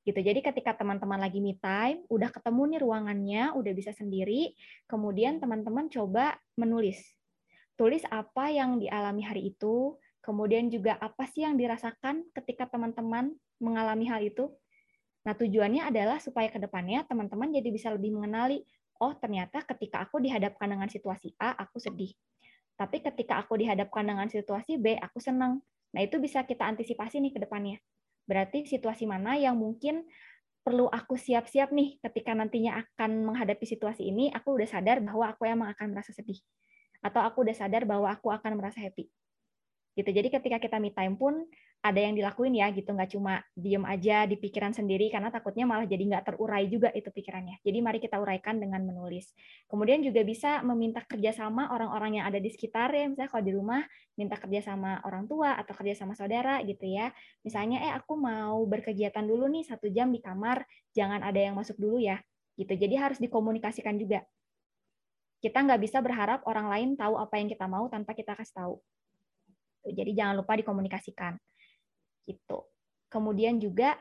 Gitu. 0.00 0.16
Jadi 0.16 0.40
ketika 0.40 0.72
teman-teman 0.72 1.20
lagi 1.20 1.44
me 1.44 1.60
time, 1.60 2.00
udah 2.08 2.32
ketemu 2.32 2.62
nih 2.72 2.80
ruangannya, 2.80 3.42
udah 3.52 3.72
bisa 3.76 3.92
sendiri, 3.92 4.56
kemudian 4.88 5.36
teman-teman 5.36 5.92
coba 5.92 6.40
menulis. 6.56 6.96
Tulis 7.76 8.00
apa 8.08 8.48
yang 8.48 8.80
dialami 8.80 9.20
hari 9.20 9.52
itu, 9.52 10.00
kemudian 10.24 10.72
juga 10.72 10.96
apa 10.96 11.28
sih 11.28 11.44
yang 11.44 11.60
dirasakan 11.60 12.24
ketika 12.32 12.64
teman-teman 12.72 13.36
mengalami 13.60 14.08
hal 14.08 14.24
itu. 14.24 14.48
Nah, 15.20 15.36
tujuannya 15.36 15.92
adalah 15.92 16.16
supaya 16.16 16.48
ke 16.48 16.56
depannya 16.56 17.04
teman-teman 17.04 17.52
jadi 17.52 17.68
bisa 17.68 17.88
lebih 17.92 18.16
mengenali, 18.16 18.64
oh 19.00 19.12
ternyata 19.16 19.60
ketika 19.68 20.00
aku 20.04 20.20
dihadapkan 20.20 20.68
dengan 20.68 20.88
situasi 20.88 21.36
A, 21.36 21.56
aku 21.60 21.76
sedih. 21.76 22.12
Tapi 22.80 23.04
ketika 23.04 23.36
aku 23.36 23.60
dihadapkan 23.60 24.04
dengan 24.08 24.28
situasi 24.32 24.80
B, 24.80 24.96
aku 24.96 25.20
senang. 25.20 25.60
Nah, 25.92 26.00
itu 26.00 26.16
bisa 26.16 26.48
kita 26.48 26.64
antisipasi 26.64 27.20
nih 27.20 27.36
ke 27.36 27.40
depannya. 27.44 27.76
Berarti 28.24 28.64
situasi 28.64 29.04
mana 29.04 29.36
yang 29.36 29.60
mungkin 29.60 30.08
perlu 30.64 30.88
aku 30.88 31.16
siap-siap 31.16 31.72
nih 31.72 32.00
ketika 32.00 32.32
nantinya 32.32 32.80
akan 32.80 33.28
menghadapi 33.28 33.68
situasi 33.68 34.08
ini, 34.08 34.32
aku 34.32 34.56
udah 34.56 34.68
sadar 34.68 35.04
bahwa 35.04 35.28
aku 35.28 35.44
emang 35.44 35.68
akan 35.76 35.92
merasa 35.92 36.16
sedih. 36.16 36.40
Atau 37.04 37.20
aku 37.20 37.44
udah 37.44 37.56
sadar 37.56 37.84
bahwa 37.84 38.08
aku 38.08 38.32
akan 38.32 38.56
merasa 38.56 38.80
happy 38.80 39.08
gitu 39.98 40.10
jadi 40.14 40.28
ketika 40.30 40.58
kita 40.62 40.76
me 40.78 40.94
time 40.94 41.18
pun 41.18 41.44
ada 41.80 41.96
yang 41.96 42.12
dilakuin 42.12 42.52
ya 42.60 42.68
gitu 42.76 42.92
nggak 42.92 43.16
cuma 43.16 43.40
diem 43.56 43.80
aja 43.88 44.28
di 44.28 44.36
pikiran 44.36 44.76
sendiri 44.76 45.08
karena 45.08 45.32
takutnya 45.32 45.64
malah 45.64 45.88
jadi 45.88 46.12
nggak 46.12 46.24
terurai 46.28 46.68
juga 46.68 46.92
itu 46.92 47.08
pikirannya. 47.08 47.56
Jadi 47.64 47.78
mari 47.80 47.96
kita 47.96 48.20
uraikan 48.20 48.60
dengan 48.60 48.84
menulis. 48.84 49.32
Kemudian 49.64 50.04
juga 50.04 50.20
bisa 50.20 50.60
meminta 50.60 51.00
kerjasama 51.00 51.72
orang-orang 51.72 52.20
yang 52.20 52.28
ada 52.28 52.36
di 52.36 52.52
sekitar 52.52 52.92
ya 52.92 53.08
misalnya 53.08 53.32
kalau 53.32 53.44
di 53.48 53.52
rumah 53.56 53.80
minta 54.12 54.36
kerjasama 54.36 55.00
orang 55.08 55.24
tua 55.24 55.56
atau 55.56 55.72
kerjasama 55.72 56.12
saudara 56.12 56.60
gitu 56.68 56.84
ya. 56.84 57.16
Misalnya 57.48 57.80
eh 57.80 57.92
aku 57.96 58.12
mau 58.12 58.60
berkegiatan 58.68 59.24
dulu 59.24 59.48
nih 59.48 59.64
satu 59.64 59.88
jam 59.88 60.12
di 60.12 60.20
kamar 60.20 60.60
jangan 60.92 61.24
ada 61.24 61.40
yang 61.40 61.56
masuk 61.56 61.80
dulu 61.80 61.96
ya 61.96 62.20
gitu. 62.60 62.76
Jadi 62.76 62.94
harus 63.00 63.16
dikomunikasikan 63.16 63.96
juga. 63.96 64.20
Kita 65.40 65.64
nggak 65.64 65.80
bisa 65.80 66.04
berharap 66.04 66.44
orang 66.44 66.68
lain 66.68 66.88
tahu 67.00 67.16
apa 67.16 67.40
yang 67.40 67.48
kita 67.48 67.64
mau 67.64 67.88
tanpa 67.88 68.12
kita 68.12 68.36
kasih 68.36 68.52
tahu. 68.52 68.74
Jadi 69.88 70.12
jangan 70.12 70.44
lupa 70.44 70.60
dikomunikasikan. 70.60 71.40
Gitu. 72.24 72.58
Kemudian 73.10 73.58
juga 73.58 73.98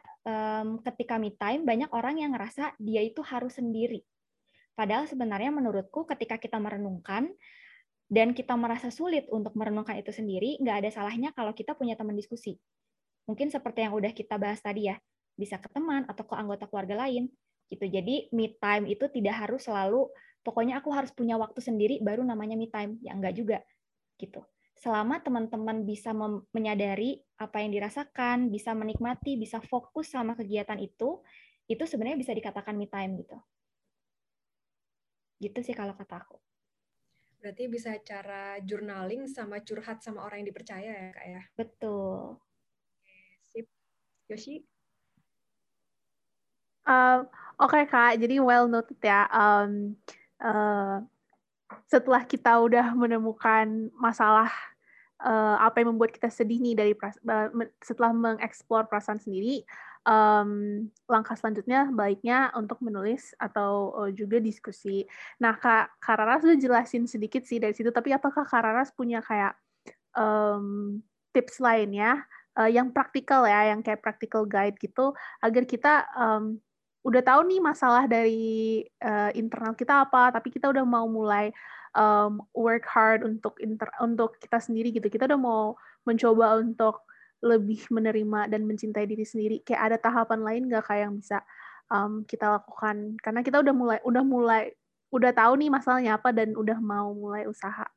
ketika 0.85 1.17
me 1.17 1.33
time 1.33 1.65
banyak 1.65 1.89
orang 1.89 2.21
yang 2.21 2.37
ngerasa 2.37 2.77
dia 2.77 3.01
itu 3.01 3.25
harus 3.25 3.57
sendiri. 3.57 4.05
Padahal 4.77 5.09
sebenarnya 5.09 5.49
menurutku 5.49 6.05
ketika 6.05 6.37
kita 6.37 6.61
merenungkan 6.61 7.33
dan 8.05 8.37
kita 8.37 8.53
merasa 8.53 8.93
sulit 8.93 9.25
untuk 9.33 9.57
merenungkan 9.57 9.97
itu 9.97 10.13
sendiri, 10.13 10.61
nggak 10.61 10.85
ada 10.85 10.89
salahnya 10.93 11.33
kalau 11.33 11.51
kita 11.57 11.73
punya 11.73 11.97
teman 11.97 12.13
diskusi. 12.13 12.61
Mungkin 13.25 13.49
seperti 13.49 13.85
yang 13.85 13.97
udah 13.97 14.13
kita 14.13 14.37
bahas 14.37 14.61
tadi 14.61 14.93
ya, 14.93 14.97
bisa 15.33 15.57
ke 15.57 15.69
teman 15.73 16.05
atau 16.05 16.25
ke 16.25 16.35
anggota 16.37 16.69
keluarga 16.69 17.05
lain. 17.05 17.29
gitu. 17.69 17.85
Jadi 17.85 18.33
me 18.33 18.57
time 18.57 18.89
itu 18.89 19.05
tidak 19.13 19.45
harus 19.45 19.61
selalu 19.65 20.09
pokoknya 20.41 20.81
aku 20.81 20.89
harus 20.89 21.13
punya 21.13 21.37
waktu 21.37 21.61
sendiri 21.61 22.01
baru 22.01 22.25
namanya 22.25 22.57
me 22.57 22.65
time. 22.69 22.97
Ya 23.01 23.13
enggak 23.13 23.37
juga 23.37 23.61
gitu 24.17 24.41
selama 24.79 25.19
teman-teman 25.19 25.83
bisa 25.83 26.15
menyadari 26.55 27.19
apa 27.35 27.59
yang 27.59 27.75
dirasakan, 27.75 28.47
bisa 28.47 28.71
menikmati, 28.71 29.35
bisa 29.35 29.59
fokus 29.59 30.15
sama 30.15 30.39
kegiatan 30.39 30.79
itu, 30.79 31.19
itu 31.67 31.83
sebenarnya 31.83 32.15
bisa 32.15 32.31
dikatakan 32.31 32.79
me 32.79 32.87
time 32.87 33.19
gitu. 33.19 33.37
Gitu 35.39 35.59
sih 35.63 35.75
kalau 35.75 35.95
kata 35.95 36.23
aku. 36.23 36.39
Berarti 37.39 37.71
bisa 37.71 37.95
cara 38.03 38.59
journaling 38.59 39.27
sama 39.27 39.63
curhat 39.63 40.03
sama 40.03 40.27
orang 40.27 40.43
yang 40.43 40.49
dipercaya 40.51 40.91
ya, 40.91 41.09
Kak 41.15 41.25
ya? 41.27 41.43
Betul. 41.55 42.39
Sip. 43.47 43.67
Yoshi? 44.27 44.63
Uh, 46.83 47.23
Oke 47.59 47.75
okay, 47.75 47.83
Kak, 47.91 48.23
jadi 48.23 48.39
well 48.39 48.71
noted 48.71 48.99
ya. 49.03 49.27
Um, 49.35 49.99
uh, 50.39 51.03
setelah 51.85 52.25
kita 52.25 52.57
udah 52.61 52.93
menemukan 52.97 53.93
masalah 53.97 54.49
uh, 55.21 55.57
apa 55.61 55.83
yang 55.83 55.95
membuat 55.95 56.15
kita 56.15 56.31
sedih 56.31 56.59
nih 56.59 56.75
dari 56.75 56.93
setelah 57.83 58.11
mengeksplor 58.15 58.87
perasaan 58.87 59.19
sendiri, 59.19 59.63
um, 60.07 60.85
langkah 61.05 61.35
selanjutnya 61.35 61.91
baiknya 61.91 62.49
untuk 62.55 62.79
menulis 62.79 63.35
atau 63.37 63.93
uh, 63.95 64.11
juga 64.11 64.39
diskusi. 64.39 65.05
Nah, 65.43 65.55
Kak 65.59 65.99
Kararas 65.99 66.43
sudah 66.43 66.57
jelasin 66.57 67.05
sedikit 67.05 67.43
sih 67.43 67.59
dari 67.59 67.75
situ, 67.75 67.91
tapi 67.91 68.15
apakah 68.15 68.47
Kararas 68.47 68.95
punya 68.95 69.19
kayak 69.19 69.53
um, 70.15 70.99
tips 71.35 71.61
lainnya 71.61 72.23
uh, 72.57 72.69
yang 72.69 72.89
praktikal 72.89 73.45
ya, 73.45 73.69
yang 73.75 73.83
kayak 73.83 74.01
practical 74.01 74.47
guide 74.47 74.77
gitu, 74.79 75.13
agar 75.43 75.63
kita 75.67 76.07
um, 76.15 76.57
udah 76.99 77.21
tahu 77.23 77.41
nih 77.47 77.61
masalah 77.63 78.03
dari 78.05 78.83
uh, 78.99 79.31
internal 79.31 79.71
kita 79.75 80.03
apa, 80.03 80.35
tapi 80.35 80.51
kita 80.51 80.67
udah 80.67 80.83
mau 80.83 81.07
mulai 81.07 81.51
um, 81.95 82.43
work 82.51 82.83
hard 82.91 83.23
untuk 83.23 83.55
inter, 83.63 83.87
untuk 84.03 84.35
kita 84.37 84.59
sendiri 84.59 84.91
gitu. 84.91 85.07
Kita 85.07 85.23
udah 85.31 85.39
mau 85.39 85.79
mencoba 86.03 86.59
untuk 86.59 87.07
lebih 87.39 87.87
menerima 87.87 88.51
dan 88.51 88.67
mencintai 88.67 89.07
diri 89.07 89.23
sendiri. 89.23 89.63
Kayak 89.63 89.81
ada 89.93 89.97
tahapan 89.97 90.39
lain 90.43 90.61
nggak 90.67 90.83
kayak 90.91 91.07
yang 91.07 91.15
bisa 91.15 91.39
um, 91.87 92.27
kita 92.27 92.59
lakukan? 92.59 93.15
Karena 93.23 93.41
kita 93.47 93.63
udah 93.63 93.73
mulai 93.75 93.99
udah 94.03 94.23
mulai 94.27 94.63
udah 95.09 95.31
tahu 95.31 95.55
nih 95.55 95.71
masalahnya 95.71 96.19
apa 96.19 96.35
dan 96.35 96.51
udah 96.53 96.77
mau 96.83 97.15
mulai 97.15 97.47
usaha. 97.47 97.87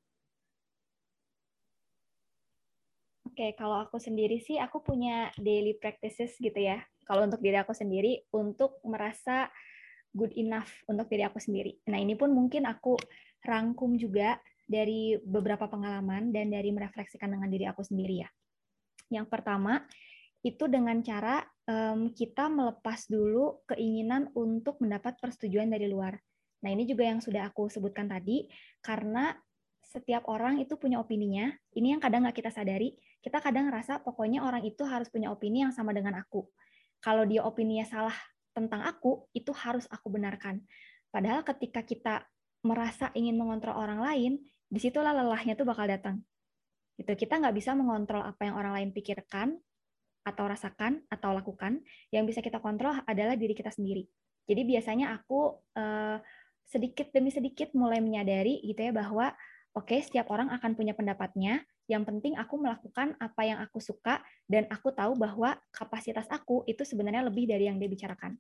Oke, 3.26 3.48
okay, 3.48 3.50
kalau 3.56 3.80
aku 3.82 3.96
sendiri 3.96 4.38
sih 4.44 4.60
aku 4.60 4.84
punya 4.84 5.32
daily 5.40 5.72
practices 5.80 6.36
gitu 6.36 6.60
ya 6.60 6.84
kalau 7.02 7.26
untuk 7.26 7.42
diri 7.42 7.58
aku 7.58 7.74
sendiri 7.74 8.22
untuk 8.34 8.78
merasa 8.86 9.50
good 10.12 10.32
enough 10.36 10.68
untuk 10.86 11.08
diri 11.08 11.24
aku 11.24 11.40
sendiri. 11.40 11.80
Nah, 11.88 11.98
ini 11.98 12.14
pun 12.14 12.30
mungkin 12.30 12.68
aku 12.68 13.00
rangkum 13.42 13.96
juga 13.96 14.36
dari 14.68 15.16
beberapa 15.18 15.66
pengalaman 15.66 16.30
dan 16.30 16.52
dari 16.52 16.70
merefleksikan 16.70 17.32
dengan 17.32 17.48
diri 17.48 17.66
aku 17.66 17.82
sendiri 17.82 18.22
ya. 18.22 18.28
Yang 19.08 19.26
pertama, 19.32 19.82
itu 20.44 20.68
dengan 20.68 21.00
cara 21.00 21.42
um, 21.66 22.12
kita 22.12 22.48
melepas 22.52 23.08
dulu 23.08 23.64
keinginan 23.68 24.30
untuk 24.36 24.78
mendapat 24.84 25.16
persetujuan 25.18 25.72
dari 25.72 25.88
luar. 25.88 26.16
Nah, 26.62 26.70
ini 26.70 26.86
juga 26.86 27.08
yang 27.08 27.18
sudah 27.18 27.50
aku 27.50 27.66
sebutkan 27.66 28.06
tadi, 28.06 28.46
karena 28.84 29.34
setiap 29.82 30.24
orang 30.30 30.62
itu 30.62 30.78
punya 30.78 31.02
opininya. 31.02 31.52
Ini 31.74 31.98
yang 31.98 32.00
kadang 32.00 32.24
nggak 32.24 32.38
kita 32.38 32.52
sadari. 32.54 32.94
Kita 33.20 33.42
kadang 33.42 33.68
ngerasa 33.68 34.00
pokoknya 34.00 34.40
orang 34.40 34.64
itu 34.64 34.86
harus 34.88 35.10
punya 35.12 35.28
opini 35.28 35.66
yang 35.66 35.74
sama 35.74 35.92
dengan 35.92 36.16
aku 36.16 36.48
kalau 37.02 37.26
dia 37.26 37.42
opininya 37.42 37.84
salah 37.84 38.14
tentang 38.54 38.86
aku, 38.86 39.26
itu 39.34 39.50
harus 39.50 39.84
aku 39.90 40.08
benarkan. 40.08 40.62
Padahal 41.10 41.42
ketika 41.42 41.82
kita 41.82 42.24
merasa 42.62 43.10
ingin 43.18 43.34
mengontrol 43.34 43.74
orang 43.74 44.00
lain, 44.00 44.32
di 44.70 44.78
situlah 44.78 45.12
lelahnya 45.12 45.58
tuh 45.58 45.66
bakal 45.66 45.90
datang. 45.90 46.22
Gitu. 46.96 47.26
Kita 47.26 47.42
nggak 47.42 47.58
bisa 47.58 47.74
mengontrol 47.74 48.22
apa 48.22 48.46
yang 48.46 48.54
orang 48.54 48.72
lain 48.78 48.88
pikirkan, 48.94 49.58
atau 50.22 50.46
rasakan, 50.46 51.02
atau 51.10 51.34
lakukan. 51.34 51.82
Yang 52.14 52.24
bisa 52.34 52.40
kita 52.40 52.62
kontrol 52.62 52.94
adalah 53.04 53.34
diri 53.34 53.52
kita 53.58 53.74
sendiri. 53.74 54.06
Jadi 54.46 54.62
biasanya 54.66 55.14
aku 55.14 55.58
eh, 55.74 56.18
sedikit 56.66 57.10
demi 57.10 57.30
sedikit 57.34 57.74
mulai 57.74 57.98
menyadari 57.98 58.62
gitu 58.64 58.80
ya 58.80 58.92
bahwa 58.94 59.34
oke 59.74 59.92
okay, 59.92 60.00
setiap 60.00 60.30
orang 60.30 60.50
akan 60.54 60.78
punya 60.78 60.94
pendapatnya, 60.94 61.62
yang 61.90 62.06
penting 62.06 62.38
aku 62.38 62.58
melakukan 62.58 63.18
apa 63.18 63.42
yang 63.42 63.58
aku 63.58 63.82
suka 63.82 64.22
dan 64.46 64.70
aku 64.70 64.94
tahu 64.94 65.18
bahwa 65.18 65.58
kapasitas 65.74 66.30
aku 66.30 66.62
itu 66.70 66.86
sebenarnya 66.86 67.26
lebih 67.26 67.50
dari 67.50 67.66
yang 67.66 67.78
dia 67.78 67.90
bicarakan. 67.90 68.38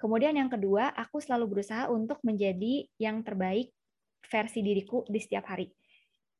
Kemudian 0.00 0.32
yang 0.32 0.48
kedua, 0.48 0.96
aku 0.96 1.20
selalu 1.20 1.58
berusaha 1.58 1.92
untuk 1.92 2.24
menjadi 2.24 2.88
yang 2.96 3.20
terbaik 3.20 3.68
versi 4.24 4.64
diriku 4.64 5.04
di 5.04 5.20
setiap 5.20 5.52
hari. 5.52 5.68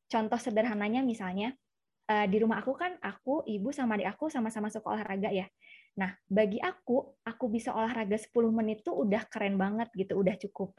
Contoh 0.09 0.41
sederhananya 0.41 1.05
misalnya, 1.05 1.53
eh, 2.09 2.27
di 2.27 2.41
rumah 2.41 2.65
aku 2.65 2.73
kan 2.73 2.97
aku, 3.05 3.45
ibu, 3.45 3.69
sama 3.69 4.01
adik 4.01 4.17
aku 4.17 4.33
sama-sama 4.33 4.73
suka 4.73 4.97
olahraga 4.97 5.29
ya. 5.29 5.45
Nah, 6.01 6.17
bagi 6.25 6.57
aku, 6.57 7.21
aku 7.21 7.45
bisa 7.53 7.77
olahraga 7.77 8.17
10 8.17 8.49
menit 8.49 8.81
tuh 8.81 8.97
udah 8.97 9.29
keren 9.29 9.61
banget 9.61 9.93
gitu, 9.93 10.17
udah 10.17 10.41
cukup. 10.41 10.73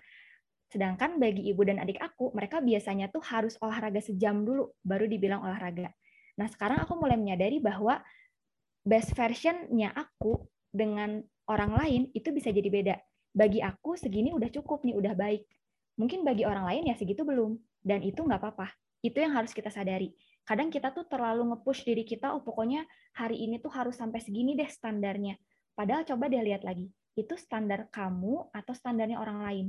Sedangkan 0.72 1.20
bagi 1.20 1.52
ibu 1.52 1.68
dan 1.68 1.84
adik 1.84 2.00
aku, 2.00 2.32
mereka 2.32 2.64
biasanya 2.64 3.12
tuh 3.12 3.20
harus 3.28 3.60
olahraga 3.60 4.00
sejam 4.00 4.48
dulu, 4.48 4.72
baru 4.88 5.04
dibilang 5.04 5.44
olahraga. 5.44 5.92
Nah, 6.40 6.48
sekarang 6.48 6.80
aku 6.80 6.96
mulai 6.96 7.20
menyadari 7.20 7.60
bahwa 7.60 8.00
best 8.88 9.12
version-nya 9.12 9.92
aku 9.92 10.48
dengan 10.72 11.20
orang 11.52 11.76
lain 11.76 12.02
itu 12.16 12.32
bisa 12.32 12.56
jadi 12.56 12.72
beda. 12.72 12.96
Bagi 13.36 13.60
aku, 13.60 14.00
segini 14.00 14.32
udah 14.32 14.48
cukup 14.48 14.88
nih, 14.88 14.96
udah 14.96 15.12
baik. 15.12 15.44
Mungkin 16.00 16.24
bagi 16.24 16.48
orang 16.48 16.64
lain 16.64 16.88
ya 16.88 16.96
segitu 16.96 17.28
belum. 17.28 17.60
Dan 17.84 18.00
itu 18.08 18.24
nggak 18.24 18.40
apa-apa. 18.40 18.72
Itu 19.04 19.20
yang 19.20 19.36
harus 19.36 19.52
kita 19.52 19.68
sadari. 19.68 20.16
Kadang 20.48 20.72
kita 20.72 20.96
tuh 20.96 21.04
terlalu 21.06 21.52
nge-push 21.52 21.84
diri 21.84 22.08
kita, 22.08 22.32
oh 22.32 22.42
pokoknya 22.42 22.88
hari 23.20 23.44
ini 23.44 23.60
tuh 23.60 23.76
harus 23.76 24.00
sampai 24.00 24.24
segini 24.24 24.56
deh 24.56 24.72
standarnya. 24.72 25.36
Padahal 25.76 26.08
coba 26.08 26.32
deh 26.32 26.42
lihat 26.42 26.64
lagi, 26.64 26.88
itu 27.20 27.36
standar 27.36 27.92
kamu 27.92 28.50
atau 28.56 28.74
standarnya 28.74 29.20
orang 29.20 29.40
lain. 29.44 29.68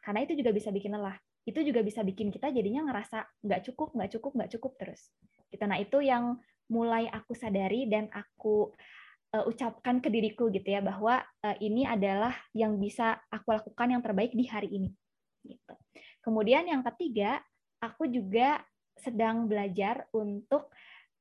Karena 0.00 0.24
itu 0.24 0.32
juga 0.36 0.50
bisa 0.50 0.72
bikin 0.72 0.96
lelah. 0.96 1.16
Itu 1.44 1.60
juga 1.64 1.80
bisa 1.80 2.04
bikin 2.04 2.28
kita 2.28 2.52
jadinya 2.52 2.88
ngerasa 2.88 3.24
nggak 3.44 3.60
cukup, 3.72 3.96
nggak 3.96 4.10
cukup, 4.16 4.32
nggak 4.36 4.50
cukup 4.56 4.72
terus. 4.76 5.12
Gitu. 5.52 5.64
Nah 5.64 5.78
itu 5.80 6.00
yang 6.04 6.40
mulai 6.70 7.10
aku 7.10 7.34
sadari 7.34 7.90
dan 7.90 8.06
aku 8.14 8.70
uh, 9.34 9.44
ucapkan 9.46 9.98
ke 9.98 10.08
diriku 10.08 10.48
gitu 10.54 10.66
ya 10.70 10.80
bahwa 10.80 11.22
uh, 11.42 11.56
ini 11.58 11.86
adalah 11.86 12.34
yang 12.54 12.78
bisa 12.78 13.18
aku 13.30 13.54
lakukan 13.54 13.88
yang 13.90 14.02
terbaik 14.02 14.32
di 14.34 14.46
hari 14.46 14.70
ini. 14.70 14.90
Gitu. 15.42 15.74
Kemudian 16.20 16.68
yang 16.68 16.84
ketiga, 16.94 17.40
aku 17.80 18.06
juga 18.06 18.60
sedang 19.00 19.48
belajar 19.48 20.04
untuk 20.12 20.68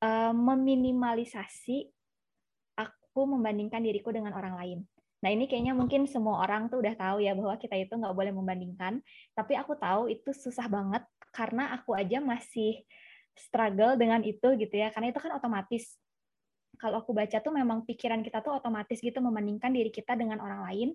uh, 0.03 0.35
meminimalisasi 0.35 1.87
aku 2.75 3.21
membandingkan 3.25 3.79
diriku 3.79 4.11
dengan 4.11 4.35
orang 4.35 4.55
lain. 4.59 4.79
Nah 5.19 5.29
ini 5.35 5.51
kayaknya 5.51 5.75
mungkin 5.75 6.07
semua 6.07 6.39
orang 6.43 6.71
tuh 6.71 6.79
udah 6.79 6.95
tahu 6.95 7.19
ya 7.19 7.35
bahwa 7.35 7.59
kita 7.59 7.75
itu 7.75 7.91
nggak 7.91 8.15
boleh 8.15 8.31
membandingkan. 8.31 9.03
Tapi 9.35 9.53
aku 9.59 9.75
tahu 9.75 10.07
itu 10.07 10.31
susah 10.31 10.71
banget 10.71 11.03
karena 11.35 11.75
aku 11.75 11.93
aja 11.95 12.23
masih 12.23 12.83
struggle 13.35 13.99
dengan 13.99 14.23
itu 14.23 14.55
gitu 14.55 14.75
ya. 14.75 14.91
Karena 14.95 15.11
itu 15.11 15.19
kan 15.19 15.35
otomatis 15.35 15.99
kalau 16.79 17.03
aku 17.03 17.11
baca 17.11 17.43
tuh 17.43 17.51
memang 17.51 17.83
pikiran 17.83 18.23
kita 18.23 18.39
tuh 18.39 18.55
otomatis 18.55 19.03
gitu 19.03 19.19
membandingkan 19.19 19.75
diri 19.75 19.91
kita 19.91 20.15
dengan 20.15 20.39
orang 20.39 20.63
lain, 20.63 20.89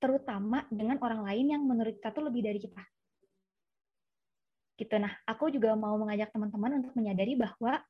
terutama 0.00 0.64
dengan 0.72 0.96
orang 1.04 1.28
lain 1.28 1.52
yang 1.52 1.62
menurut 1.64 2.00
kita 2.00 2.08
tuh 2.16 2.24
lebih 2.24 2.40
dari 2.40 2.56
kita. 2.56 2.80
Gitu. 4.76 4.92
Nah, 4.96 5.12
aku 5.28 5.52
juga 5.52 5.76
mau 5.76 5.96
mengajak 6.00 6.32
teman-teman 6.32 6.80
untuk 6.80 6.92
menyadari 6.96 7.36
bahwa 7.36 7.80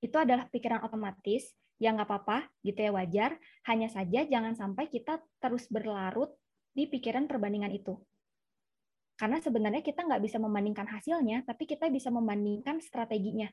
itu 0.00 0.16
adalah 0.16 0.48
pikiran 0.48 0.80
otomatis 0.84 1.52
yang 1.80 1.96
nggak 1.96 2.06
apa-apa 2.06 2.46
gitu 2.62 2.78
ya 2.78 2.92
wajar. 2.92 3.40
Hanya 3.66 3.88
saja 3.88 4.22
jangan 4.28 4.54
sampai 4.54 4.86
kita 4.86 5.18
terus 5.40 5.66
berlarut 5.72 6.36
di 6.76 6.86
pikiran 6.86 7.26
perbandingan 7.26 7.72
itu. 7.72 7.96
Karena 9.16 9.40
sebenarnya 9.40 9.82
kita 9.82 10.04
nggak 10.06 10.22
bisa 10.22 10.36
membandingkan 10.40 10.86
hasilnya, 10.86 11.44
tapi 11.48 11.64
kita 11.64 11.88
bisa 11.88 12.08
membandingkan 12.12 12.78
strateginya 12.80 13.50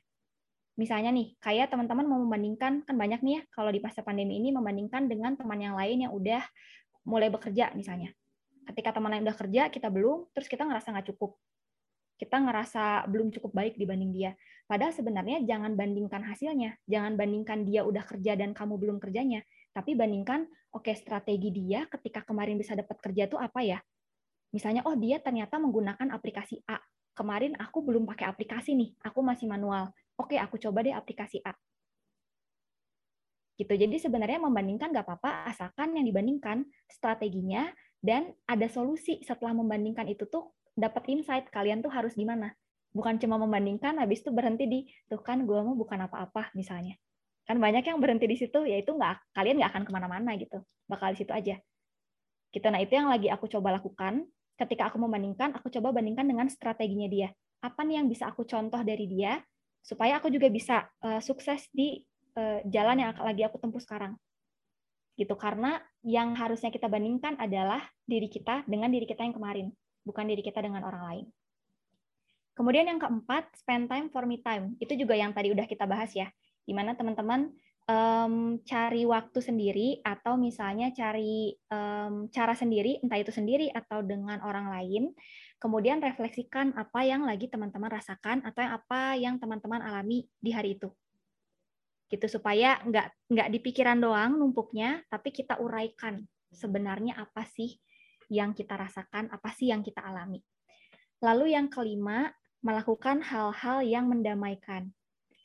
misalnya 0.78 1.10
nih, 1.10 1.34
kayak 1.42 1.74
teman-teman 1.74 2.06
mau 2.06 2.22
membandingkan, 2.22 2.86
kan 2.86 2.94
banyak 2.94 3.18
nih 3.26 3.32
ya, 3.34 3.42
kalau 3.50 3.74
di 3.74 3.82
masa 3.82 4.06
pandemi 4.06 4.38
ini 4.38 4.54
membandingkan 4.54 5.10
dengan 5.10 5.34
teman 5.34 5.58
yang 5.58 5.74
lain 5.74 6.06
yang 6.06 6.12
udah 6.14 6.40
mulai 7.02 7.28
bekerja 7.34 7.74
misalnya. 7.74 8.14
Ketika 8.62 8.94
teman 8.94 9.10
lain 9.10 9.26
udah 9.26 9.34
kerja, 9.34 9.62
kita 9.74 9.90
belum, 9.90 10.30
terus 10.30 10.46
kita 10.46 10.62
ngerasa 10.62 10.94
nggak 10.94 11.10
cukup. 11.12 11.34
Kita 12.18 12.42
ngerasa 12.42 13.06
belum 13.06 13.30
cukup 13.30 13.54
baik 13.54 13.74
dibanding 13.78 14.10
dia. 14.10 14.34
Padahal 14.66 14.90
sebenarnya 14.90 15.40
jangan 15.46 15.78
bandingkan 15.78 16.26
hasilnya. 16.26 16.74
Jangan 16.84 17.14
bandingkan 17.14 17.62
dia 17.62 17.86
udah 17.86 18.02
kerja 18.02 18.34
dan 18.34 18.52
kamu 18.52 18.74
belum 18.76 18.98
kerjanya. 18.98 19.46
Tapi 19.70 19.94
bandingkan, 19.94 20.50
oke 20.74 20.90
okay, 20.90 20.98
strategi 20.98 21.54
dia 21.54 21.86
ketika 21.86 22.26
kemarin 22.26 22.58
bisa 22.58 22.74
dapat 22.74 22.98
kerja 22.98 23.30
itu 23.30 23.38
apa 23.38 23.62
ya? 23.62 23.78
Misalnya, 24.50 24.82
oh 24.84 24.98
dia 24.98 25.22
ternyata 25.22 25.62
menggunakan 25.62 26.10
aplikasi 26.10 26.58
A. 26.66 26.82
Kemarin 27.14 27.54
aku 27.56 27.86
belum 27.86 28.02
pakai 28.04 28.26
aplikasi 28.26 28.74
nih, 28.74 28.90
aku 29.06 29.22
masih 29.22 29.46
manual 29.46 29.94
oke 30.18 30.34
okay, 30.34 30.38
aku 30.42 30.58
coba 30.58 30.82
deh 30.82 30.92
aplikasi 30.92 31.38
A. 31.46 31.54
Gitu. 33.58 33.70
Jadi 33.74 33.96
sebenarnya 33.98 34.42
membandingkan 34.42 34.90
nggak 34.90 35.06
apa-apa, 35.06 35.50
asalkan 35.50 35.94
yang 35.98 36.06
dibandingkan 36.06 36.66
strateginya 36.90 37.70
dan 37.98 38.34
ada 38.46 38.66
solusi 38.70 39.18
setelah 39.22 39.54
membandingkan 39.54 40.06
itu 40.06 40.26
tuh 40.30 40.54
dapat 40.78 41.10
insight 41.10 41.50
kalian 41.50 41.82
tuh 41.82 41.90
harus 41.90 42.14
gimana. 42.14 42.54
Bukan 42.94 43.18
cuma 43.18 43.36
membandingkan, 43.36 43.98
habis 43.98 44.22
itu 44.22 44.30
berhenti 44.30 44.64
di 44.64 44.80
tuh 45.10 45.20
kan 45.20 45.42
gue 45.42 45.58
mau 45.58 45.74
bukan 45.74 46.06
apa-apa 46.06 46.54
misalnya. 46.54 46.94
Kan 47.44 47.58
banyak 47.58 47.82
yang 47.82 47.98
berhenti 47.98 48.30
di 48.30 48.36
situ, 48.38 48.62
yaitu 48.64 48.94
nggak 48.94 49.34
kalian 49.34 49.58
nggak 49.60 49.70
akan 49.74 49.82
ke 49.84 49.90
mana-mana 49.92 50.30
gitu, 50.38 50.62
bakal 50.86 51.10
di 51.12 51.18
situ 51.18 51.34
aja. 51.34 51.58
Gitu. 52.54 52.66
Nah 52.70 52.80
itu 52.80 52.94
yang 52.94 53.10
lagi 53.10 53.28
aku 53.28 53.50
coba 53.50 53.76
lakukan. 53.76 54.24
Ketika 54.58 54.90
aku 54.90 54.98
membandingkan, 54.98 55.54
aku 55.54 55.70
coba 55.70 55.94
bandingkan 55.94 56.26
dengan 56.26 56.50
strateginya 56.50 57.06
dia. 57.06 57.28
Apa 57.62 57.86
nih 57.86 58.02
yang 58.02 58.10
bisa 58.10 58.26
aku 58.30 58.42
contoh 58.42 58.80
dari 58.82 59.06
dia 59.06 59.38
supaya 59.82 60.18
aku 60.18 60.28
juga 60.28 60.50
bisa 60.50 60.90
uh, 61.06 61.22
sukses 61.22 61.70
di 61.70 62.02
uh, 62.34 62.60
jalan 62.66 62.98
yang 62.98 63.14
lagi 63.22 63.46
aku 63.46 63.62
tempuh 63.62 63.78
sekarang. 63.78 64.18
Gitu 65.14 65.34
karena 65.38 65.78
yang 66.02 66.34
harusnya 66.34 66.70
kita 66.74 66.90
bandingkan 66.90 67.38
adalah 67.38 67.82
diri 68.06 68.26
kita 68.30 68.66
dengan 68.66 68.90
diri 68.90 69.06
kita 69.06 69.22
yang 69.26 69.34
kemarin, 69.34 69.66
bukan 70.04 70.28
diri 70.28 70.42
kita 70.42 70.62
dengan 70.62 70.84
orang 70.86 71.02
lain. 71.06 71.26
Kemudian 72.54 72.90
yang 72.90 72.98
keempat, 72.98 73.54
spend 73.54 73.86
time 73.86 74.10
for 74.10 74.26
me 74.26 74.42
time. 74.42 74.74
Itu 74.82 74.98
juga 74.98 75.14
yang 75.14 75.30
tadi 75.30 75.54
udah 75.54 75.66
kita 75.70 75.86
bahas 75.86 76.10
ya. 76.10 76.26
Gimana 76.66 76.98
teman-teman 76.98 77.54
um, 77.86 78.58
cari 78.66 79.06
waktu 79.06 79.38
sendiri 79.38 80.02
atau 80.02 80.34
misalnya 80.34 80.90
cari 80.90 81.54
um, 81.70 82.26
cara 82.34 82.58
sendiri, 82.58 82.98
entah 82.98 83.22
itu 83.22 83.30
sendiri 83.30 83.70
atau 83.70 84.02
dengan 84.02 84.42
orang 84.42 84.74
lain 84.74 85.14
kemudian 85.58 85.98
refleksikan 85.98 86.72
apa 86.78 87.02
yang 87.02 87.26
lagi 87.26 87.50
teman-teman 87.50 87.90
rasakan 87.90 88.46
atau 88.46 88.62
apa 88.62 89.18
yang 89.18 89.42
teman-teman 89.42 89.82
alami 89.82 90.30
di 90.38 90.54
hari 90.54 90.78
itu 90.78 90.88
gitu 92.08 92.24
supaya 92.24 92.80
nggak 92.88 93.28
nggak 93.28 93.48
di 93.52 93.58
pikiran 93.60 94.00
doang 94.00 94.38
numpuknya 94.38 95.04
tapi 95.12 95.28
kita 95.28 95.60
uraikan 95.60 96.24
sebenarnya 96.48 97.20
apa 97.20 97.44
sih 97.44 97.76
yang 98.28 98.52
kita 98.52 98.76
rasakan 98.76 99.32
apa 99.32 99.50
sih 99.56 99.72
yang 99.72 99.80
kita 99.84 100.04
alami? 100.04 100.40
Lalu 101.24 101.58
yang 101.58 101.66
kelima 101.72 102.30
melakukan 102.62 103.22
hal-hal 103.22 103.82
yang 103.82 104.06
mendamaikan. 104.06 104.92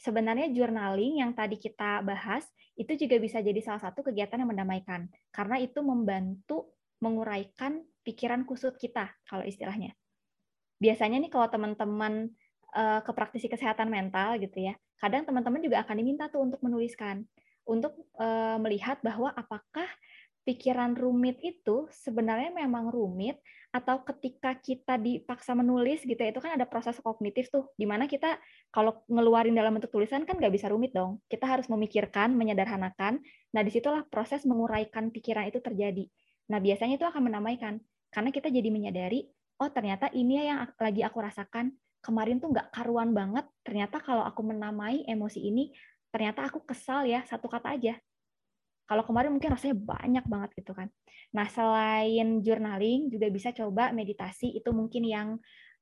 Sebenarnya 0.03 0.51
journaling 0.51 1.23
yang 1.23 1.31
tadi 1.31 1.55
kita 1.55 2.03
bahas 2.03 2.43
itu 2.75 3.07
juga 3.07 3.15
bisa 3.21 3.39
jadi 3.39 3.57
salah 3.63 3.81
satu 3.81 4.03
kegiatan 4.03 4.41
yang 4.41 4.51
mendamaikan. 4.51 5.07
Karena 5.31 5.61
itu 5.61 5.79
membantu 5.79 6.75
menguraikan 6.99 7.83
pikiran 8.03 8.43
kusut 8.43 8.75
kita 8.75 9.11
kalau 9.27 9.47
istilahnya. 9.47 9.95
Biasanya 10.79 11.23
nih 11.23 11.31
kalau 11.31 11.47
teman-teman 11.47 12.27
uh, 12.75 12.99
ke 12.99 13.11
praktisi 13.15 13.47
kesehatan 13.47 13.87
mental 13.87 14.35
gitu 14.41 14.67
ya, 14.67 14.75
kadang 14.99 15.23
teman-teman 15.23 15.63
juga 15.63 15.79
akan 15.87 15.95
diminta 15.95 16.27
tuh 16.27 16.43
untuk 16.43 16.59
menuliskan, 16.59 17.23
untuk 17.63 17.95
uh, 18.19 18.59
melihat 18.59 18.99
bahwa 18.99 19.31
apakah 19.31 19.87
pikiran 20.43 20.99
rumit 20.99 21.39
itu 21.39 21.87
sebenarnya 21.91 22.51
memang 22.51 22.91
rumit 22.91 23.39
atau 23.73 24.05
ketika 24.05 24.53
kita 24.59 25.01
dipaksa 25.01 25.57
menulis 25.57 26.05
gitu 26.05 26.19
ya 26.19 26.29
itu 26.29 26.37
kan 26.37 26.53
ada 26.53 26.69
proses 26.69 26.99
kognitif 27.01 27.49
tuh 27.49 27.73
di 27.73 27.89
mana 27.89 28.05
kita 28.05 28.37
kalau 28.69 29.01
ngeluarin 29.09 29.55
dalam 29.55 29.73
bentuk 29.73 29.89
tulisan 29.89 30.27
kan 30.29 30.37
nggak 30.37 30.53
bisa 30.53 30.69
rumit 30.69 30.93
dong. 30.93 31.23
Kita 31.25 31.49
harus 31.49 31.65
memikirkan 31.71 32.37
menyederhanakan. 32.37 33.17
Nah 33.55 33.61
di 33.65 33.71
situlah 33.73 34.05
proses 34.05 34.45
menguraikan 34.45 35.09
pikiran 35.09 35.49
itu 35.49 35.57
terjadi. 35.57 36.05
Nah 36.53 36.61
biasanya 36.61 37.01
itu 37.01 37.07
akan 37.07 37.33
menamaikan 37.33 37.81
karena 38.13 38.29
kita 38.29 38.53
jadi 38.53 38.69
menyadari 38.69 39.25
oh 39.57 39.71
ternyata 39.73 40.11
ini 40.13 40.43
yang 40.43 40.61
lagi 40.77 41.01
aku 41.01 41.17
rasakan. 41.23 41.73
Kemarin 42.03 42.37
tuh 42.43 42.51
nggak 42.53 42.69
karuan 42.75 43.15
banget. 43.15 43.47
Ternyata 43.65 44.03
kalau 44.03 44.21
aku 44.27 44.43
menamai 44.43 45.07
emosi 45.07 45.39
ini 45.39 45.73
ternyata 46.13 46.45
aku 46.45 46.61
kesal 46.61 47.09
ya 47.09 47.25
satu 47.25 47.49
kata 47.49 47.73
aja 47.73 47.97
kalau 48.89 49.03
kemarin 49.07 49.31
mungkin 49.31 49.53
rasanya 49.53 49.77
banyak 49.77 50.25
banget 50.27 50.49
gitu 50.59 50.71
kan 50.75 50.87
nah 51.33 51.47
selain 51.49 52.41
journaling 52.43 53.09
juga 53.09 53.27
bisa 53.31 53.49
coba 53.55 53.89
meditasi 53.95 54.53
itu 54.53 54.69
mungkin 54.69 55.03
yang 55.05 55.29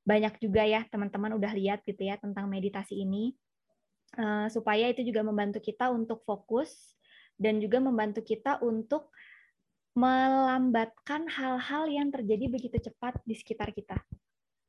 banyak 0.01 0.41
juga 0.41 0.65
ya 0.65 0.81
teman-teman 0.89 1.37
udah 1.37 1.53
lihat 1.53 1.85
gitu 1.85 2.01
ya 2.09 2.17
tentang 2.17 2.49
meditasi 2.49 3.05
ini 3.05 3.37
uh, 4.17 4.49
supaya 4.49 4.89
itu 4.89 5.05
juga 5.05 5.21
membantu 5.21 5.61
kita 5.61 5.93
untuk 5.93 6.25
fokus 6.25 6.97
dan 7.37 7.61
juga 7.61 7.77
membantu 7.81 8.25
kita 8.25 8.61
untuk 8.61 9.13
melambatkan 9.91 11.27
hal-hal 11.27 11.83
yang 11.91 12.07
terjadi 12.13 12.47
begitu 12.47 12.77
cepat 12.79 13.19
di 13.27 13.35
sekitar 13.35 13.75
kita. 13.75 13.99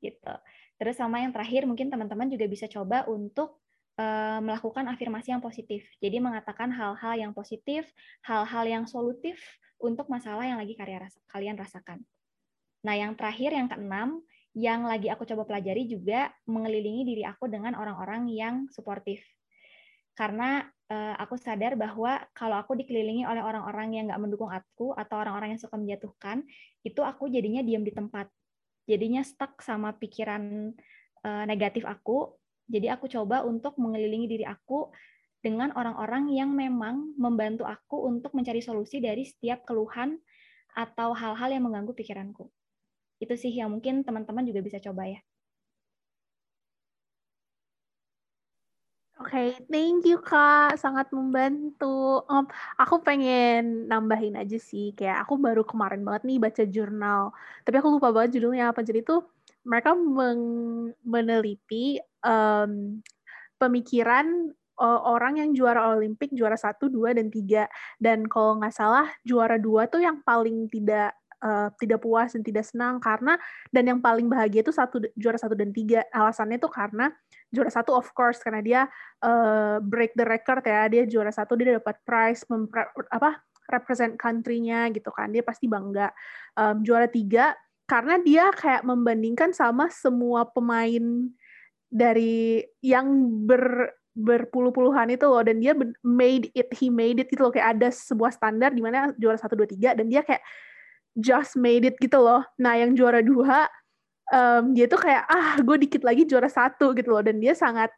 Gitu. 0.03 0.35
Terus 0.83 0.99
sama 0.99 1.23
yang 1.23 1.31
terakhir 1.31 1.62
mungkin 1.62 1.95
teman-teman 1.95 2.27
juga 2.27 2.51
bisa 2.51 2.66
coba 2.66 3.07
untuk 3.07 3.62
uh, 3.99 4.39
melakukan 4.41 4.89
afirmasi 4.89 5.35
yang 5.35 5.43
positif. 5.43 5.85
Jadi 5.99 6.21
mengatakan 6.23 6.73
hal-hal 6.73 7.15
yang 7.19 7.33
positif, 7.33 7.89
hal-hal 8.25 8.65
yang 8.65 8.85
solutif 8.89 9.41
untuk 9.83 10.07
masalah 10.07 10.47
yang 10.47 10.63
lagi 10.63 10.79
kalian 11.29 11.57
rasakan. 11.59 11.99
Nah, 12.83 12.95
yang 12.99 13.15
terakhir 13.15 13.55
yang 13.55 13.69
keenam 13.71 14.23
yang 14.53 14.85
lagi 14.85 15.09
aku 15.09 15.25
coba 15.25 15.49
pelajari 15.49 15.89
juga 15.89 16.29
mengelilingi 16.45 17.09
diri 17.09 17.25
aku 17.25 17.49
dengan 17.49 17.73
orang-orang 17.73 18.29
yang 18.29 18.69
suportif. 18.69 19.25
Karena 20.13 20.61
uh, 20.93 21.17
aku 21.17 21.41
sadar 21.41 21.73
bahwa 21.73 22.21
kalau 22.37 22.61
aku 22.61 22.77
dikelilingi 22.77 23.25
oleh 23.25 23.41
orang-orang 23.41 23.97
yang 23.97 24.05
nggak 24.13 24.21
mendukung 24.21 24.53
aku 24.53 24.93
atau 24.93 25.25
orang-orang 25.25 25.57
yang 25.57 25.61
suka 25.63 25.81
menjatuhkan, 25.81 26.45
itu 26.85 27.01
aku 27.01 27.33
jadinya 27.33 27.65
diam 27.65 27.81
di 27.81 27.97
tempat. 27.97 28.29
Jadinya 28.85 29.25
stuck 29.25 29.65
sama 29.65 29.97
pikiran 29.97 30.77
uh, 31.25 31.45
negatif 31.49 31.89
aku. 31.89 32.37
Jadi 32.70 32.87
aku 32.90 33.11
coba 33.11 33.42
untuk 33.42 33.79
mengelilingi 33.79 34.27
diri 34.31 34.46
aku 34.46 34.90
dengan 35.42 35.75
orang-orang 35.75 36.31
yang 36.31 36.55
memang 36.55 37.18
membantu 37.18 37.66
aku 37.66 38.07
untuk 38.07 38.31
mencari 38.33 38.62
solusi 38.62 39.03
dari 39.03 39.27
setiap 39.27 39.66
keluhan 39.66 40.14
atau 40.72 41.12
hal-hal 41.12 41.51
yang 41.51 41.66
mengganggu 41.66 41.92
pikiranku. 41.92 42.46
Itu 43.18 43.35
sih 43.35 43.51
yang 43.51 43.75
mungkin 43.75 44.07
teman-teman 44.07 44.46
juga 44.46 44.62
bisa 44.62 44.79
coba 44.79 45.11
ya. 45.11 45.20
Oke, 49.22 49.38
okay, 49.38 49.48
thank 49.70 50.03
you 50.03 50.18
Kak, 50.18 50.75
sangat 50.83 51.07
membantu. 51.14 52.27
Um, 52.27 52.42
aku 52.75 52.98
pengen 53.07 53.87
nambahin 53.87 54.35
aja 54.35 54.59
sih, 54.59 54.90
kayak 54.98 55.22
aku 55.22 55.38
baru 55.38 55.62
kemarin 55.62 56.03
banget 56.03 56.27
nih 56.27 56.38
baca 56.42 56.62
jurnal, 56.66 57.31
tapi 57.62 57.79
aku 57.79 57.88
lupa 57.94 58.11
banget 58.11 58.40
judulnya 58.40 58.75
apa. 58.75 58.83
Jadi 58.83 59.07
tuh 59.07 59.22
mereka 59.62 59.94
meneliti 61.07 62.03
um, 62.23 63.03
pemikiran 63.61 64.51
uh, 64.81 65.01
orang 65.07 65.39
yang 65.39 65.51
juara 65.55 65.95
Olimpik, 65.95 66.35
juara 66.35 66.59
satu, 66.59 66.91
dua, 66.91 67.15
dan 67.15 67.31
tiga. 67.31 67.71
Dan 68.03 68.27
kalau 68.27 68.59
nggak 68.59 68.75
salah, 68.75 69.07
juara 69.23 69.61
dua 69.61 69.87
tuh 69.87 70.03
yang 70.03 70.19
paling 70.27 70.67
tidak 70.67 71.15
uh, 71.43 71.69
tidak 71.77 72.01
puas 72.01 72.33
dan 72.33 72.43
tidak 72.47 72.65
senang 72.65 73.03
karena 73.03 73.35
dan 73.75 73.85
yang 73.85 74.01
paling 74.01 74.31
bahagia 74.31 74.63
itu 74.63 74.73
satu 74.73 75.03
juara 75.19 75.37
satu 75.37 75.59
dan 75.59 75.75
tiga. 75.75 76.07
Alasannya 76.15 76.57
itu 76.63 76.71
karena 76.71 77.11
juara 77.51 77.69
satu 77.69 77.93
of 77.99 78.09
course 78.15 78.41
karena 78.41 78.63
dia 78.63 78.81
uh, 79.21 79.83
break 79.83 80.15
the 80.15 80.25
record 80.25 80.63
ya. 80.63 80.87
Dia 80.89 81.03
juara 81.05 81.35
satu 81.35 81.59
dia 81.59 81.77
dapat 81.77 81.99
prize 82.07 82.47
mempre, 82.49 82.87
apa 83.11 83.43
represent 83.69 84.15
country-nya 84.17 84.89
gitu 84.95 85.11
kan. 85.11 85.31
Dia 85.35 85.43
pasti 85.43 85.67
bangga. 85.67 86.15
Um, 86.55 86.87
juara 86.87 87.11
tiga 87.11 87.55
karena 87.91 88.17
dia 88.23 88.49
kayak 88.55 88.87
membandingkan 88.87 89.53
sama 89.53 89.91
semua 89.93 90.49
pemain 90.49 91.29
dari 91.93 92.65
yang 92.81 93.29
ber 93.45 93.93
berpuluh-puluhan 94.13 95.13
itu 95.13 95.25
loh. 95.25 95.45
Dan 95.45 95.61
dia 95.61 95.77
made 96.05 96.49
it 96.57 96.69
he 96.77 96.89
made 96.89 97.21
it 97.21 97.29
gitu 97.29 97.49
loh. 97.49 97.53
Kayak 97.53 97.79
ada 97.79 97.89
sebuah 97.93 98.33
standar 98.33 98.73
di 98.73 98.81
mana 98.81 99.13
juara 99.21 99.37
satu 99.37 99.57
dua 99.57 99.69
tiga 99.69 99.97
dan 99.97 100.09
dia 100.09 100.25
kayak 100.25 100.41
just 101.17 101.57
made 101.61 101.85
it 101.85 101.97
gitu 102.01 102.17
loh. 102.21 102.45
Nah 102.61 102.77
yang 102.77 102.97
juara 102.97 103.21
dua 103.21 103.69
um, 104.33 104.73
dia 104.73 104.89
tuh 104.89 105.01
kayak 105.01 105.29
ah 105.29 105.61
gue 105.61 105.77
dikit 105.85 106.03
lagi 106.05 106.25
juara 106.25 106.49
satu 106.49 106.97
gitu 106.97 107.13
loh. 107.13 107.23
Dan 107.25 107.41
dia 107.41 107.53
sangat 107.57 107.93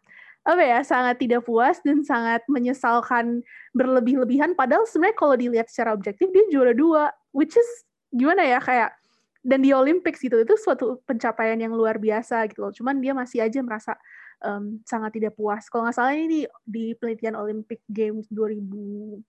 apa 0.45 0.61
ya 0.61 0.85
sangat 0.85 1.17
tidak 1.25 1.49
puas 1.49 1.81
dan 1.83 2.05
sangat 2.05 2.45
menyesalkan 2.51 3.43
berlebih-lebihan. 3.75 4.53
Padahal 4.55 4.87
sebenarnya 4.87 5.17
kalau 5.19 5.35
dilihat 5.35 5.67
secara 5.71 5.97
objektif 5.97 6.31
dia 6.31 6.45
juara 6.53 6.77
dua 6.77 7.11
which 7.35 7.57
is 7.59 7.69
gimana 8.15 8.47
ya 8.47 8.63
kayak 8.63 8.95
dan 9.45 9.61
di 9.61 9.71
Olympics 9.77 10.25
gitu 10.25 10.41
itu 10.41 10.57
suatu 10.57 11.05
pencapaian 11.05 11.61
yang 11.61 11.77
luar 11.77 12.01
biasa 12.01 12.49
gitu 12.49 12.65
loh 12.65 12.73
cuman 12.73 12.99
dia 12.99 13.13
masih 13.13 13.45
aja 13.45 13.61
merasa 13.61 13.93
um, 14.41 14.81
sangat 14.89 15.21
tidak 15.21 15.37
puas 15.37 15.69
kalau 15.69 15.85
nggak 15.85 15.97
salah 15.97 16.17
ini 16.17 16.27
di, 16.27 16.41
di 16.65 16.85
penelitian 16.97 17.37
Olympic 17.37 17.85
Games 17.87 18.27
2000 18.33 19.21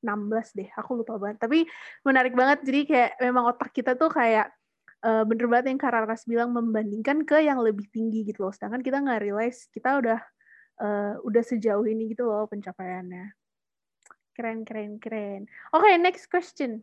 16 0.00 0.56
deh, 0.56 0.68
aku 0.80 1.04
lupa 1.04 1.20
banget. 1.20 1.38
Tapi 1.44 1.68
menarik 2.08 2.32
banget, 2.32 2.64
jadi 2.64 2.80
kayak 2.88 3.10
memang 3.20 3.52
otak 3.52 3.68
kita 3.68 3.92
tuh 4.00 4.08
kayak 4.08 4.48
uh, 5.04 5.24
bener 5.28 5.46
banget 5.48 5.72
yang 5.72 5.80
Kararas 5.80 6.24
bilang 6.24 6.50
membandingkan 6.56 7.24
ke 7.24 7.44
yang 7.44 7.60
lebih 7.60 7.86
tinggi 7.92 8.24
gitu 8.24 8.48
loh. 8.48 8.52
Sedangkan 8.52 8.80
kita 8.80 9.00
nggak 9.00 9.20
realize 9.20 9.68
kita 9.72 10.00
udah 10.00 10.20
uh, 10.80 11.14
udah 11.24 11.42
sejauh 11.44 11.84
ini 11.84 12.12
gitu 12.12 12.28
loh 12.28 12.48
pencapaiannya. 12.48 13.32
Keren, 14.32 14.64
keren, 14.64 14.96
keren. 14.96 15.44
Oke, 15.76 15.84
okay, 15.84 15.94
next 16.00 16.32
question. 16.32 16.80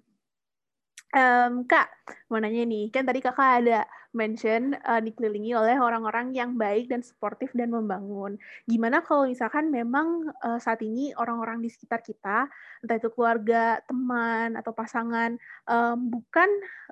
Um, 1.07 1.63
Kak, 1.63 1.87
mau 2.27 2.35
nanya 2.35 2.67
nih, 2.67 2.91
kan 2.91 3.07
tadi 3.07 3.23
kakak 3.23 3.63
ada 3.63 3.87
mention 4.11 4.75
uh, 4.83 4.99
dikelilingi 4.99 5.55
oleh 5.55 5.79
orang-orang 5.79 6.35
yang 6.35 6.59
baik 6.59 6.91
dan 6.91 6.99
sportif 6.99 7.47
dan 7.55 7.71
membangun. 7.71 8.35
Gimana 8.67 8.99
kalau 8.99 9.23
misalkan 9.23 9.71
memang 9.71 10.27
uh, 10.43 10.59
saat 10.59 10.83
ini 10.83 11.15
orang-orang 11.15 11.63
di 11.63 11.71
sekitar 11.71 12.03
kita, 12.03 12.51
entah 12.83 12.95
itu 12.99 13.07
keluarga, 13.15 13.79
teman, 13.87 14.59
atau 14.59 14.75
pasangan, 14.75 15.39
um, 15.63 15.97
bukan 16.11 16.49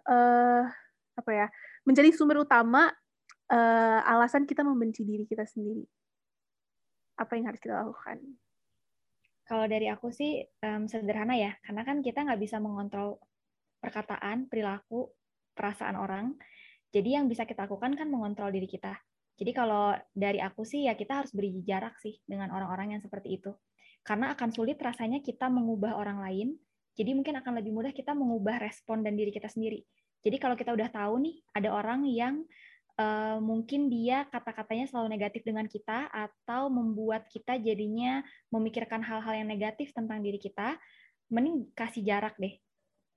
uh, 0.07 0.63
apa 1.19 1.31
ya, 1.35 1.47
menjadi 1.83 2.15
sumber 2.15 2.39
utama 2.39 2.87
uh, 3.51 3.99
alasan 4.15 4.47
kita 4.47 4.63
membenci 4.63 5.03
diri 5.03 5.27
kita 5.27 5.43
sendiri. 5.43 5.83
Apa 7.19 7.35
yang 7.35 7.51
harus 7.51 7.59
kita 7.59 7.83
lakukan? 7.83 8.23
Kalau 9.43 9.67
dari 9.67 9.91
aku 9.91 10.07
sih 10.07 10.39
um, 10.63 10.87
sederhana 10.87 11.35
ya, 11.35 11.51
karena 11.67 11.83
kan 11.83 11.99
kita 11.99 12.23
nggak 12.23 12.39
bisa 12.39 12.63
mengontrol 12.63 13.19
perkataan, 13.85 14.49
perilaku, 14.49 15.13
perasaan 15.53 15.93
orang. 15.93 16.33
Jadi 16.89 17.13
yang 17.13 17.29
bisa 17.29 17.45
kita 17.45 17.69
lakukan 17.69 17.93
kan 17.93 18.09
mengontrol 18.09 18.49
diri 18.49 18.65
kita. 18.65 18.97
Jadi 19.35 19.51
kalau 19.51 19.93
dari 20.15 20.39
aku 20.41 20.63
sih 20.65 20.87
ya 20.87 20.95
kita 20.97 21.21
harus 21.21 21.31
beri 21.35 21.61
jarak 21.61 21.99
sih 22.01 22.17
dengan 22.25 22.49
orang-orang 22.55 22.97
yang 22.97 23.01
seperti 23.03 23.37
itu. 23.37 23.51
Karena 24.01 24.33
akan 24.33 24.49
sulit 24.49 24.79
rasanya 24.79 25.19
kita 25.19 25.51
mengubah 25.51 25.93
orang 25.99 26.23
lain. 26.23 26.47
Jadi 26.95 27.11
mungkin 27.11 27.35
akan 27.35 27.59
lebih 27.59 27.75
mudah 27.75 27.91
kita 27.91 28.15
mengubah 28.15 28.63
respon 28.63 29.03
dan 29.03 29.19
diri 29.19 29.35
kita 29.35 29.51
sendiri. 29.51 29.83
Jadi 30.23 30.39
kalau 30.39 30.55
kita 30.55 30.71
udah 30.71 30.87
tahu 30.87 31.19
nih 31.19 31.35
ada 31.51 31.69
orang 31.75 32.07
yang 32.07 32.47
uh, 32.95 33.37
mungkin 33.43 33.91
dia 33.91 34.23
kata-katanya 34.31 34.87
selalu 34.87 35.11
negatif 35.11 35.43
dengan 35.43 35.67
kita 35.67 36.07
atau 36.07 36.71
membuat 36.71 37.27
kita 37.27 37.59
jadinya 37.59 38.23
memikirkan 38.47 39.03
hal-hal 39.03 39.43
yang 39.43 39.51
negatif 39.51 39.91
tentang 39.91 40.23
diri 40.23 40.39
kita, 40.39 40.79
mending 41.27 41.67
kasih 41.75 42.07
jarak 42.07 42.39
deh 42.39 42.55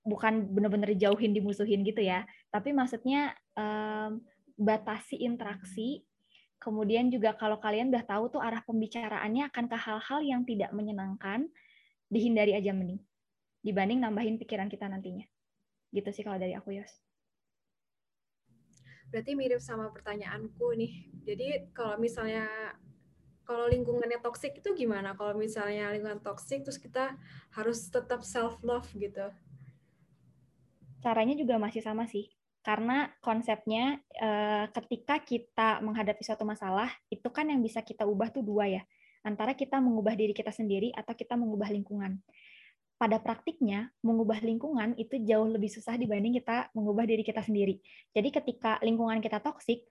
bukan 0.09 0.49
benar-benar 0.49 0.97
jauhin 0.97 1.37
dimusuhin 1.37 1.85
gitu 1.85 2.01
ya. 2.01 2.25
Tapi 2.49 2.73
maksudnya 2.73 3.37
um, 3.53 4.25
batasi 4.57 5.21
interaksi. 5.21 6.03
Kemudian 6.59 7.07
juga 7.13 7.39
kalau 7.39 7.63
kalian 7.63 7.95
udah 7.95 8.03
tahu 8.03 8.35
tuh 8.35 8.43
arah 8.43 8.65
pembicaraannya 8.67 9.47
akan 9.47 9.65
ke 9.71 9.77
hal-hal 9.79 10.21
yang 10.27 10.43
tidak 10.43 10.75
menyenangkan 10.75 11.47
dihindari 12.11 12.57
aja 12.57 12.75
mending. 12.75 12.99
Dibanding 13.63 14.03
nambahin 14.03 14.41
pikiran 14.43 14.67
kita 14.67 14.91
nantinya. 14.91 15.23
Gitu 15.95 16.09
sih 16.11 16.27
kalau 16.27 16.41
dari 16.41 16.59
aku 16.59 16.75
Yos. 16.75 16.91
Berarti 19.15 19.39
mirip 19.39 19.63
sama 19.63 19.89
pertanyaanku 19.95 20.75
nih. 20.75 20.93
Jadi 21.23 21.71
kalau 21.71 21.95
misalnya 21.97 22.49
kalau 23.47 23.65
lingkungannya 23.71 24.21
toksik 24.21 24.61
itu 24.61 24.75
gimana? 24.75 25.15
Kalau 25.15 25.39
misalnya 25.39 25.95
lingkungan 25.95 26.21
toksik 26.21 26.67
terus 26.67 26.77
kita 26.77 27.17
harus 27.55 27.87
tetap 27.89 28.21
self 28.27 28.61
love 28.61 28.91
gitu 28.93 29.31
caranya 31.03 31.35
juga 31.39 31.57
masih 31.57 31.83
sama 31.83 32.07
sih. 32.11 32.31
Karena 32.63 33.09
konsepnya 33.23 34.03
eh, 34.19 34.67
ketika 34.75 35.23
kita 35.23 35.81
menghadapi 35.81 36.21
suatu 36.21 36.45
masalah, 36.45 36.91
itu 37.09 37.27
kan 37.33 37.49
yang 37.49 37.63
bisa 37.63 37.81
kita 37.81 38.05
ubah 38.05 38.29
tuh 38.35 38.45
dua 38.45 38.69
ya. 38.69 38.83
Antara 39.25 39.55
kita 39.55 39.81
mengubah 39.81 40.15
diri 40.15 40.35
kita 40.35 40.53
sendiri 40.53 40.93
atau 40.93 41.15
kita 41.15 41.39
mengubah 41.39 41.71
lingkungan. 41.73 42.21
Pada 42.99 43.23
praktiknya, 43.23 43.95
mengubah 44.03 44.43
lingkungan 44.43 44.99
itu 44.99 45.23
jauh 45.23 45.47
lebih 45.47 45.71
susah 45.71 45.95
dibanding 45.95 46.35
kita 46.43 46.67
mengubah 46.75 47.07
diri 47.07 47.23
kita 47.23 47.47
sendiri. 47.47 47.79
Jadi 48.11 48.29
ketika 48.35 48.83
lingkungan 48.83 49.23
kita 49.23 49.39
toksik, 49.39 49.87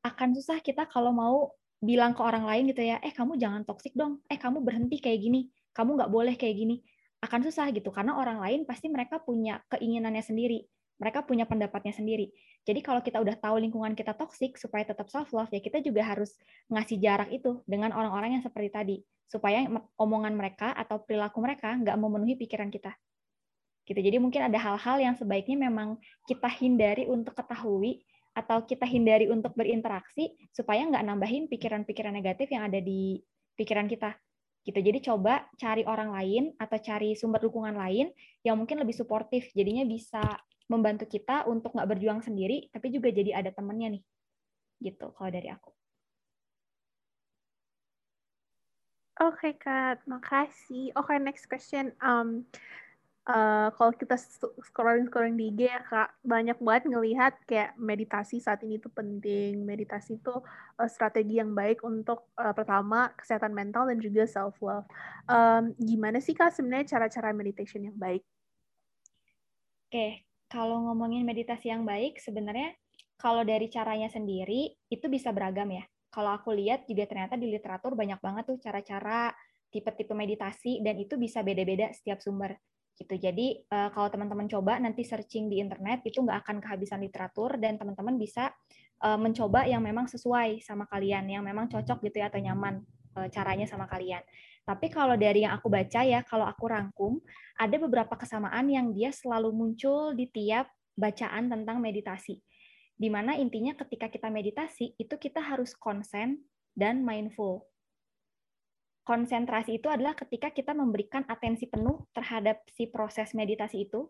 akan 0.00 0.32
susah 0.32 0.64
kita 0.64 0.88
kalau 0.88 1.12
mau 1.12 1.52
bilang 1.78 2.16
ke 2.16 2.24
orang 2.24 2.48
lain 2.48 2.72
gitu 2.72 2.82
ya, 2.88 2.96
eh 3.04 3.12
kamu 3.12 3.36
jangan 3.36 3.68
toksik 3.68 3.92
dong, 3.92 4.24
eh 4.32 4.40
kamu 4.40 4.64
berhenti 4.64 4.96
kayak 4.96 5.20
gini, 5.20 5.52
kamu 5.76 6.00
nggak 6.00 6.10
boleh 6.10 6.34
kayak 6.40 6.56
gini 6.56 6.76
akan 7.18 7.40
susah 7.46 7.70
gitu 7.74 7.90
karena 7.90 8.14
orang 8.14 8.38
lain 8.38 8.60
pasti 8.62 8.86
mereka 8.86 9.18
punya 9.18 9.58
keinginannya 9.70 10.22
sendiri 10.22 10.66
mereka 10.98 11.22
punya 11.22 11.46
pendapatnya 11.46 11.94
sendiri. 11.94 12.34
Jadi 12.66 12.82
kalau 12.82 13.00
kita 13.00 13.22
udah 13.22 13.38
tahu 13.38 13.62
lingkungan 13.62 13.94
kita 13.94 14.18
toksik 14.18 14.58
supaya 14.58 14.82
tetap 14.82 15.06
self 15.08 15.30
love 15.30 15.48
ya 15.54 15.62
kita 15.62 15.78
juga 15.78 16.02
harus 16.04 16.34
ngasih 16.68 16.98
jarak 16.98 17.30
itu 17.30 17.62
dengan 17.64 17.94
orang-orang 17.94 18.38
yang 18.38 18.44
seperti 18.44 18.68
tadi 18.68 18.96
supaya 19.30 19.64
omongan 19.96 20.34
mereka 20.34 20.74
atau 20.74 21.00
perilaku 21.00 21.38
mereka 21.40 21.72
nggak 21.78 21.96
memenuhi 21.96 22.34
pikiran 22.34 22.68
kita. 22.68 22.92
Gitu. 23.86 23.96
Jadi 24.04 24.20
mungkin 24.20 24.52
ada 24.52 24.58
hal-hal 24.60 25.00
yang 25.00 25.14
sebaiknya 25.16 25.70
memang 25.70 25.96
kita 26.28 26.50
hindari 26.60 27.08
untuk 27.08 27.32
ketahui 27.32 28.04
atau 28.36 28.60
kita 28.68 28.84
hindari 28.84 29.30
untuk 29.32 29.56
berinteraksi 29.56 30.36
supaya 30.52 30.84
nggak 30.84 31.04
nambahin 31.08 31.48
pikiran-pikiran 31.48 32.12
negatif 32.12 32.52
yang 32.52 32.68
ada 32.68 32.82
di 32.84 33.22
pikiran 33.56 33.88
kita 33.88 34.12
gitu. 34.68 34.84
Jadi 34.84 35.00
coba 35.00 35.48
cari 35.56 35.82
orang 35.88 36.12
lain 36.12 36.52
atau 36.60 36.76
cari 36.76 37.16
sumber 37.16 37.40
dukungan 37.40 37.72
lain 37.72 38.12
yang 38.44 38.60
mungkin 38.60 38.76
lebih 38.76 38.92
suportif. 38.92 39.48
Jadinya 39.56 39.88
bisa 39.88 40.20
membantu 40.68 41.08
kita 41.08 41.48
untuk 41.48 41.72
nggak 41.72 41.88
berjuang 41.88 42.20
sendiri, 42.20 42.68
tapi 42.68 42.92
juga 42.92 43.08
jadi 43.08 43.40
ada 43.40 43.48
temennya 43.48 43.96
nih. 43.96 44.02
Gitu 44.84 45.08
kalau 45.16 45.32
dari 45.32 45.48
aku. 45.48 45.72
Oke, 49.18 49.50
okay, 49.50 49.52
Kak. 49.58 50.06
Makasih. 50.06 50.94
Oke, 50.94 51.10
okay, 51.10 51.18
next 51.18 51.50
question. 51.50 51.90
Um, 51.98 52.46
uh, 53.28 53.68
kalau 53.76 53.92
kita 53.92 54.16
scrolling-scrolling 54.72 55.36
di 55.36 55.52
IG 55.52 55.60
ya 55.68 55.80
kak, 55.84 56.16
banyak 56.24 56.56
banget 56.58 56.84
ngelihat 56.88 57.32
kayak 57.44 57.76
meditasi 57.76 58.40
saat 58.40 58.64
ini 58.64 58.80
tuh 58.80 58.90
penting. 58.90 59.62
Meditasi 59.62 60.18
itu 60.18 60.34
uh, 60.80 60.88
strategi 60.88 61.38
yang 61.38 61.52
baik 61.52 61.84
untuk 61.84 62.32
uh, 62.40 62.56
pertama 62.56 63.12
kesehatan 63.14 63.52
mental 63.52 63.86
dan 63.86 64.00
juga 64.00 64.24
self 64.24 64.56
love. 64.64 64.88
Um, 65.28 65.76
gimana 65.76 66.18
sih 66.18 66.32
kak 66.32 66.56
sebenarnya 66.56 66.98
cara-cara 66.98 67.36
meditation 67.36 67.84
yang 67.84 67.96
baik? 67.96 68.24
Oke, 69.88 70.24
kalau 70.48 70.84
ngomongin 70.88 71.24
meditasi 71.24 71.72
yang 71.72 71.84
baik, 71.84 72.20
sebenarnya 72.20 72.76
kalau 73.20 73.44
dari 73.44 73.68
caranya 73.68 74.08
sendiri 74.08 74.72
itu 74.88 75.06
bisa 75.08 75.32
beragam 75.32 75.68
ya. 75.72 75.84
Kalau 76.08 76.32
aku 76.32 76.56
lihat 76.56 76.88
juga 76.88 77.04
ternyata 77.04 77.36
di 77.36 77.52
literatur 77.52 77.92
banyak 77.92 78.16
banget 78.20 78.44
tuh 78.48 78.56
cara-cara 78.56 79.32
tipe-tipe 79.68 80.16
meditasi 80.16 80.80
dan 80.80 80.96
itu 80.96 81.20
bisa 81.20 81.44
beda-beda 81.44 81.92
setiap 81.92 82.24
sumber 82.24 82.56
gitu. 82.98 83.14
Jadi 83.14 83.62
uh, 83.70 83.94
kalau 83.94 84.10
teman-teman 84.10 84.50
coba 84.50 84.82
nanti 84.82 85.06
searching 85.06 85.46
di 85.46 85.62
internet 85.62 86.02
itu 86.02 86.18
nggak 86.18 86.42
akan 86.42 86.56
kehabisan 86.58 86.98
literatur 86.98 87.54
dan 87.62 87.78
teman-teman 87.78 88.18
bisa 88.18 88.50
uh, 89.06 89.14
mencoba 89.14 89.64
yang 89.70 89.80
memang 89.80 90.10
sesuai 90.10 90.58
sama 90.66 90.90
kalian, 90.90 91.30
yang 91.30 91.46
memang 91.46 91.70
cocok 91.70 92.02
gitu 92.02 92.18
ya 92.18 92.26
atau 92.26 92.42
nyaman 92.42 92.82
uh, 93.14 93.30
caranya 93.30 93.70
sama 93.70 93.86
kalian. 93.86 94.20
Tapi 94.66 94.92
kalau 94.92 95.16
dari 95.16 95.46
yang 95.48 95.56
aku 95.56 95.72
baca 95.72 96.04
ya, 96.04 96.20
kalau 96.26 96.44
aku 96.44 96.68
rangkum, 96.68 97.16
ada 97.56 97.76
beberapa 97.80 98.18
kesamaan 98.18 98.68
yang 98.68 98.92
dia 98.92 99.08
selalu 99.14 99.48
muncul 99.54 100.12
di 100.12 100.28
tiap 100.28 100.68
bacaan 100.92 101.48
tentang 101.48 101.80
meditasi. 101.80 102.42
Di 102.98 103.08
mana 103.08 103.38
intinya 103.38 103.78
ketika 103.78 104.10
kita 104.10 104.28
meditasi, 104.28 104.92
itu 104.98 105.14
kita 105.16 105.40
harus 105.40 105.72
konsen 105.72 106.42
dan 106.74 107.00
mindful. 107.00 107.64
Konsentrasi 109.08 109.80
itu 109.80 109.88
adalah 109.88 110.12
ketika 110.12 110.52
kita 110.52 110.76
memberikan 110.76 111.24
atensi 111.32 111.64
penuh 111.64 112.04
terhadap 112.12 112.60
si 112.76 112.92
proses 112.92 113.32
meditasi 113.32 113.88
itu, 113.88 114.04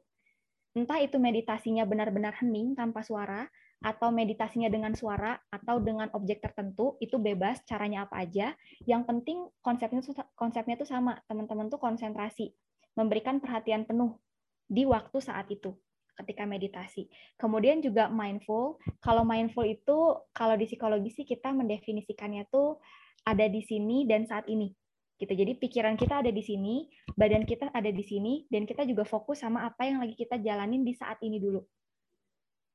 entah 0.75 0.99
itu 0.99 1.23
meditasinya 1.23 1.87
benar-benar 1.87 2.35
hening 2.43 2.75
tanpa 2.75 3.07
suara, 3.07 3.47
atau 3.79 4.11
meditasinya 4.11 4.67
dengan 4.67 4.91
suara 4.99 5.39
atau 5.55 5.79
dengan 5.79 6.11
objek 6.11 6.43
tertentu 6.43 6.99
itu 6.99 7.15
bebas 7.15 7.63
caranya 7.63 8.11
apa 8.11 8.27
aja. 8.27 8.59
Yang 8.83 9.03
penting 9.07 9.39
konsepnya 9.63 10.03
tuh 10.03 10.19
konsepnya 10.35 10.75
itu 10.75 10.87
sama 10.87 11.15
teman-teman 11.31 11.71
tuh 11.71 11.79
konsentrasi 11.79 12.51
memberikan 12.99 13.39
perhatian 13.39 13.87
penuh 13.87 14.19
di 14.67 14.83
waktu 14.83 15.23
saat 15.23 15.47
itu 15.55 15.79
ketika 16.19 16.43
meditasi. 16.43 17.07
Kemudian 17.39 17.79
juga 17.79 18.11
mindful 18.11 18.83
kalau 18.99 19.23
mindful 19.23 19.63
itu 19.63 20.19
kalau 20.35 20.59
di 20.59 20.67
psikologi 20.67 21.15
sih 21.15 21.23
kita 21.23 21.55
mendefinisikannya 21.55 22.51
tuh 22.51 22.83
ada 23.23 23.47
di 23.47 23.63
sini 23.63 24.03
dan 24.11 24.27
saat 24.27 24.51
ini 24.51 24.75
gitu 25.19 25.35
jadi 25.35 25.59
pikiran 25.59 25.99
kita 25.99 26.23
ada 26.23 26.31
di 26.31 26.43
sini 26.47 26.87
badan 27.19 27.43
kita 27.43 27.75
ada 27.75 27.91
di 27.91 28.05
sini 28.07 28.47
dan 28.47 28.65
kita 28.65 28.87
juga 28.87 29.03
fokus 29.03 29.43
sama 29.43 29.67
apa 29.67 29.85
yang 29.85 29.99
lagi 29.99 30.15
kita 30.15 30.39
jalanin 30.39 30.87
di 30.87 30.95
saat 30.95 31.19
ini 31.27 31.43
dulu 31.43 31.61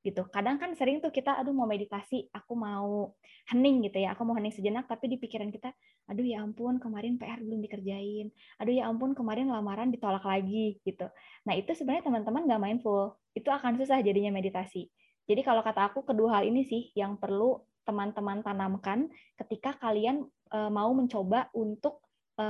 gitu. 0.04 0.28
Kadang 0.28 0.60
kan 0.60 0.76
sering 0.76 1.00
tuh 1.00 1.08
kita 1.08 1.32
aduh 1.40 1.56
mau 1.56 1.64
meditasi, 1.64 2.28
aku 2.28 2.52
mau 2.52 3.16
hening 3.48 3.88
gitu 3.88 4.04
ya. 4.04 4.12
Aku 4.12 4.28
mau 4.28 4.36
hening 4.36 4.52
sejenak 4.52 4.84
tapi 4.84 5.08
di 5.08 5.16
pikiran 5.16 5.48
kita, 5.48 5.72
aduh 6.12 6.22
ya 6.22 6.44
ampun 6.44 6.76
kemarin 6.76 7.16
PR 7.16 7.40
belum 7.40 7.64
dikerjain. 7.64 8.28
Aduh 8.60 8.76
ya 8.76 8.84
ampun 8.86 9.16
kemarin 9.16 9.48
lamaran 9.48 9.88
ditolak 9.88 10.22
lagi 10.22 10.78
gitu. 10.84 11.08
Nah, 11.48 11.56
itu 11.56 11.72
sebenarnya 11.72 12.04
teman-teman 12.04 12.44
nggak 12.44 12.60
mindful. 12.60 13.16
Itu 13.32 13.48
akan 13.48 13.80
susah 13.80 14.04
jadinya 14.04 14.28
meditasi. 14.28 14.92
Jadi 15.24 15.40
kalau 15.40 15.64
kata 15.64 15.88
aku 15.88 16.04
kedua 16.04 16.38
hal 16.38 16.44
ini 16.44 16.68
sih 16.68 16.92
yang 16.92 17.16
perlu 17.16 17.64
teman-teman 17.88 18.44
tanamkan 18.44 19.08
ketika 19.40 19.76
kalian 19.80 20.28
e, 20.52 20.58
mau 20.68 20.92
mencoba 20.92 21.48
untuk 21.56 22.04
e, 22.34 22.46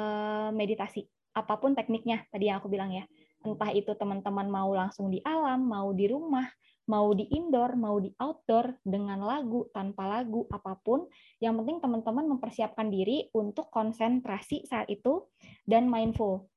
meditasi. 0.52 1.04
Apa 1.34 1.58
pun 1.58 1.74
tekniknya 1.74 2.24
tadi 2.30 2.48
yang 2.48 2.58
aku 2.58 2.70
bilang 2.70 2.90
ya. 2.94 3.04
Entah 3.44 3.70
itu 3.76 3.92
teman-teman 3.92 4.48
mau 4.48 4.72
langsung 4.72 5.12
di 5.12 5.20
alam, 5.20 5.68
mau 5.68 5.92
di 5.92 6.08
rumah, 6.08 6.48
mau 6.88 7.12
di 7.12 7.28
indoor, 7.28 7.76
mau 7.76 8.00
di 8.00 8.08
outdoor, 8.16 8.80
dengan 8.80 9.20
lagu, 9.20 9.68
tanpa 9.72 10.08
lagu, 10.08 10.48
apa 10.48 10.76
pun. 10.80 11.04
Yang 11.40 11.54
penting 11.60 11.78
teman-teman 11.84 12.24
mempersiapkan 12.36 12.88
diri 12.88 13.28
untuk 13.36 13.68
konsentrasi 13.68 14.64
saat 14.64 14.88
itu 14.88 15.28
dan 15.68 15.88
mindful. 15.88 16.48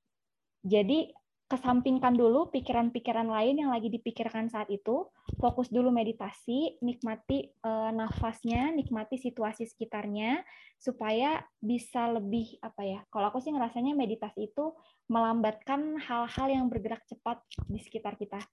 Jadi 0.63 1.11
kesampingkan 1.47 2.11
dulu 2.11 2.51
pikiran-pikiran 2.51 3.31
lain 3.31 3.63
yang 3.63 3.71
lagi 3.71 3.87
dipikirkan 3.87 4.51
saat 4.51 4.67
itu, 4.67 5.07
fokus 5.39 5.71
dulu 5.71 5.87
meditasi, 5.95 6.75
nikmati 6.83 7.47
e, 7.47 7.71
nafasnya, 7.95 8.75
nikmati 8.75 9.15
situasi 9.15 9.63
sekitarnya 9.63 10.43
supaya 10.75 11.39
bisa 11.63 12.11
lebih 12.11 12.59
apa 12.59 12.83
ya? 12.83 12.99
Kalau 13.07 13.31
aku 13.31 13.39
sih 13.39 13.55
ngerasanya 13.55 13.95
meditasi 13.95 14.51
itu 14.51 14.75
melambatkan 15.07 15.95
hal-hal 16.03 16.47
yang 16.51 16.67
bergerak 16.67 17.07
cepat 17.07 17.39
di 17.71 17.79
sekitar 17.79 18.19
kita 18.19 18.43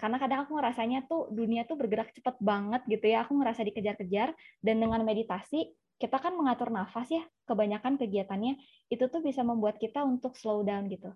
karena 0.00 0.16
kadang 0.16 0.48
aku 0.48 0.56
ngerasanya 0.56 1.04
tuh 1.04 1.28
dunia 1.28 1.68
tuh 1.68 1.76
bergerak 1.76 2.08
cepet 2.16 2.40
banget 2.40 2.80
gitu 2.88 3.04
ya 3.04 3.20
aku 3.20 3.36
ngerasa 3.36 3.60
dikejar-kejar 3.68 4.32
dan 4.64 4.76
dengan 4.80 5.04
meditasi 5.04 5.76
kita 6.00 6.16
kan 6.16 6.32
mengatur 6.32 6.72
nafas 6.72 7.12
ya 7.12 7.20
kebanyakan 7.44 8.00
kegiatannya 8.00 8.56
itu 8.88 9.04
tuh 9.12 9.20
bisa 9.20 9.44
membuat 9.44 9.76
kita 9.76 10.00
untuk 10.00 10.40
slow 10.40 10.64
down 10.64 10.88
gitu 10.88 11.12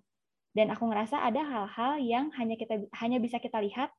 dan 0.55 0.71
aku 0.71 0.87
ngerasa 0.87 1.19
ada 1.19 1.43
hal-hal 1.43 1.99
yang 1.99 2.25
hanya 2.39 2.55
kita 2.55 2.87
hanya 2.95 3.19
bisa 3.19 3.43
kita 3.43 3.59
lihat 3.59 3.91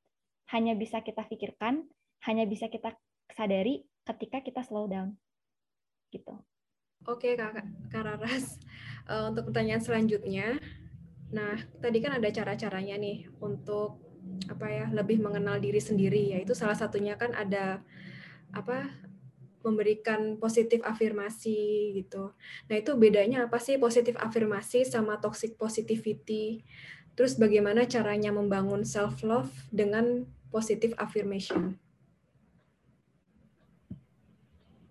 hanya 0.51 0.73
bisa 0.73 1.05
kita 1.05 1.23
pikirkan 1.29 1.85
hanya 2.25 2.49
bisa 2.49 2.73
kita 2.73 2.97
sadari 3.37 3.85
ketika 4.09 4.41
kita 4.41 4.65
slow 4.65 4.89
down. 4.89 5.15
Gitu. 6.09 6.33
Oke 7.05 7.37
kak 7.37 7.61
Kararas 7.93 8.57
uh, 9.07 9.27
untuk 9.31 9.53
pertanyaan 9.53 9.85
selanjutnya. 9.85 10.57
Nah 11.31 11.61
tadi 11.85 12.01
kan 12.01 12.17
ada 12.17 12.29
cara-caranya 12.33 12.97
nih 12.97 13.29
untuk 13.39 14.01
apa 14.51 14.67
ya 14.67 14.87
lebih 14.91 15.21
mengenal 15.21 15.61
diri 15.61 15.79
sendiri. 15.79 16.33
Yaitu 16.33 16.57
salah 16.57 16.79
satunya 16.79 17.21
kan 17.21 17.37
ada 17.37 17.85
apa 18.57 18.89
memberikan 19.67 20.39
positif 20.39 20.79
afirmasi 20.87 21.91
gitu. 21.99 22.31
Nah, 22.71 22.77
itu 22.79 22.95
bedanya 22.95 23.51
apa 23.51 23.59
sih 23.59 23.83
positif 23.83 24.15
afirmasi 24.15 24.87
sama 24.87 25.19
toxic 25.19 25.59
positivity? 25.59 26.63
Terus 27.19 27.35
bagaimana 27.35 27.91
caranya 27.91 28.31
membangun 28.31 28.87
self 28.87 29.27
love 29.27 29.51
dengan 29.75 30.31
positive 30.55 30.95
affirmation? 31.03 31.75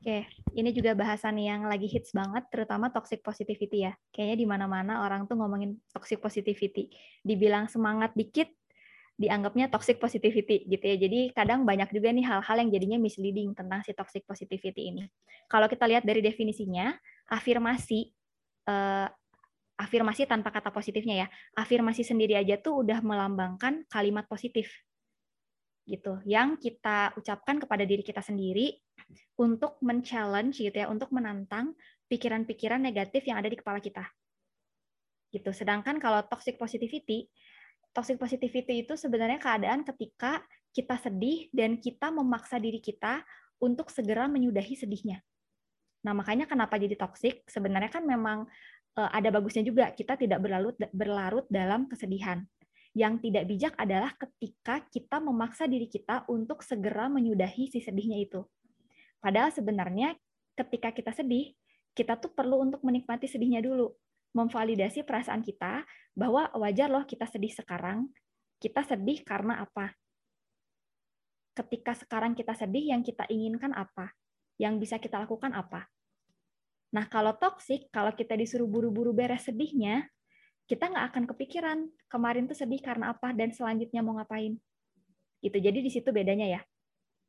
Oke, 0.05 0.29
ini 0.53 0.69
juga 0.69 0.93
bahasan 0.93 1.41
yang 1.41 1.65
lagi 1.65 1.89
hits 1.89 2.13
banget, 2.13 2.45
terutama 2.53 2.93
toxic 2.93 3.25
positivity 3.25 3.89
ya. 3.89 3.97
Kayaknya 4.13 4.37
di 4.37 4.45
mana-mana 4.45 5.01
orang 5.01 5.25
tuh 5.25 5.33
ngomongin 5.33 5.81
toxic 5.89 6.21
positivity. 6.21 6.93
Dibilang 7.25 7.65
semangat 7.65 8.13
dikit, 8.13 8.53
dianggapnya 9.15 9.71
toxic 9.71 9.95
positivity 9.95 10.67
gitu 10.67 10.83
ya. 10.83 10.95
Jadi 10.99 11.31
kadang 11.31 11.63
banyak 11.63 11.87
juga 11.95 12.11
nih 12.11 12.27
hal-hal 12.27 12.55
yang 12.67 12.69
jadinya 12.71 12.99
misleading 12.99 13.55
tentang 13.55 13.79
si 13.87 13.95
toxic 13.95 14.27
positivity 14.27 14.91
ini. 14.91 15.07
Kalau 15.47 15.71
kita 15.71 15.87
lihat 15.87 16.03
dari 16.03 16.19
definisinya, 16.19 16.91
afirmasi 17.31 18.11
eh, 18.67 19.07
afirmasi 19.75 20.27
tanpa 20.27 20.51
kata 20.51 20.71
positifnya 20.71 21.25
ya. 21.25 21.27
Afirmasi 21.55 22.03
sendiri 22.03 22.35
aja 22.39 22.59
tuh 22.59 22.83
udah 22.83 22.99
melambangkan 23.03 23.87
kalimat 23.87 24.27
positif. 24.27 24.71
Gitu. 25.87 26.19
Yang 26.27 26.59
kita 26.65 27.15
ucapkan 27.15 27.61
kepada 27.61 27.87
diri 27.87 28.01
kita 28.01 28.19
sendiri 28.19 28.75
untuk 29.37 29.77
men-challenge 29.83 30.59
gitu 30.59 30.75
ya, 30.75 30.87
untuk 30.91 31.11
menantang 31.13 31.75
pikiran-pikiran 32.09 32.81
negatif 32.81 33.27
yang 33.27 33.37
ada 33.39 33.51
di 33.51 33.57
kepala 33.59 33.79
kita. 33.79 34.03
Gitu. 35.29 35.51
Sedangkan 35.51 35.99
kalau 35.99 36.23
toxic 36.27 36.55
positivity 36.55 37.27
toxic 37.95 38.19
positivity 38.19 38.83
itu 38.83 38.99
sebenarnya 38.99 39.39
keadaan 39.39 39.87
ketika 39.87 40.43
kita 40.75 40.99
sedih 40.99 41.47
dan 41.55 41.79
kita 41.79 42.11
memaksa 42.11 42.59
diri 42.59 42.83
kita 42.83 43.23
untuk 43.63 43.87
segera 43.87 44.27
menyudahi 44.27 44.75
sedihnya. 44.75 45.23
Nah, 46.03 46.11
makanya 46.11 46.45
kenapa 46.45 46.75
jadi 46.75 46.99
toxic? 46.99 47.47
Sebenarnya 47.47 47.87
kan 47.87 48.03
memang 48.03 48.43
uh, 48.99 49.09
ada 49.15 49.31
bagusnya 49.31 49.63
juga 49.63 49.95
kita 49.95 50.19
tidak 50.19 50.43
berlarut 50.43 50.75
berlarut 50.91 51.47
dalam 51.47 51.87
kesedihan. 51.87 52.43
Yang 52.95 53.27
tidak 53.27 53.43
bijak 53.47 53.73
adalah 53.79 54.11
ketika 54.15 54.83
kita 54.91 55.17
memaksa 55.23 55.67
diri 55.67 55.87
kita 55.87 56.27
untuk 56.27 56.63
segera 56.63 57.07
menyudahi 57.07 57.71
si 57.71 57.79
sedihnya 57.79 58.19
itu. 58.23 58.43
Padahal 59.19 59.51
sebenarnya 59.51 60.15
ketika 60.55 60.91
kita 60.95 61.11
sedih, 61.11 61.55
kita 61.95 62.19
tuh 62.19 62.31
perlu 62.31 62.59
untuk 62.59 62.83
menikmati 62.83 63.27
sedihnya 63.27 63.63
dulu 63.63 63.91
memvalidasi 64.35 65.07
perasaan 65.07 65.39
kita 65.39 65.87
bahwa 66.11 66.51
wajar 66.59 66.91
loh 66.91 67.07
kita 67.07 67.23
sedih 67.23 67.55
sekarang. 67.55 68.11
Kita 68.59 68.83
sedih 68.83 69.23
karena 69.23 69.63
apa? 69.63 69.95
Ketika 71.55 71.95
sekarang 71.95 72.35
kita 72.35 72.51
sedih, 72.51 72.91
yang 72.91 72.99
kita 72.99 73.23
inginkan 73.31 73.71
apa? 73.71 74.11
Yang 74.59 74.87
bisa 74.87 74.95
kita 74.99 75.23
lakukan 75.23 75.55
apa? 75.55 75.87
Nah, 76.91 77.07
kalau 77.07 77.35
toksik, 77.35 77.87
kalau 77.91 78.11
kita 78.11 78.35
disuruh 78.35 78.67
buru-buru 78.67 79.15
beres 79.15 79.47
sedihnya, 79.47 80.07
kita 80.65 80.91
nggak 80.91 81.05
akan 81.15 81.23
kepikiran 81.31 81.79
kemarin 82.11 82.49
tuh 82.49 82.57
sedih 82.57 82.81
karena 82.83 83.15
apa 83.15 83.31
dan 83.31 83.55
selanjutnya 83.55 84.03
mau 84.03 84.19
ngapain. 84.19 84.57
Gitu. 85.39 85.57
Jadi 85.61 85.79
di 85.79 85.91
situ 85.93 86.09
bedanya 86.09 86.59
ya 86.59 86.61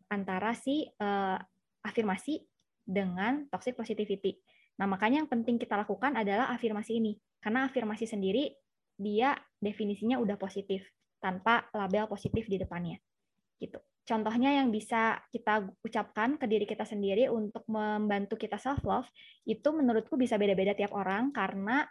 antara 0.08 0.54
si 0.54 0.86
uh, 1.02 1.38
afirmasi 1.84 2.42
dengan 2.86 3.44
toxic 3.50 3.74
positivity. 3.76 4.38
Nah, 4.76 4.86
makanya 4.86 5.24
yang 5.24 5.30
penting 5.30 5.56
kita 5.56 5.76
lakukan 5.76 6.16
adalah 6.16 6.52
afirmasi 6.52 7.00
ini. 7.00 7.16
Karena 7.40 7.68
afirmasi 7.68 8.04
sendiri 8.04 8.52
dia 8.96 9.36
definisinya 9.60 10.20
udah 10.20 10.36
positif 10.40 10.84
tanpa 11.20 11.68
label 11.72 12.08
positif 12.08 12.48
di 12.48 12.60
depannya. 12.60 13.00
Gitu. 13.56 13.80
Contohnya 14.06 14.54
yang 14.54 14.70
bisa 14.70 15.18
kita 15.34 15.66
ucapkan 15.82 16.38
ke 16.38 16.46
diri 16.46 16.62
kita 16.62 16.86
sendiri 16.86 17.26
untuk 17.26 17.66
membantu 17.66 18.38
kita 18.38 18.54
self 18.54 18.78
love 18.86 19.10
itu 19.42 19.66
menurutku 19.74 20.14
bisa 20.14 20.38
beda-beda 20.38 20.78
tiap 20.78 20.94
orang 20.94 21.34
karena 21.34 21.82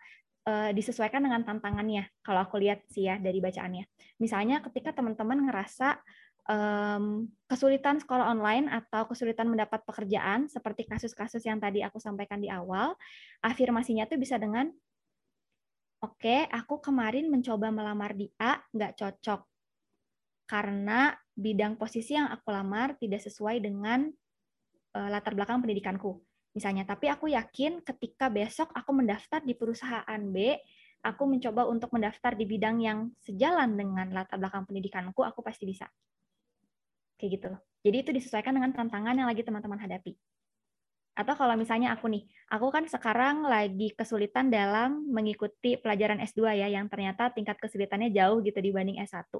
uh, 0.48 0.72
disesuaikan 0.72 1.20
dengan 1.20 1.44
tantangannya. 1.44 2.08
Kalau 2.24 2.48
aku 2.48 2.56
lihat 2.64 2.88
sih 2.88 3.12
ya 3.12 3.20
dari 3.20 3.44
bacaannya. 3.44 3.84
Misalnya 4.24 4.64
ketika 4.64 4.96
teman-teman 4.96 5.44
ngerasa 5.44 6.00
um, 6.50 7.26
kesulitan 7.50 8.02
sekolah 8.02 8.30
online 8.34 8.70
atau 8.70 9.10
kesulitan 9.10 9.50
mendapat 9.50 9.82
pekerjaan 9.86 10.46
seperti 10.50 10.86
kasus-kasus 10.86 11.42
yang 11.46 11.58
tadi 11.58 11.82
aku 11.82 11.98
sampaikan 11.98 12.42
di 12.42 12.50
awal, 12.50 12.94
afirmasinya 13.42 14.06
tuh 14.06 14.22
bisa 14.22 14.38
dengan 14.38 14.70
oke, 16.02 16.22
okay, 16.22 16.46
aku 16.54 16.82
kemarin 16.82 17.30
mencoba 17.30 17.74
melamar 17.74 18.14
di 18.14 18.30
A, 18.38 18.62
nggak 18.74 18.94
cocok. 18.98 19.42
Karena 20.46 21.10
bidang 21.34 21.74
posisi 21.82 22.14
yang 22.14 22.30
aku 22.30 22.54
lamar 22.54 22.94
tidak 23.02 23.26
sesuai 23.26 23.66
dengan 23.66 24.06
uh, 24.94 25.10
latar 25.10 25.34
belakang 25.34 25.60
pendidikanku. 25.66 26.22
misalnya. 26.56 26.88
Tapi 26.88 27.12
aku 27.12 27.28
yakin 27.28 27.84
ketika 27.84 28.32
besok 28.32 28.72
aku 28.72 28.96
mendaftar 28.96 29.44
di 29.44 29.60
perusahaan 29.60 30.22
B, 30.32 30.56
aku 31.04 31.28
mencoba 31.28 31.68
untuk 31.68 31.92
mendaftar 31.92 32.32
di 32.32 32.48
bidang 32.48 32.80
yang 32.80 33.12
sejalan 33.20 33.76
dengan 33.76 34.08
latar 34.16 34.40
belakang 34.40 34.64
pendidikanku, 34.64 35.20
aku 35.20 35.44
pasti 35.44 35.68
bisa. 35.68 35.92
Kayak 37.16 37.32
gitu 37.40 37.48
loh. 37.56 37.62
Jadi 37.86 37.98
itu 38.02 38.12
disesuaikan 38.12 38.54
dengan 38.56 38.74
tantangan 38.74 39.14
yang 39.14 39.30
lagi 39.30 39.46
teman-teman 39.46 39.78
hadapi. 39.78 40.18
Atau 41.16 41.32
kalau 41.40 41.56
misalnya 41.56 41.96
aku 41.96 42.12
nih, 42.12 42.28
aku 42.52 42.68
kan 42.76 42.84
sekarang 42.92 43.48
lagi 43.48 43.96
kesulitan 43.96 44.52
dalam 44.52 45.08
mengikuti 45.08 45.80
pelajaran 45.80 46.20
S2 46.20 46.60
ya, 46.60 46.68
yang 46.68 46.92
ternyata 46.92 47.32
tingkat 47.32 47.56
kesulitannya 47.56 48.12
jauh 48.12 48.44
gitu 48.44 48.60
dibanding 48.60 49.00
S1. 49.00 49.32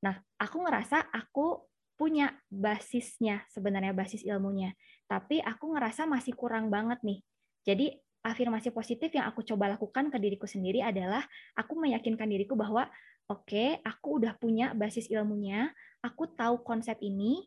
Nah, 0.00 0.16
aku 0.40 0.64
ngerasa 0.64 1.12
aku 1.12 1.68
punya 2.00 2.32
basisnya, 2.48 3.44
sebenarnya 3.52 3.92
basis 3.92 4.24
ilmunya. 4.24 4.72
Tapi 5.04 5.44
aku 5.44 5.76
ngerasa 5.76 6.08
masih 6.08 6.32
kurang 6.32 6.72
banget 6.72 7.04
nih. 7.04 7.20
Jadi 7.68 7.92
afirmasi 8.24 8.72
positif 8.72 9.12
yang 9.12 9.28
aku 9.28 9.44
coba 9.44 9.76
lakukan 9.76 10.08
ke 10.08 10.16
diriku 10.16 10.48
sendiri 10.48 10.80
adalah 10.80 11.20
aku 11.52 11.76
meyakinkan 11.76 12.32
diriku 12.32 12.56
bahwa 12.56 12.88
oke, 13.30 13.78
aku 13.86 14.18
udah 14.18 14.34
punya 14.34 14.74
basis 14.74 15.06
ilmunya, 15.06 15.70
aku 16.02 16.26
tahu 16.34 16.66
konsep 16.66 16.98
ini, 16.98 17.46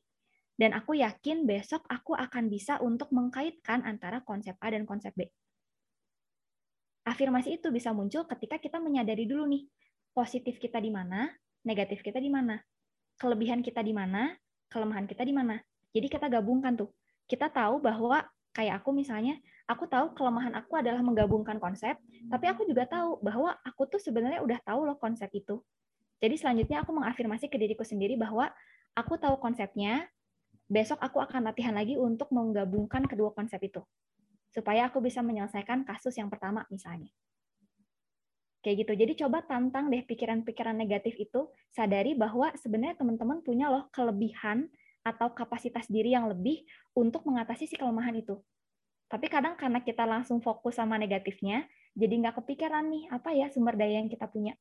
dan 0.56 0.72
aku 0.72 0.96
yakin 0.96 1.44
besok 1.44 1.84
aku 1.92 2.16
akan 2.16 2.48
bisa 2.48 2.80
untuk 2.80 3.12
mengkaitkan 3.12 3.84
antara 3.84 4.24
konsep 4.24 4.56
A 4.64 4.72
dan 4.72 4.88
konsep 4.88 5.12
B. 5.12 5.28
Afirmasi 7.04 7.60
itu 7.60 7.68
bisa 7.68 7.92
muncul 7.92 8.24
ketika 8.32 8.56
kita 8.56 8.80
menyadari 8.80 9.28
dulu 9.28 9.44
nih, 9.44 9.68
positif 10.16 10.56
kita 10.56 10.80
di 10.80 10.88
mana, 10.88 11.28
negatif 11.68 12.00
kita 12.00 12.24
di 12.24 12.32
mana, 12.32 12.64
kelebihan 13.20 13.60
kita 13.60 13.84
di 13.84 13.92
mana, 13.92 14.32
kelemahan 14.72 15.04
kita 15.04 15.28
di 15.28 15.36
mana. 15.36 15.60
Jadi 15.92 16.08
kita 16.08 16.32
gabungkan 16.32 16.80
tuh. 16.80 16.96
Kita 17.28 17.52
tahu 17.52 17.84
bahwa 17.84 18.24
kayak 18.56 18.80
aku 18.80 18.96
misalnya, 18.96 19.36
aku 19.68 19.88
tahu 19.88 20.12
kelemahan 20.16 20.54
aku 20.60 20.76
adalah 20.76 21.00
menggabungkan 21.00 21.58
konsep, 21.58 21.96
tapi 22.28 22.46
aku 22.52 22.68
juga 22.68 22.84
tahu 22.84 23.20
bahwa 23.24 23.56
aku 23.64 23.88
tuh 23.88 24.02
sebenarnya 24.02 24.44
udah 24.44 24.60
tahu 24.64 24.84
loh 24.84 24.98
konsep 25.00 25.32
itu. 25.32 25.64
Jadi 26.20 26.36
selanjutnya 26.40 26.84
aku 26.84 26.92
mengafirmasi 26.96 27.52
ke 27.52 27.56
diriku 27.60 27.84
sendiri 27.84 28.16
bahwa 28.16 28.52
aku 28.96 29.20
tahu 29.20 29.40
konsepnya, 29.40 30.08
besok 30.68 31.00
aku 31.04 31.20
akan 31.20 31.52
latihan 31.52 31.76
lagi 31.76 32.00
untuk 32.00 32.32
menggabungkan 32.32 33.04
kedua 33.08 33.36
konsep 33.36 33.60
itu. 33.64 33.84
Supaya 34.54 34.88
aku 34.88 35.04
bisa 35.04 35.20
menyelesaikan 35.20 35.84
kasus 35.84 36.16
yang 36.16 36.32
pertama 36.32 36.64
misalnya. 36.72 37.12
Kayak 38.64 38.88
gitu. 38.88 38.94
Jadi 38.96 39.14
coba 39.20 39.44
tantang 39.44 39.92
deh 39.92 40.00
pikiran-pikiran 40.08 40.72
negatif 40.80 41.20
itu, 41.20 41.52
sadari 41.76 42.16
bahwa 42.16 42.56
sebenarnya 42.56 42.96
teman-teman 42.96 43.44
punya 43.44 43.68
loh 43.68 43.92
kelebihan 43.92 44.72
atau 45.04 45.36
kapasitas 45.36 45.92
diri 45.92 46.16
yang 46.16 46.32
lebih 46.32 46.64
untuk 46.96 47.28
mengatasi 47.28 47.68
si 47.68 47.76
kelemahan 47.76 48.16
itu. 48.16 48.40
Tapi 49.14 49.30
kadang 49.30 49.54
karena 49.54 49.86
kita 49.86 50.10
langsung 50.10 50.42
fokus 50.42 50.82
sama 50.82 50.98
negatifnya, 50.98 51.70
jadi 51.94 52.18
nggak 52.18 52.42
kepikiran 52.42 52.90
nih 52.90 53.14
apa 53.14 53.30
ya 53.38 53.54
sumber 53.54 53.78
daya 53.78 54.02
yang 54.02 54.10
kita 54.10 54.26
punya. 54.26 54.58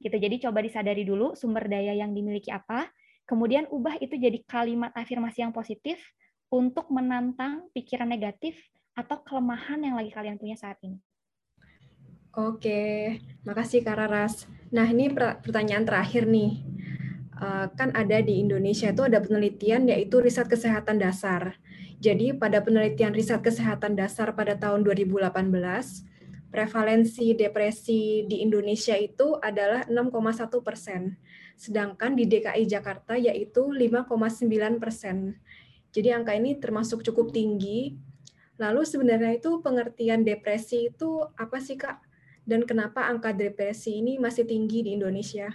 Gitu. 0.00 0.16
Jadi 0.16 0.40
coba 0.48 0.64
disadari 0.64 1.04
dulu 1.04 1.36
sumber 1.36 1.68
daya 1.68 1.92
yang 1.92 2.16
dimiliki 2.16 2.48
apa, 2.48 2.88
Kemudian 3.30 3.70
ubah 3.70 3.94
itu 4.02 4.18
jadi 4.18 4.42
kalimat 4.42 4.90
afirmasi 4.90 5.46
yang 5.46 5.54
positif 5.54 6.02
untuk 6.50 6.90
menantang 6.90 7.70
pikiran 7.70 8.10
negatif 8.10 8.58
atau 8.98 9.22
kelemahan 9.22 9.78
yang 9.86 9.94
lagi 9.94 10.10
kalian 10.10 10.34
punya 10.34 10.58
saat 10.58 10.82
ini. 10.82 10.98
Oke, 12.34 13.22
makasih 13.46 13.86
Kak 13.86 14.02
Raras. 14.02 14.50
Nah 14.74 14.82
ini 14.90 15.14
pertanyaan 15.14 15.86
terakhir 15.86 16.26
nih. 16.26 16.58
Eh, 17.38 17.66
kan 17.78 17.94
ada 17.94 18.18
di 18.18 18.42
Indonesia 18.42 18.90
itu 18.90 19.06
ada 19.06 19.22
penelitian 19.22 19.86
yaitu 19.86 20.18
riset 20.18 20.50
kesehatan 20.50 20.98
dasar. 20.98 21.54
Jadi 22.00 22.32
pada 22.32 22.64
penelitian 22.64 23.12
riset 23.12 23.44
kesehatan 23.44 23.92
dasar 23.92 24.32
pada 24.32 24.56
tahun 24.56 24.82
2018, 24.88 25.30
prevalensi 26.48 27.36
depresi 27.36 28.24
di 28.24 28.40
Indonesia 28.40 28.96
itu 28.96 29.36
adalah 29.38 29.84
6,1 29.86 30.64
persen 30.64 31.20
sedangkan 31.60 32.16
di 32.16 32.24
DKI 32.24 32.64
Jakarta 32.64 33.20
yaitu 33.20 33.68
5,9 33.68 34.80
persen. 34.80 35.36
Jadi 35.92 36.08
angka 36.08 36.32
ini 36.32 36.56
termasuk 36.56 37.04
cukup 37.04 37.36
tinggi. 37.36 38.00
Lalu 38.56 38.88
sebenarnya 38.88 39.36
itu 39.36 39.60
pengertian 39.60 40.24
depresi 40.24 40.88
itu 40.88 41.20
apa 41.36 41.60
sih 41.60 41.76
Kak? 41.76 42.00
Dan 42.48 42.64
kenapa 42.64 43.04
angka 43.12 43.36
depresi 43.36 44.00
ini 44.00 44.16
masih 44.16 44.48
tinggi 44.48 44.80
di 44.80 44.96
Indonesia? 44.96 45.52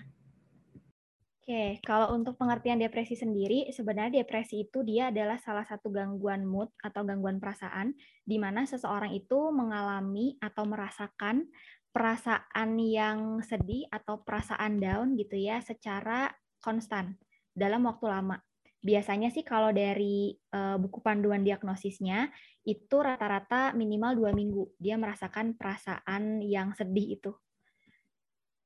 Oke, 1.45 1.77
kalau 1.85 2.17
untuk 2.17 2.41
pengertian 2.41 2.81
depresi 2.81 3.13
sendiri, 3.13 3.69
sebenarnya 3.69 4.25
depresi 4.25 4.65
itu 4.65 4.81
dia 4.81 5.13
adalah 5.13 5.37
salah 5.37 5.61
satu 5.61 5.93
gangguan 5.93 6.41
mood 6.41 6.73
atau 6.81 7.05
gangguan 7.05 7.37
perasaan, 7.37 7.93
di 8.25 8.41
mana 8.41 8.65
seseorang 8.65 9.13
itu 9.13 9.53
mengalami 9.53 10.41
atau 10.41 10.65
merasakan 10.65 11.45
perasaan 11.93 12.81
yang 12.81 13.45
sedih 13.45 13.85
atau 13.93 14.25
perasaan 14.25 14.81
down 14.81 15.13
gitu 15.21 15.37
ya 15.37 15.61
secara 15.61 16.33
konstan 16.65 17.13
dalam 17.53 17.85
waktu 17.85 18.09
lama. 18.09 18.41
Biasanya 18.81 19.29
sih 19.29 19.45
kalau 19.45 19.69
dari 19.69 20.33
uh, 20.49 20.81
buku 20.81 20.97
panduan 21.05 21.45
diagnosisnya 21.45 22.33
itu 22.65 22.97
rata-rata 22.97 23.69
minimal 23.77 24.17
dua 24.17 24.33
minggu 24.33 24.73
dia 24.81 24.97
merasakan 24.97 25.53
perasaan 25.53 26.41
yang 26.41 26.73
sedih 26.73 27.21
itu. 27.21 27.37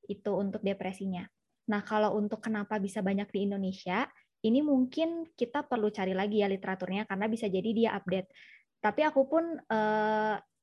Itu 0.07 0.39
untuk 0.39 0.63
depresinya. 0.63 1.27
Nah 1.69 1.85
kalau 1.85 2.17
untuk 2.17 2.41
kenapa 2.41 2.81
bisa 2.81 2.99
banyak 3.05 3.29
di 3.29 3.45
Indonesia, 3.45 4.09
ini 4.41 4.65
mungkin 4.65 5.29
kita 5.37 5.63
perlu 5.69 5.93
cari 5.93 6.17
lagi 6.17 6.41
ya 6.41 6.49
literaturnya 6.49 7.05
karena 7.05 7.25
bisa 7.29 7.45
jadi 7.45 7.69
dia 7.69 7.89
update. 7.95 8.29
Tapi 8.79 9.01
aku 9.05 9.21
pun 9.27 9.43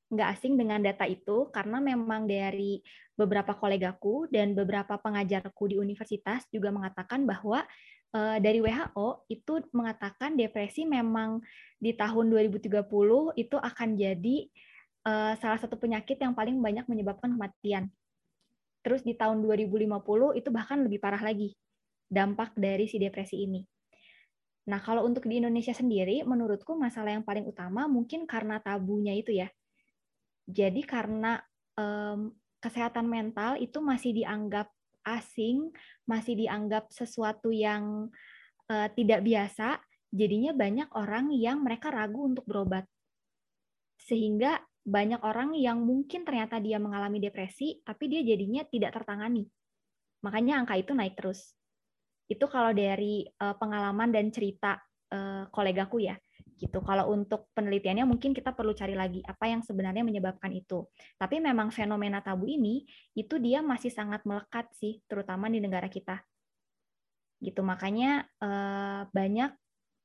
nggak 0.06 0.28
asing 0.38 0.54
dengan 0.54 0.78
data 0.78 1.02
itu 1.02 1.50
karena 1.50 1.82
memang 1.82 2.30
dari 2.30 2.78
beberapa 3.18 3.58
kolegaku 3.58 4.30
dan 4.30 4.54
beberapa 4.54 5.00
pengajarku 5.02 5.72
di 5.72 5.76
universitas 5.82 6.46
juga 6.52 6.70
mengatakan 6.70 7.26
bahwa 7.26 7.66
uh, 8.14 8.38
dari 8.38 8.62
WHO 8.62 9.26
itu 9.26 9.66
mengatakan 9.74 10.38
depresi 10.38 10.86
memang 10.86 11.42
di 11.80 11.96
tahun 11.96 12.30
2030 12.30 12.86
itu 13.34 13.56
akan 13.58 13.88
jadi 13.98 14.36
uh, 15.08 15.32
salah 15.42 15.58
satu 15.58 15.74
penyakit 15.74 16.20
yang 16.22 16.36
paling 16.38 16.60
banyak 16.62 16.86
menyebabkan 16.86 17.34
kematian. 17.34 17.90
Terus 18.86 19.02
di 19.02 19.18
tahun 19.18 19.42
2050 19.42 20.38
itu 20.38 20.48
bahkan 20.54 20.78
lebih 20.78 21.02
parah 21.02 21.18
lagi 21.18 21.50
dampak 22.06 22.54
dari 22.54 22.86
si 22.86 23.02
depresi 23.02 23.42
ini. 23.42 23.58
Nah, 24.70 24.78
kalau 24.78 25.02
untuk 25.02 25.26
di 25.26 25.42
Indonesia 25.42 25.74
sendiri, 25.74 26.22
menurutku 26.22 26.78
masalah 26.78 27.18
yang 27.18 27.26
paling 27.26 27.42
utama 27.42 27.90
mungkin 27.90 28.30
karena 28.30 28.62
tabunya 28.62 29.18
itu 29.18 29.34
ya 29.34 29.50
jadi 30.46 30.78
karena 30.86 31.42
um, 31.74 32.30
kesehatan 32.62 33.10
mental 33.10 33.58
itu 33.58 33.82
masih 33.82 34.14
dianggap 34.14 34.70
asing, 35.02 35.74
masih 36.06 36.38
dianggap 36.38 36.90
sesuatu 36.94 37.50
yang 37.50 38.10
uh, 38.70 38.88
tidak 38.94 39.26
biasa, 39.26 39.82
jadinya 40.14 40.54
banyak 40.54 40.88
orang 40.94 41.34
yang 41.34 41.62
mereka 41.66 41.90
ragu 41.90 42.30
untuk 42.30 42.46
berobat. 42.46 42.86
Sehingga 43.98 44.62
banyak 44.86 45.18
orang 45.26 45.58
yang 45.58 45.82
mungkin 45.82 46.22
ternyata 46.22 46.62
dia 46.62 46.78
mengalami 46.78 47.18
depresi, 47.18 47.82
tapi 47.82 48.06
dia 48.06 48.22
jadinya 48.22 48.62
tidak 48.62 48.94
tertangani. 48.94 49.42
Makanya 50.22 50.62
angka 50.62 50.78
itu 50.78 50.94
naik 50.94 51.18
terus. 51.18 51.50
Itu 52.30 52.46
kalau 52.46 52.70
dari 52.70 53.26
uh, 53.26 53.58
pengalaman 53.58 54.14
dan 54.14 54.30
cerita 54.30 54.78
uh, 55.10 55.50
kolegaku 55.50 56.06
ya 56.06 56.14
gitu. 56.56 56.80
Kalau 56.80 57.12
untuk 57.12 57.52
penelitiannya 57.52 58.08
mungkin 58.08 58.32
kita 58.32 58.56
perlu 58.56 58.72
cari 58.72 58.96
lagi 58.96 59.20
apa 59.26 59.44
yang 59.50 59.60
sebenarnya 59.60 60.02
menyebabkan 60.02 60.50
itu. 60.56 60.88
Tapi 61.20 61.42
memang 61.42 61.68
fenomena 61.68 62.24
tabu 62.24 62.48
ini 62.48 62.86
itu 63.12 63.36
dia 63.36 63.60
masih 63.60 63.92
sangat 63.92 64.24
melekat 64.24 64.72
sih, 64.72 65.04
terutama 65.04 65.52
di 65.52 65.60
negara 65.60 65.86
kita. 65.92 66.24
Gitu 67.36 67.60
makanya 67.60 68.24
eh, 68.40 69.02
banyak 69.12 69.52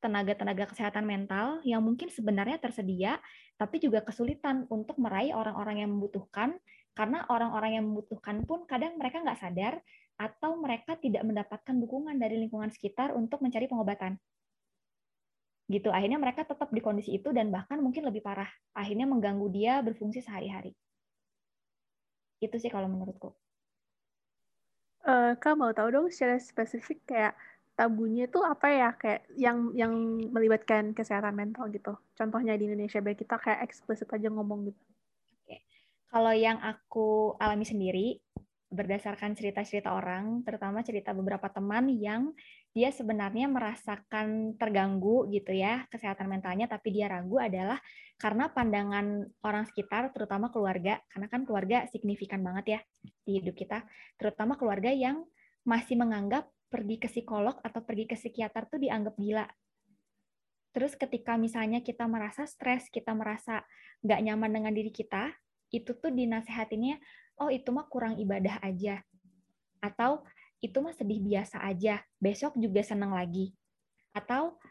tenaga-tenaga 0.02 0.74
kesehatan 0.74 1.06
mental 1.06 1.62
yang 1.62 1.86
mungkin 1.86 2.10
sebenarnya 2.10 2.58
tersedia, 2.58 3.22
tapi 3.56 3.78
juga 3.78 4.02
kesulitan 4.02 4.66
untuk 4.74 4.98
meraih 4.98 5.38
orang-orang 5.38 5.86
yang 5.86 5.94
membutuhkan, 5.94 6.58
karena 6.98 7.24
orang-orang 7.30 7.78
yang 7.80 7.86
membutuhkan 7.88 8.44
pun 8.44 8.66
kadang 8.66 8.98
mereka 8.98 9.22
nggak 9.22 9.40
sadar 9.40 9.80
atau 10.18 10.58
mereka 10.60 10.98
tidak 11.00 11.24
mendapatkan 11.24 11.76
dukungan 11.78 12.18
dari 12.18 12.42
lingkungan 12.42 12.74
sekitar 12.74 13.14
untuk 13.14 13.40
mencari 13.40 13.70
pengobatan. 13.70 14.18
Gitu 15.72 15.88
akhirnya 15.88 16.20
mereka 16.20 16.44
tetap 16.44 16.68
di 16.74 16.84
kondisi 16.84 17.16
itu 17.16 17.32
dan 17.32 17.48
bahkan 17.48 17.80
mungkin 17.80 18.04
lebih 18.04 18.20
parah 18.20 18.50
akhirnya 18.76 19.08
mengganggu 19.08 19.48
dia 19.54 19.80
berfungsi 19.80 20.20
sehari-hari. 20.20 20.76
Itu 22.44 22.58
sih 22.60 22.68
kalau 22.68 22.92
menurutku. 22.92 23.32
Uh, 25.02 25.34
kak 25.42 25.58
mau 25.58 25.74
tahu 25.74 25.90
dong 25.90 26.08
secara 26.14 26.38
spesifik 26.38 27.02
kayak 27.10 27.34
tabunya 27.76 28.30
itu 28.30 28.40
apa 28.44 28.68
ya 28.70 28.90
kayak 28.94 29.22
yang 29.40 29.72
yang 29.74 29.94
melibatkan 30.30 30.94
kesehatan 30.94 31.34
mental 31.34 31.72
gitu. 31.72 31.98
Contohnya 32.14 32.54
di 32.60 32.70
Indonesia 32.70 33.02
biar 33.02 33.18
kita 33.18 33.36
kayak 33.40 33.66
eksplisit 33.66 34.12
aja 34.12 34.30
ngomong 34.30 34.70
gitu. 34.70 34.84
Oke. 35.42 35.58
kalau 36.12 36.34
yang 36.36 36.60
aku 36.60 37.34
alami 37.40 37.64
sendiri 37.64 38.20
berdasarkan 38.72 39.36
cerita-cerita 39.36 39.92
orang, 39.92 40.48
terutama 40.48 40.80
cerita 40.80 41.12
beberapa 41.12 41.52
teman 41.52 41.92
yang 41.92 42.32
dia 42.72 42.88
sebenarnya 42.88 43.52
merasakan 43.52 44.56
terganggu 44.56 45.28
gitu 45.28 45.52
ya 45.52 45.84
kesehatan 45.92 46.32
mentalnya 46.32 46.72
tapi 46.72 46.96
dia 46.96 47.12
ragu 47.12 47.36
adalah 47.36 47.76
karena 48.16 48.48
pandangan 48.48 49.28
orang 49.44 49.68
sekitar 49.68 50.16
terutama 50.16 50.48
keluarga. 50.56 51.04
Karena 51.12 51.28
kan 51.28 51.44
keluarga 51.44 51.84
signifikan 51.92 52.40
banget 52.40 52.66
ya 52.78 52.80
di 53.28 53.44
hidup 53.44 53.60
kita. 53.60 53.84
Terutama 54.16 54.56
keluarga 54.56 54.88
yang 54.88 55.28
masih 55.68 56.00
menganggap 56.00 56.48
pergi 56.72 56.96
ke 56.96 57.12
psikolog 57.12 57.60
atau 57.60 57.84
pergi 57.84 58.08
ke 58.08 58.16
psikiater 58.16 58.72
tuh 58.72 58.80
dianggap 58.80 59.20
gila 59.20 59.44
terus 60.72 60.96
ketika 60.96 61.36
misalnya 61.36 61.84
kita 61.84 62.08
merasa 62.08 62.48
stres 62.48 62.88
kita 62.88 63.12
merasa 63.12 63.68
nggak 64.08 64.20
nyaman 64.24 64.52
dengan 64.56 64.72
diri 64.72 64.90
kita 64.90 65.36
itu 65.76 65.92
tuh 66.00 66.16
dinasehatinnya 66.16 66.96
oh 67.44 67.52
itu 67.52 67.76
mah 67.76 67.92
kurang 67.92 68.16
ibadah 68.16 68.64
aja 68.64 69.04
atau 69.84 70.24
itu 70.62 70.78
mah 70.78 70.94
sedih 70.94 71.20
biasa 71.20 71.58
aja, 71.66 72.06
besok 72.22 72.54
juga 72.62 72.86
senang 72.86 73.18
lagi. 73.18 73.50
Atau 74.14 74.62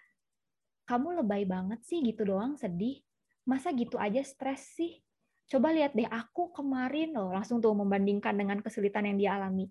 kamu 0.87 1.23
lebay 1.23 1.43
banget 1.45 1.83
sih 1.83 1.99
gitu 2.07 2.23
doang 2.23 2.55
sedih, 2.55 3.03
masa 3.43 3.75
gitu 3.75 3.99
aja 3.99 4.23
stres 4.23 4.71
sih? 4.79 5.03
Coba 5.51 5.75
lihat 5.75 5.99
deh 5.99 6.07
aku 6.07 6.55
kemarin 6.55 7.11
loh, 7.11 7.35
langsung 7.35 7.59
tuh 7.59 7.75
membandingkan 7.75 8.39
dengan 8.39 8.63
kesulitan 8.63 9.11
yang 9.11 9.19
dia 9.19 9.31
alami. 9.35 9.67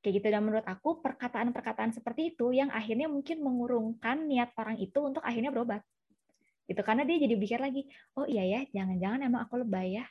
Kayak 0.00 0.14
gitu. 0.20 0.26
Dan 0.32 0.42
menurut 0.48 0.64
aku 0.64 1.04
perkataan-perkataan 1.04 1.92
seperti 1.92 2.32
itu 2.32 2.56
yang 2.56 2.72
akhirnya 2.72 3.06
mungkin 3.06 3.44
mengurungkan 3.44 4.24
niat 4.24 4.56
orang 4.56 4.80
itu 4.80 4.96
untuk 5.04 5.20
akhirnya 5.20 5.52
berobat. 5.52 5.84
Itu 6.64 6.80
karena 6.80 7.04
dia 7.04 7.20
jadi 7.20 7.34
pikir 7.36 7.60
lagi, 7.60 7.84
oh 8.16 8.24
iya 8.24 8.46
ya, 8.46 8.60
jangan-jangan 8.72 9.26
emang 9.26 9.44
aku 9.44 9.60
lebay 9.60 10.00
ya. 10.00 10.04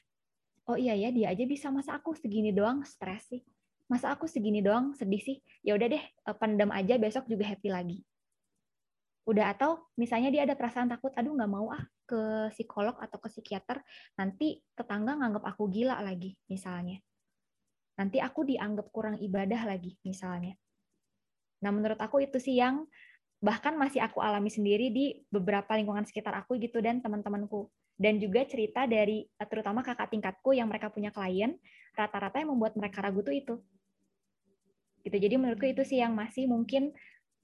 Oh 0.70 0.78
iya 0.78 0.94
ya, 0.94 1.10
dia 1.10 1.34
aja 1.34 1.44
bisa. 1.50 1.74
Masa 1.74 1.98
aku 1.98 2.14
segini 2.14 2.54
doang 2.54 2.86
stres 2.86 3.26
sih? 3.34 3.42
Masa 3.90 4.14
aku 4.14 4.30
segini 4.30 4.62
doang 4.62 4.94
sedih 4.94 5.18
sih? 5.18 5.38
Ya 5.66 5.74
udah 5.74 5.88
deh 5.90 6.04
eh, 6.04 6.36
pendam 6.38 6.70
aja 6.70 7.02
besok 7.02 7.26
juga 7.26 7.50
happy 7.50 7.74
lagi. 7.74 7.98
Udah. 9.26 9.50
Atau 9.58 9.90
misalnya 9.98 10.30
dia 10.30 10.46
ada 10.46 10.54
perasaan 10.54 10.86
takut 10.94 11.10
aduh 11.18 11.34
nggak 11.34 11.50
mau 11.50 11.74
ah 11.74 11.82
ke 12.06 12.54
psikolog 12.54 12.94
atau 13.02 13.18
ke 13.18 13.34
psikiater. 13.34 13.82
Nanti 14.22 14.62
tetangga 14.78 15.18
nganggap 15.18 15.42
aku 15.50 15.66
gila 15.74 15.98
lagi 16.06 16.38
misalnya 16.46 17.02
nanti 18.00 18.24
aku 18.24 18.48
dianggap 18.48 18.88
kurang 18.96 19.20
ibadah 19.20 19.68
lagi 19.68 20.00
misalnya. 20.08 20.56
Nah 21.60 21.76
menurut 21.76 22.00
aku 22.00 22.24
itu 22.24 22.40
sih 22.40 22.56
yang 22.56 22.88
bahkan 23.44 23.76
masih 23.76 24.00
aku 24.00 24.24
alami 24.24 24.48
sendiri 24.48 24.88
di 24.88 25.20
beberapa 25.28 25.76
lingkungan 25.76 26.08
sekitar 26.08 26.32
aku 26.40 26.56
gitu 26.56 26.80
dan 26.80 27.04
teman-temanku. 27.04 27.68
Dan 28.00 28.16
juga 28.16 28.48
cerita 28.48 28.88
dari 28.88 29.28
eh, 29.28 29.48
terutama 29.52 29.84
kakak 29.84 30.16
tingkatku 30.16 30.56
yang 30.56 30.72
mereka 30.72 30.88
punya 30.88 31.12
klien 31.12 31.60
rata-rata 31.92 32.40
yang 32.40 32.56
membuat 32.56 32.80
mereka 32.80 33.04
ragu 33.04 33.20
tuh 33.20 33.36
itu. 33.36 33.60
Gitu. 35.04 35.16
Jadi 35.20 35.36
menurutku 35.36 35.68
itu 35.68 35.84
sih 35.84 36.00
yang 36.00 36.16
masih 36.16 36.48
mungkin 36.48 36.96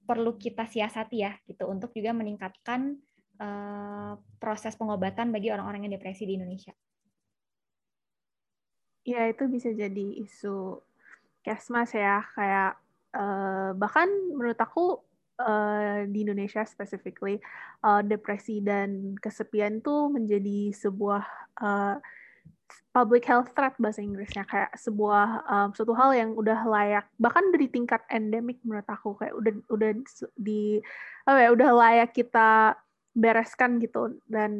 perlu 0.08 0.40
kita 0.40 0.64
siasati 0.64 1.16
ya 1.20 1.36
gitu 1.44 1.68
untuk 1.68 1.92
juga 1.92 2.16
meningkatkan 2.16 2.96
uh, 3.42 4.14
proses 4.40 4.72
pengobatan 4.78 5.28
bagi 5.28 5.52
orang-orang 5.52 5.88
yang 5.90 6.00
depresi 6.00 6.24
di 6.24 6.40
Indonesia. 6.40 6.72
Ya 9.06 9.30
itu 9.30 9.46
bisa 9.46 9.70
jadi 9.70 10.06
isu 10.18 10.82
kesmas 11.46 11.94
ya 11.94 12.26
kayak 12.34 12.74
uh, 13.14 13.70
bahkan 13.78 14.10
menurut 14.34 14.58
aku 14.58 14.98
uh, 15.38 16.02
di 16.10 16.26
Indonesia 16.26 16.66
specifically 16.66 17.38
uh, 17.86 18.02
depresi 18.02 18.58
dan 18.58 19.14
kesepian 19.22 19.78
tuh 19.78 20.10
menjadi 20.10 20.74
sebuah 20.74 21.22
uh, 21.62 21.96
public 22.90 23.28
health 23.28 23.52
threat 23.54 23.76
bahasa 23.78 24.02
Inggrisnya. 24.02 24.42
Kayak 24.48 24.74
sebuah 24.74 25.46
um, 25.46 25.68
suatu 25.76 25.94
hal 25.94 26.16
yang 26.16 26.30
udah 26.34 26.66
layak 26.66 27.06
bahkan 27.20 27.46
dari 27.52 27.68
tingkat 27.70 28.02
endemik 28.10 28.58
menurut 28.66 28.88
aku. 28.88 29.14
Kayak 29.20 29.34
udah 29.38 29.52
udah 29.70 29.90
di 30.34 30.80
apa 31.28 31.38
ya 31.46 31.50
udah 31.52 31.70
layak 31.76 32.10
kita 32.16 32.74
bereskan 33.14 33.78
gitu. 33.78 34.18
Dan 34.26 34.52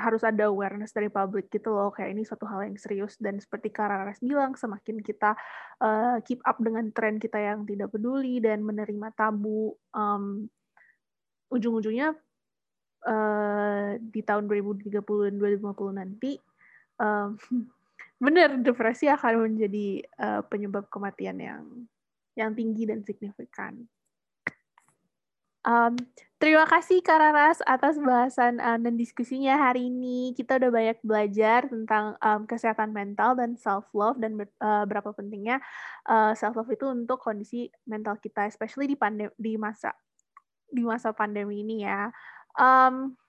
harus 0.00 0.24
ada 0.24 0.48
awareness 0.48 0.96
dari 0.96 1.12
publik 1.12 1.52
gitu 1.52 1.70
loh 1.70 1.92
kayak 1.92 2.16
ini 2.16 2.24
suatu 2.24 2.48
hal 2.48 2.64
yang 2.64 2.80
serius 2.80 3.20
dan 3.20 3.36
seperti 3.36 3.68
Karares 3.68 4.18
bilang 4.24 4.56
semakin 4.56 5.04
kita 5.04 5.36
uh, 5.84 6.18
keep 6.24 6.40
up 6.48 6.56
dengan 6.58 6.88
tren 6.90 7.20
kita 7.20 7.36
yang 7.36 7.68
tidak 7.68 7.92
peduli 7.92 8.40
dan 8.40 8.64
menerima 8.64 9.12
tabu 9.12 9.76
um, 9.92 10.48
ujung-ujungnya 11.52 12.16
uh, 13.04 13.90
di 14.00 14.20
tahun 14.24 14.48
2030 14.48 14.90
dan 15.04 15.34
2050 15.36 16.00
nanti 16.00 16.32
um, 16.96 17.36
benar 18.24 18.56
depresi 18.60 19.08
akan 19.08 19.52
menjadi 19.52 20.04
uh, 20.20 20.40
penyebab 20.48 20.88
kematian 20.88 21.36
yang 21.40 21.64
yang 22.38 22.56
tinggi 22.56 22.88
dan 22.88 23.04
signifikan. 23.04 23.84
Um, 25.60 25.92
terima 26.40 26.64
kasih 26.64 27.04
Kararas 27.04 27.60
atas 27.68 28.00
bahasan 28.00 28.56
uh, 28.58 28.80
dan 28.80 28.96
diskusinya 28.96 29.60
hari 29.60 29.92
ini. 29.92 30.32
Kita 30.32 30.56
udah 30.56 30.72
banyak 30.72 30.98
belajar 31.04 31.68
tentang 31.68 32.16
um, 32.18 32.48
kesehatan 32.48 32.96
mental 32.96 33.36
dan 33.36 33.60
self 33.60 33.84
love 33.92 34.16
dan 34.16 34.40
ber, 34.40 34.48
uh, 34.58 34.88
berapa 34.88 35.12
pentingnya 35.12 35.60
uh, 36.08 36.32
self 36.32 36.56
love 36.56 36.72
itu 36.72 36.88
untuk 36.88 37.20
kondisi 37.20 37.68
mental 37.84 38.16
kita, 38.16 38.48
especially 38.48 38.88
di 38.88 38.96
pandemi 38.96 39.30
di 39.36 39.60
masa 39.60 39.92
di 40.72 40.80
masa 40.80 41.12
pandemi 41.12 41.60
ini 41.60 41.84
ya. 41.84 42.08
Um, 42.56 43.19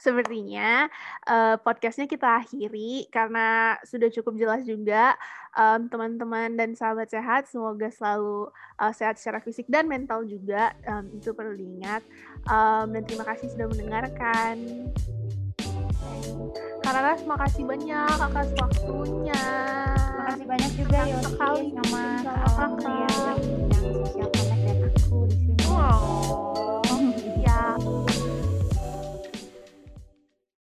sepertinya 0.00 0.88
uh, 1.28 1.60
podcastnya 1.60 2.08
kita 2.08 2.40
akhiri 2.42 3.06
karena 3.12 3.76
sudah 3.84 4.08
cukup 4.08 4.34
jelas 4.40 4.64
juga 4.64 5.14
um, 5.54 5.86
teman-teman 5.86 6.56
dan 6.56 6.72
sahabat 6.74 7.12
sehat. 7.12 7.46
Semoga 7.46 7.92
selalu 7.92 8.50
uh, 8.80 8.92
sehat 8.96 9.20
secara 9.20 9.38
fisik 9.44 9.68
dan 9.68 9.86
mental 9.86 10.24
juga 10.24 10.72
um, 10.88 11.04
itu 11.14 11.30
perlu 11.36 11.54
diingat. 11.54 12.02
Um, 12.48 12.96
dan 12.96 13.02
terima 13.06 13.24
kasih 13.28 13.52
sudah 13.52 13.66
mendengarkan. 13.68 14.54
Karena 16.80 17.14
terima 17.14 17.36
kasih 17.38 17.62
banyak 17.68 18.16
atas 18.18 18.48
waktunya. 18.58 19.44
Terima 19.94 20.24
kasih 20.32 20.46
banyak 20.48 20.72
juga 20.74 20.98
ya. 21.06 21.18
sekali. 21.22 21.66
sama, 21.76 22.04
sama 22.24 22.42
kakak 22.56 22.96
yang 23.70 23.84
sosial 23.94 24.28
connect 24.32 24.62
dan 24.64 24.76
aku 24.88 25.16
di 25.28 25.36
sini. 25.38 25.64
Wow. 25.70 26.69